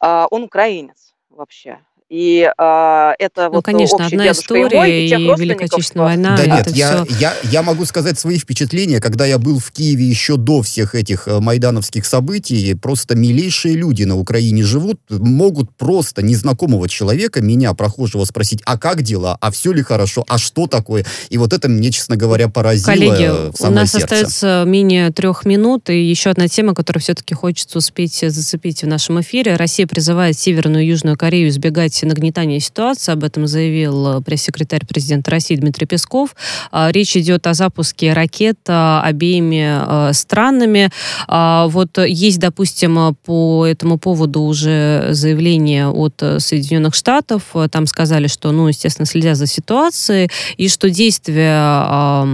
А, 0.01 0.27
он 0.31 0.45
украинец 0.45 1.15
вообще. 1.31 1.79
И 2.11 2.41
э, 2.41 3.13
это 3.21 3.45
ну, 3.45 3.51
вот 3.51 3.65
конечно, 3.65 4.05
одна 4.05 4.33
история 4.33 4.77
мой, 4.77 4.91
и, 4.91 5.07
и 5.07 5.11
Великая 5.11 5.67
Отечественная 5.67 6.07
война. 6.07 6.37
Да 6.37 6.45
нет, 6.45 6.71
я, 6.75 7.05
все... 7.05 7.17
я, 7.21 7.35
я 7.45 7.63
могу 7.63 7.85
сказать 7.85 8.19
свои 8.19 8.37
впечатления, 8.37 9.01
когда 9.01 9.27
я 9.27 9.39
был 9.39 9.61
в 9.61 9.71
Киеве 9.71 10.07
еще 10.07 10.37
до 10.37 10.63
всех 10.63 10.97
этих 10.97 11.29
э, 11.29 11.39
майдановских 11.39 12.05
событий, 12.05 12.75
просто 12.75 13.15
милейшие 13.15 13.77
люди 13.77 14.03
на 14.03 14.19
Украине 14.19 14.65
живут, 14.65 14.99
могут 15.09 15.71
просто 15.77 16.23
незнакомого 16.23 16.89
человека, 16.89 17.41
меня, 17.41 17.75
прохожего, 17.75 18.25
спросить, 18.25 18.61
а 18.67 18.77
как 18.77 19.03
дела, 19.03 19.39
а 19.41 19.53
все 19.53 19.71
ли 19.71 19.83
хорошо, 19.83 20.25
а 20.27 20.39
что 20.39 20.67
такое? 20.67 21.07
И 21.29 21.39
вот 21.39 21.53
это 21.53 21.69
мне, 21.69 21.93
честно 21.93 22.17
говоря, 22.17 22.49
поразило 22.49 22.93
Коллеги, 22.93 23.53
в 23.53 23.57
самое 23.57 23.73
у 23.73 23.81
нас 23.83 23.93
сердце. 23.93 24.05
остается 24.05 24.65
менее 24.67 25.13
трех 25.13 25.45
минут, 25.45 25.89
и 25.91 26.03
еще 26.03 26.31
одна 26.31 26.49
тема, 26.49 26.75
которую 26.75 27.03
все-таки 27.03 27.37
хочется 27.37 27.79
успеть 27.79 28.19
зацепить 28.21 28.83
в 28.83 28.89
нашем 28.89 29.21
эфире. 29.21 29.55
Россия 29.55 29.87
призывает 29.87 30.37
Северную 30.37 30.83
и 30.83 30.89
Южную 30.89 31.17
Корею 31.17 31.49
избегать 31.49 32.00
нагнетания 32.07 32.61
ситуации, 32.61 33.13
об 33.13 33.25
этом 33.25 33.47
заявил 33.47 34.19
э, 34.19 34.21
пресс-секретарь 34.23 34.87
президента 34.87 35.31
России 35.31 35.57
Дмитрий 35.57 35.87
Песков. 35.87 36.35
А, 36.71 36.91
речь 36.91 37.17
идет 37.17 37.47
о 37.47 37.55
запуске 37.55 38.13
ракет 38.13 38.59
а, 38.69 39.03
обеими 39.05 40.11
э, 40.11 40.13
странами. 40.13 40.91
А, 41.29 41.69
вот 41.69 41.99
есть, 41.99 42.39
допустим, 42.39 43.17
по 43.25 43.67
этому 43.67 43.99
поводу 43.99 44.43
уже 44.43 45.09
заявление 45.11 45.89
от 45.89 46.23
Соединенных 46.39 46.95
Штатов. 46.95 47.55
Там 47.71 47.87
сказали, 47.87 48.27
что, 48.27 48.53
ну, 48.53 48.69
естественно, 48.69 49.07
следя 49.07 49.35
за 49.35 49.47
ситуацией, 49.47 50.31
и 50.57 50.69
что 50.69 50.91
действия, 50.91 52.25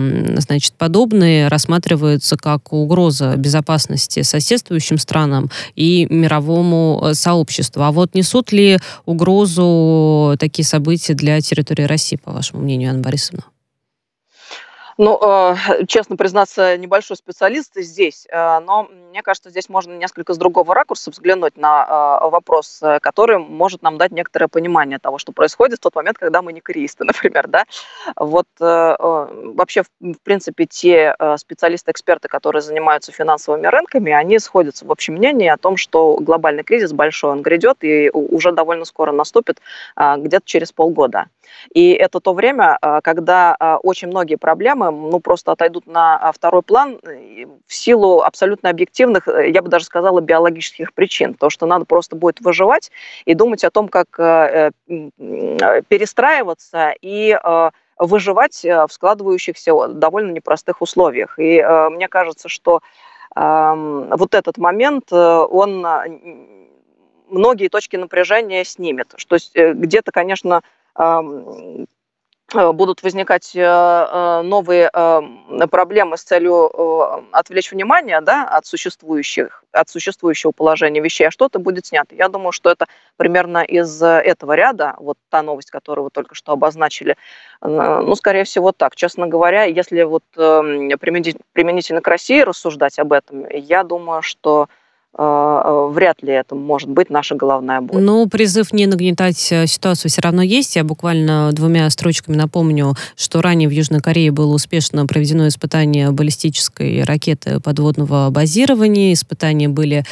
значит, 0.41 0.75
подобные 0.75 1.49
рассматриваются 1.49 2.37
как 2.37 2.73
угроза 2.73 3.37
безопасности 3.37 4.23
соседствующим 4.23 4.99
странам 4.99 5.51
и 5.75 6.07
мировому 6.11 7.01
э, 7.03 7.15
сообществу. 7.15 7.83
А 7.83 7.93
вот 7.93 8.15
несут 8.15 8.53
ли 8.53 8.79
угрозу 9.05 9.56
такие 10.39 10.65
события 10.65 11.15
для 11.15 11.41
территории 11.41 11.85
России, 11.85 12.17
по 12.17 12.33
вашему 12.33 12.63
мнению, 12.63 12.91
Анна 12.91 13.03
Борисовна? 13.03 13.45
Ну, 14.99 15.19
э, 15.21 15.85
честно 15.87 16.17
признаться, 16.17 16.79
небольшой 16.79 17.19
специалист 17.19 17.73
здесь, 17.75 18.27
э, 18.31 18.61
но 18.61 18.89
мне 19.11 19.23
кажется, 19.23 19.51
здесь 19.51 19.69
можно 19.69 19.93
несколько 19.93 20.33
с 20.33 20.39
другого 20.39 20.75
ракурса 20.75 21.11
взглянуть 21.11 21.59
на 21.59 22.21
э, 22.23 22.31
вопрос, 22.31 22.83
который 23.03 23.39
может 23.39 23.83
нам 23.83 23.99
дать 23.99 24.13
некоторое 24.13 24.49
понимание 24.49 24.99
того, 24.99 25.19
что 25.19 25.33
происходит 25.33 25.81
в 25.81 25.83
тот 25.83 25.95
момент, 25.97 26.17
когда 26.17 26.41
мы 26.41 26.55
не 26.55 26.63
кореисты, 26.63 27.05
например, 27.05 27.47
да. 27.47 27.65
Вот 28.17 28.47
вообще, 28.59 29.83
в 29.83 30.19
принципе, 30.23 30.67
те 30.67 31.15
специалисты-эксперты, 31.37 32.29
которые 32.29 32.63
занимаются 32.63 33.13
финансовыми 33.13 33.67
рынками, 33.67 34.13
они 34.13 34.39
сходятся 34.39 34.87
в 34.87 34.93
общем 34.93 35.15
мнении 35.15 35.49
о 35.49 35.57
том, 35.57 35.77
что 35.77 36.17
глобальный 36.21 36.63
кризис 36.63 36.93
большой, 36.93 37.33
он 37.33 37.43
грядет 37.43 37.79
и 37.83 38.11
уже 38.11 38.53
довольно 38.53 38.85
скоро 38.85 39.13
наступит, 39.13 39.61
где-то 39.97 40.45
через 40.45 40.73
полгода. 40.73 41.27
И 41.75 41.93
это 41.93 42.21
то 42.21 42.33
время, 42.33 42.79
когда 43.03 43.79
очень 43.83 44.09
многие 44.09 44.37
проблемы 44.37 44.91
ну, 44.91 45.21
просто 45.21 45.53
отойдут 45.53 45.87
на 45.87 46.17
а, 46.17 46.33
второй 46.33 46.63
план 46.63 46.99
э, 47.03 47.47
в 47.67 47.75
силу 47.75 48.23
абсолютно 48.23 48.71
объективных, 48.71 49.29
э, 49.29 49.51
я 49.51 49.63
бы 49.63 49.69
даже 49.69 49.85
сказала, 49.85 50.21
биологических 50.21 50.93
причин. 50.93 51.35
То, 51.35 51.51
что 51.51 51.67
надо 51.67 51.85
просто 51.85 52.17
будет 52.17 52.41
выживать 52.41 52.91
и 53.25 53.35
думать 53.35 53.65
о 53.65 53.71
том, 53.71 53.89
как 53.89 54.19
э, 54.19 54.71
перестраиваться 54.87 56.95
и 57.01 57.39
выживать 57.99 58.63
в 58.63 58.89
складывающихся 58.91 59.89
довольно 59.89 60.31
непростых 60.31 60.83
условиях. 60.83 61.39
И 61.39 61.63
мне 61.91 62.09
кажется, 62.09 62.49
что 62.49 62.83
вот 63.35 64.35
этот 64.35 64.59
момент, 64.59 65.13
он 65.13 65.87
многие 67.29 67.69
точки 67.69 67.97
напряжения 67.97 68.65
снимет. 68.65 69.15
Что 69.17 69.37
где-то, 69.55 70.13
конечно, 70.13 70.63
будут 72.53 73.03
возникать 73.03 73.57
э, 73.57 73.61
э, 73.61 74.43
новые 74.43 74.89
проблемы 75.69 76.17
с 76.17 76.23
целью 76.23 76.71
отвлечь 77.33 77.73
внимание 77.73 78.21
да, 78.21 78.45
от, 78.45 78.67
существующих, 78.67 79.65
от 79.73 79.89
существующего 79.89 80.53
положения 80.53 81.01
вещей, 81.01 81.27
а 81.27 81.31
что-то 81.33 81.59
будет 81.59 81.87
снято. 81.87 82.15
Я 82.15 82.29
думаю, 82.29 82.53
что 82.53 82.71
это 82.71 82.87
примерно 83.17 83.65
из 83.65 84.01
этого 84.01 84.53
ряда, 84.53 84.95
вот 84.99 85.19
та 85.29 85.43
новость, 85.43 85.71
которую 85.71 86.05
вы 86.05 86.11
только 86.11 86.37
что 86.37 86.53
обозначили, 86.53 87.17
ну, 87.61 88.15
скорее 88.15 88.45
всего, 88.45 88.71
так. 88.71 88.95
Честно 88.95 89.27
говоря, 89.27 89.65
если 89.65 90.03
вот 90.05 90.25
применительно 90.33 92.01
к 92.01 92.09
России 92.09 92.41
рассуждать 92.43 92.99
об 93.01 93.13
этом, 93.13 93.45
я 93.49 93.83
думаю, 93.83 94.23
что 94.23 94.69
вряд 95.19 96.23
ли 96.23 96.33
это 96.33 96.55
может 96.55 96.91
быть 96.91 97.09
наша 97.09 97.35
головная 97.37 97.81
боль. 97.81 98.03
Ну, 98.03 98.29
призыв 98.29 98.73
не 98.73 98.87
нагнетать 98.87 99.51
э, 99.51 99.67
ситуацию 99.67 100.11
все 100.11 100.21
равно 100.21 100.43
есть. 100.43 100.77
Я 100.77 100.85
буквально 100.85 101.51
двумя 101.53 101.89
строчками 101.89 102.37
напомню, 102.37 102.95
что 103.17 103.41
ранее 103.41 103.69
в 103.69 103.73
Южной 103.73 104.01
Корее 104.01 104.31
было 104.31 104.53
успешно 104.53 105.07
проведено 105.07 105.49
испытание 105.49 106.11
баллистической 106.11 107.03
ракеты 107.03 107.61
подводного 107.61 108.29
базирования. 108.31 109.15
Испытания 109.15 109.69
были 109.69 110.05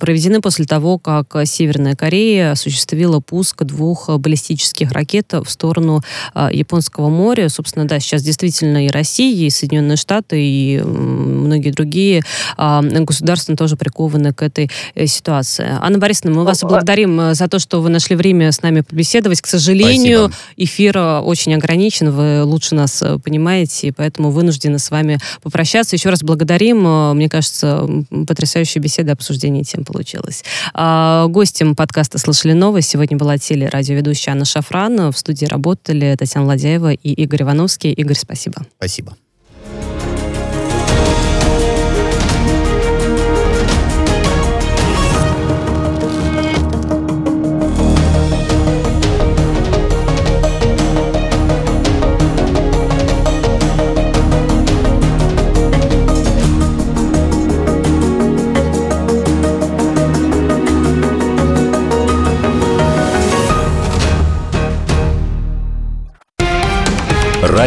проведены 0.00 0.40
после 0.40 0.64
того, 0.64 0.98
как 0.98 1.36
Северная 1.44 1.94
Корея 1.94 2.52
осуществила 2.52 3.20
пуск 3.20 3.62
двух 3.62 4.08
баллистических 4.08 4.90
ракет 4.90 5.32
в 5.34 5.48
сторону 5.48 6.00
Японского 6.34 7.08
моря. 7.08 7.48
Собственно, 7.48 7.86
да, 7.86 8.00
сейчас 8.00 8.22
действительно 8.22 8.86
и 8.86 8.88
Россия, 8.88 9.46
и 9.46 9.50
Соединенные 9.50 9.96
Штаты, 9.96 10.36
и 10.40 10.80
многие 10.80 11.70
другие 11.70 12.22
государства 12.56 13.54
тоже 13.54 13.76
прикованы 13.76 14.32
к 14.32 14.47
этой 14.48 14.70
э, 14.94 15.06
ситуации. 15.06 15.68
Анна 15.80 15.98
Борисовна, 15.98 16.36
мы 16.36 16.44
вас 16.44 16.60
благодарим 16.62 17.20
э, 17.20 17.34
за 17.34 17.48
то, 17.48 17.58
что 17.58 17.80
вы 17.80 17.88
нашли 17.88 18.16
время 18.16 18.50
с 18.50 18.62
нами 18.62 18.80
побеседовать. 18.80 19.40
К 19.40 19.46
сожалению, 19.46 20.30
Спасибо. 20.30 20.34
эфир 20.56 20.98
очень 20.98 21.54
ограничен, 21.54 22.10
вы 22.10 22.42
лучше 22.44 22.74
нас 22.74 23.02
э, 23.02 23.18
понимаете, 23.18 23.88
и 23.88 23.90
поэтому 23.92 24.30
вынуждены 24.30 24.78
с 24.78 24.90
вами 24.90 25.18
попрощаться. 25.42 25.96
Еще 25.96 26.10
раз 26.10 26.22
благодарим. 26.22 27.14
Мне 27.14 27.28
кажется, 27.28 27.88
потрясающая 28.26 28.82
беседа, 28.82 29.12
обсуждение 29.12 29.64
тем 29.64 29.84
получилось. 29.84 30.44
А, 30.74 31.26
гостем 31.28 31.76
подкаста 31.76 32.18
«Слышали 32.18 32.52
новость» 32.52 32.90
сегодня 32.90 33.16
была 33.16 33.38
телерадиоведущая 33.38 34.32
Анна 34.32 34.44
Шафран. 34.44 35.12
В 35.12 35.18
студии 35.18 35.46
работали 35.46 36.14
Татьяна 36.18 36.46
Ладяева 36.46 36.92
и 36.92 37.12
Игорь 37.12 37.42
Ивановский. 37.42 37.92
Игорь, 37.92 38.16
спасибо. 38.16 38.66
Спасибо. 38.76 39.16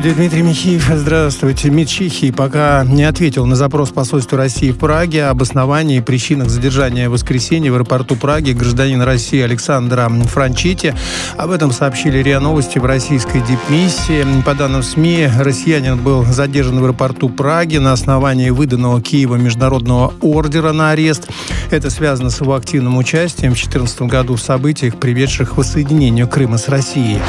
студии 0.00 0.10
Дмитрий 0.10 0.42
Михеев. 0.42 0.90
Здравствуйте. 0.92 1.70
МИД 1.70 1.88
Чехии 1.88 2.32
пока 2.32 2.84
не 2.84 3.04
ответил 3.04 3.46
на 3.46 3.54
запрос 3.54 3.90
посольства 3.90 4.36
России 4.36 4.72
в 4.72 4.78
Праге 4.78 5.26
об 5.26 5.40
основании 5.40 5.98
и 5.98 6.00
причинах 6.00 6.48
задержания 6.48 7.08
в 7.08 7.12
воскресенье 7.12 7.70
в 7.70 7.76
аэропорту 7.76 8.16
Праги 8.16 8.50
гражданина 8.50 9.04
России 9.04 9.40
Александра 9.40 10.08
Франчити. 10.08 10.96
Об 11.36 11.52
этом 11.52 11.70
сообщили 11.70 12.18
РИА 12.18 12.40
Новости 12.40 12.80
в 12.80 12.84
российской 12.84 13.40
дипмиссии. 13.42 14.26
По 14.44 14.54
данным 14.54 14.82
СМИ, 14.82 15.28
россиянин 15.38 15.96
был 15.96 16.24
задержан 16.24 16.80
в 16.80 16.82
аэропорту 16.82 17.28
Праги 17.28 17.76
на 17.76 17.92
основании 17.92 18.50
выданного 18.50 19.00
Киева 19.00 19.36
международного 19.36 20.12
ордера 20.20 20.72
на 20.72 20.90
арест. 20.90 21.28
Это 21.70 21.88
связано 21.88 22.30
с 22.30 22.40
его 22.40 22.56
активным 22.56 22.96
участием 22.96 23.52
в 23.52 23.54
2014 23.54 24.02
году 24.02 24.34
в 24.34 24.40
событиях, 24.42 24.96
приведших 24.96 25.54
к 25.54 25.56
воссоединению 25.56 26.26
Крыма 26.26 26.58
с 26.58 26.68
Россией. 26.68 27.20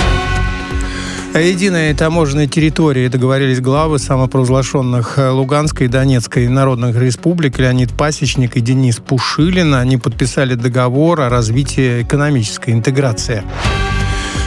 О 1.35 1.39
единой 1.41 1.93
таможенной 1.93 2.47
территории 2.47 3.09
договорились 3.09 3.59
главы 3.59 3.99
самопровозглашенных 3.99 5.19
э, 5.19 5.31
Луганской 5.31 5.87
и 5.87 5.89
Донецкой 5.89 6.47
народных 6.47 6.95
республик 6.95 7.59
Леонид 7.59 7.91
Пасечник 7.91 8.55
и 8.55 8.61
Денис 8.61 8.99
Пушилин. 8.99 9.75
Они 9.75 9.97
подписали 9.97 10.53
договор 10.53 11.19
о 11.19 11.27
развитии 11.27 12.03
экономической 12.03 12.69
интеграции. 12.69 13.43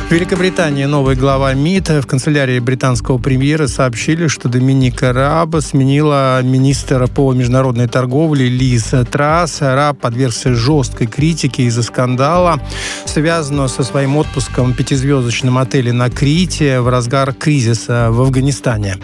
В 0.09 0.11
Великобритании 0.11 0.87
новый 0.87 1.17
глава 1.17 1.53
МИД 1.53 2.03
в 2.03 2.07
канцелярии 2.07 2.59
британского 2.61 3.19
премьера 3.19 3.67
сообщили, 3.67 4.27
что 4.27 4.49
Доминика 4.49 5.13
Раб 5.13 5.57
сменила 5.61 6.41
министра 6.43 7.07
по 7.09 7.35
международной 7.35 7.89
торговле 7.89 8.49
Лиз 8.49 8.95
Трасс. 9.11 9.61
Раб 9.61 9.99
подвергся 9.99 10.55
жесткой 10.55 11.09
критике 11.09 11.65
из-за 11.65 11.83
скандала, 11.83 12.59
связанного 13.05 13.67
со 13.67 13.83
своим 13.83 14.17
отпуском 14.17 14.73
в 14.73 14.77
пятизвездочном 14.77 15.59
отеле 15.59 15.93
на 15.93 16.09
Крите 16.09 16.81
в 16.81 16.89
разгар 16.89 17.35
кризиса 17.35 18.09
в 18.11 18.23
Афганистане. 18.23 18.97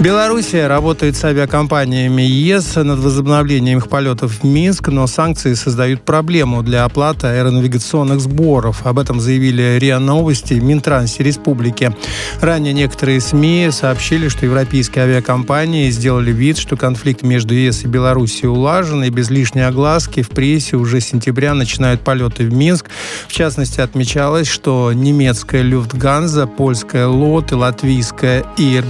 Белоруссия 0.00 0.66
работает 0.66 1.14
с 1.14 1.24
авиакомпаниями 1.24 2.22
ЕС 2.22 2.76
над 2.76 3.00
возобновлением 3.00 3.80
их 3.80 3.88
полетов 3.90 4.32
в 4.40 4.44
Минск, 4.44 4.88
но 4.88 5.06
санкции 5.06 5.52
создают 5.52 6.06
проблему 6.06 6.62
для 6.62 6.84
оплаты 6.84 7.26
аэронавигационных 7.26 8.18
сборов. 8.18 8.86
Об 8.86 8.98
этом 8.98 9.20
заявили 9.20 9.76
РИА 9.78 9.98
Новости 9.98 10.54
в 10.54 10.64
Минтрансе 10.64 11.22
Республики. 11.22 11.94
Ранее 12.40 12.72
некоторые 12.72 13.20
СМИ 13.20 13.68
сообщили, 13.72 14.28
что 14.28 14.46
европейские 14.46 15.04
авиакомпании 15.04 15.90
сделали 15.90 16.32
вид, 16.32 16.56
что 16.56 16.78
конфликт 16.78 17.20
между 17.20 17.52
ЕС 17.52 17.84
и 17.84 17.86
Белоруссией 17.86 18.48
улажен, 18.48 19.04
и 19.04 19.10
без 19.10 19.28
лишней 19.28 19.66
огласки 19.66 20.22
в 20.22 20.30
прессе 20.30 20.76
уже 20.76 21.02
с 21.02 21.08
сентября 21.08 21.52
начинают 21.52 22.00
полеты 22.00 22.44
в 22.46 22.54
Минск. 22.54 22.88
В 23.28 23.32
частности, 23.34 23.82
отмечалось, 23.82 24.48
что 24.48 24.94
немецкая 24.94 25.60
Люфтганза, 25.60 26.46
польская 26.46 27.04
Лот 27.04 27.52
и 27.52 27.54
латвийская 27.54 28.46
Air 28.56 28.86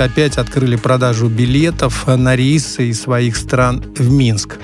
опять 0.00 0.36
от 0.36 0.47
открыли 0.48 0.76
продажу 0.76 1.28
билетов 1.28 2.06
на 2.06 2.34
рейсы 2.34 2.88
из 2.88 3.02
своих 3.02 3.36
стран 3.36 3.84
в 3.98 4.10
Минск. 4.10 4.56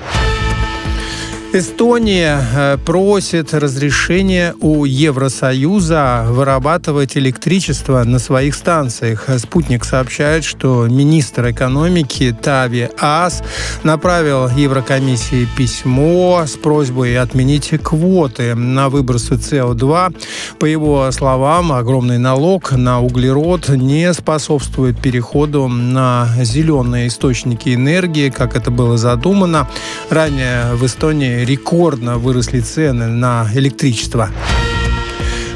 Эстония 1.53 2.41
э, 2.53 2.77
просит 2.83 3.53
разрешения 3.53 4.53
у 4.59 4.83
Евросоюза 4.83 6.25
вырабатывать 6.27 7.15
электричество 7.15 8.03
на 8.03 8.19
своих 8.19 8.55
станциях. 8.55 9.29
Спутник 9.37 9.85
сообщает, 9.85 10.43
что 10.43 10.85
министр 10.87 11.51
экономики 11.51 12.35
Тави 12.41 12.89
Ас 12.99 13.41
направил 13.83 14.49
Еврокомиссии 14.49 15.47
письмо 15.55 16.43
с 16.45 16.57
просьбой 16.57 17.17
отменить 17.17 17.71
квоты 17.81 18.53
на 18.55 18.89
выбросы 18.89 19.35
СО2. 19.35 20.15
По 20.59 20.65
его 20.65 21.09
словам, 21.11 21.71
огромный 21.71 22.17
налог 22.17 22.73
на 22.73 23.01
углерод 23.01 23.69
не 23.69 24.13
способствует 24.13 24.99
переходу 24.99 25.69
на 25.69 26.27
зеленые 26.41 27.07
источники 27.07 27.73
энергии, 27.73 28.29
как 28.29 28.57
это 28.57 28.71
было 28.71 28.97
задумано. 28.97 29.69
Ранее 30.09 30.73
в 30.73 30.85
Эстонии 30.85 31.44
рекордно 31.45 32.17
выросли 32.17 32.59
цены 32.59 33.07
на 33.07 33.47
электричество. 33.53 34.29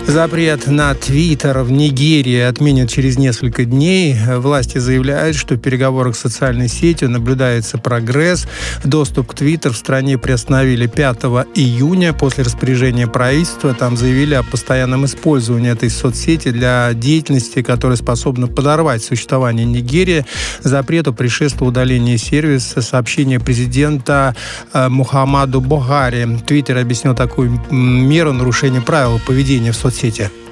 Запрет 0.10 0.66
на 0.66 0.96
Твиттер 0.96 1.60
в 1.60 1.72
Нигерии 1.72 2.40
отменят 2.40 2.90
через 2.90 3.20
несколько 3.20 3.64
дней. 3.64 4.18
Власти 4.38 4.80
заявляют, 4.80 5.36
что 5.38 5.54
в 5.54 5.60
переговорах 5.60 6.16
с 6.16 6.22
социальной 6.22 6.68
сетью 6.68 7.12
наблюдается 7.12 7.78
прогресс. 7.78 8.48
Доступ 8.84 9.28
к 9.28 9.36
Твиттер 9.36 9.72
в 9.72 9.78
стране 9.78 10.18
приостановили 10.18 10.88
5 10.88 11.18
июня 11.54 12.14
после 12.14 12.44
распоряжения 12.44 13.06
правительства. 13.06 13.76
Там 13.76 13.96
заявили 13.96 14.34
о 14.34 14.42
постоянном 14.42 15.06
использовании 15.06 15.72
этой 15.72 15.92
соцсети 15.92 16.50
для 16.50 16.92
деятельности, 16.96 17.62
которая 17.62 17.96
способна 17.96 18.48
подорвать 18.48 19.04
существование 19.04 19.68
Нигерии. 19.68 20.26
Запрету 20.64 21.14
предшествовало 21.14 21.70
удаление 21.70 22.18
сервиса 22.18 22.82
сообщения 22.82 23.40
президента 23.40 24.36
э, 24.74 24.90
Мухаммаду 24.90 25.62
Бухари. 25.62 26.26
Твиттер 26.48 26.80
объяснил 26.80 27.14
такую 27.14 27.62
меру 27.70 28.34
нарушения 28.34 28.82
правил 28.82 29.22
поведения 29.24 29.72
в 29.72 29.76
соцсети 30.00 30.12
соцсети. 30.12 30.49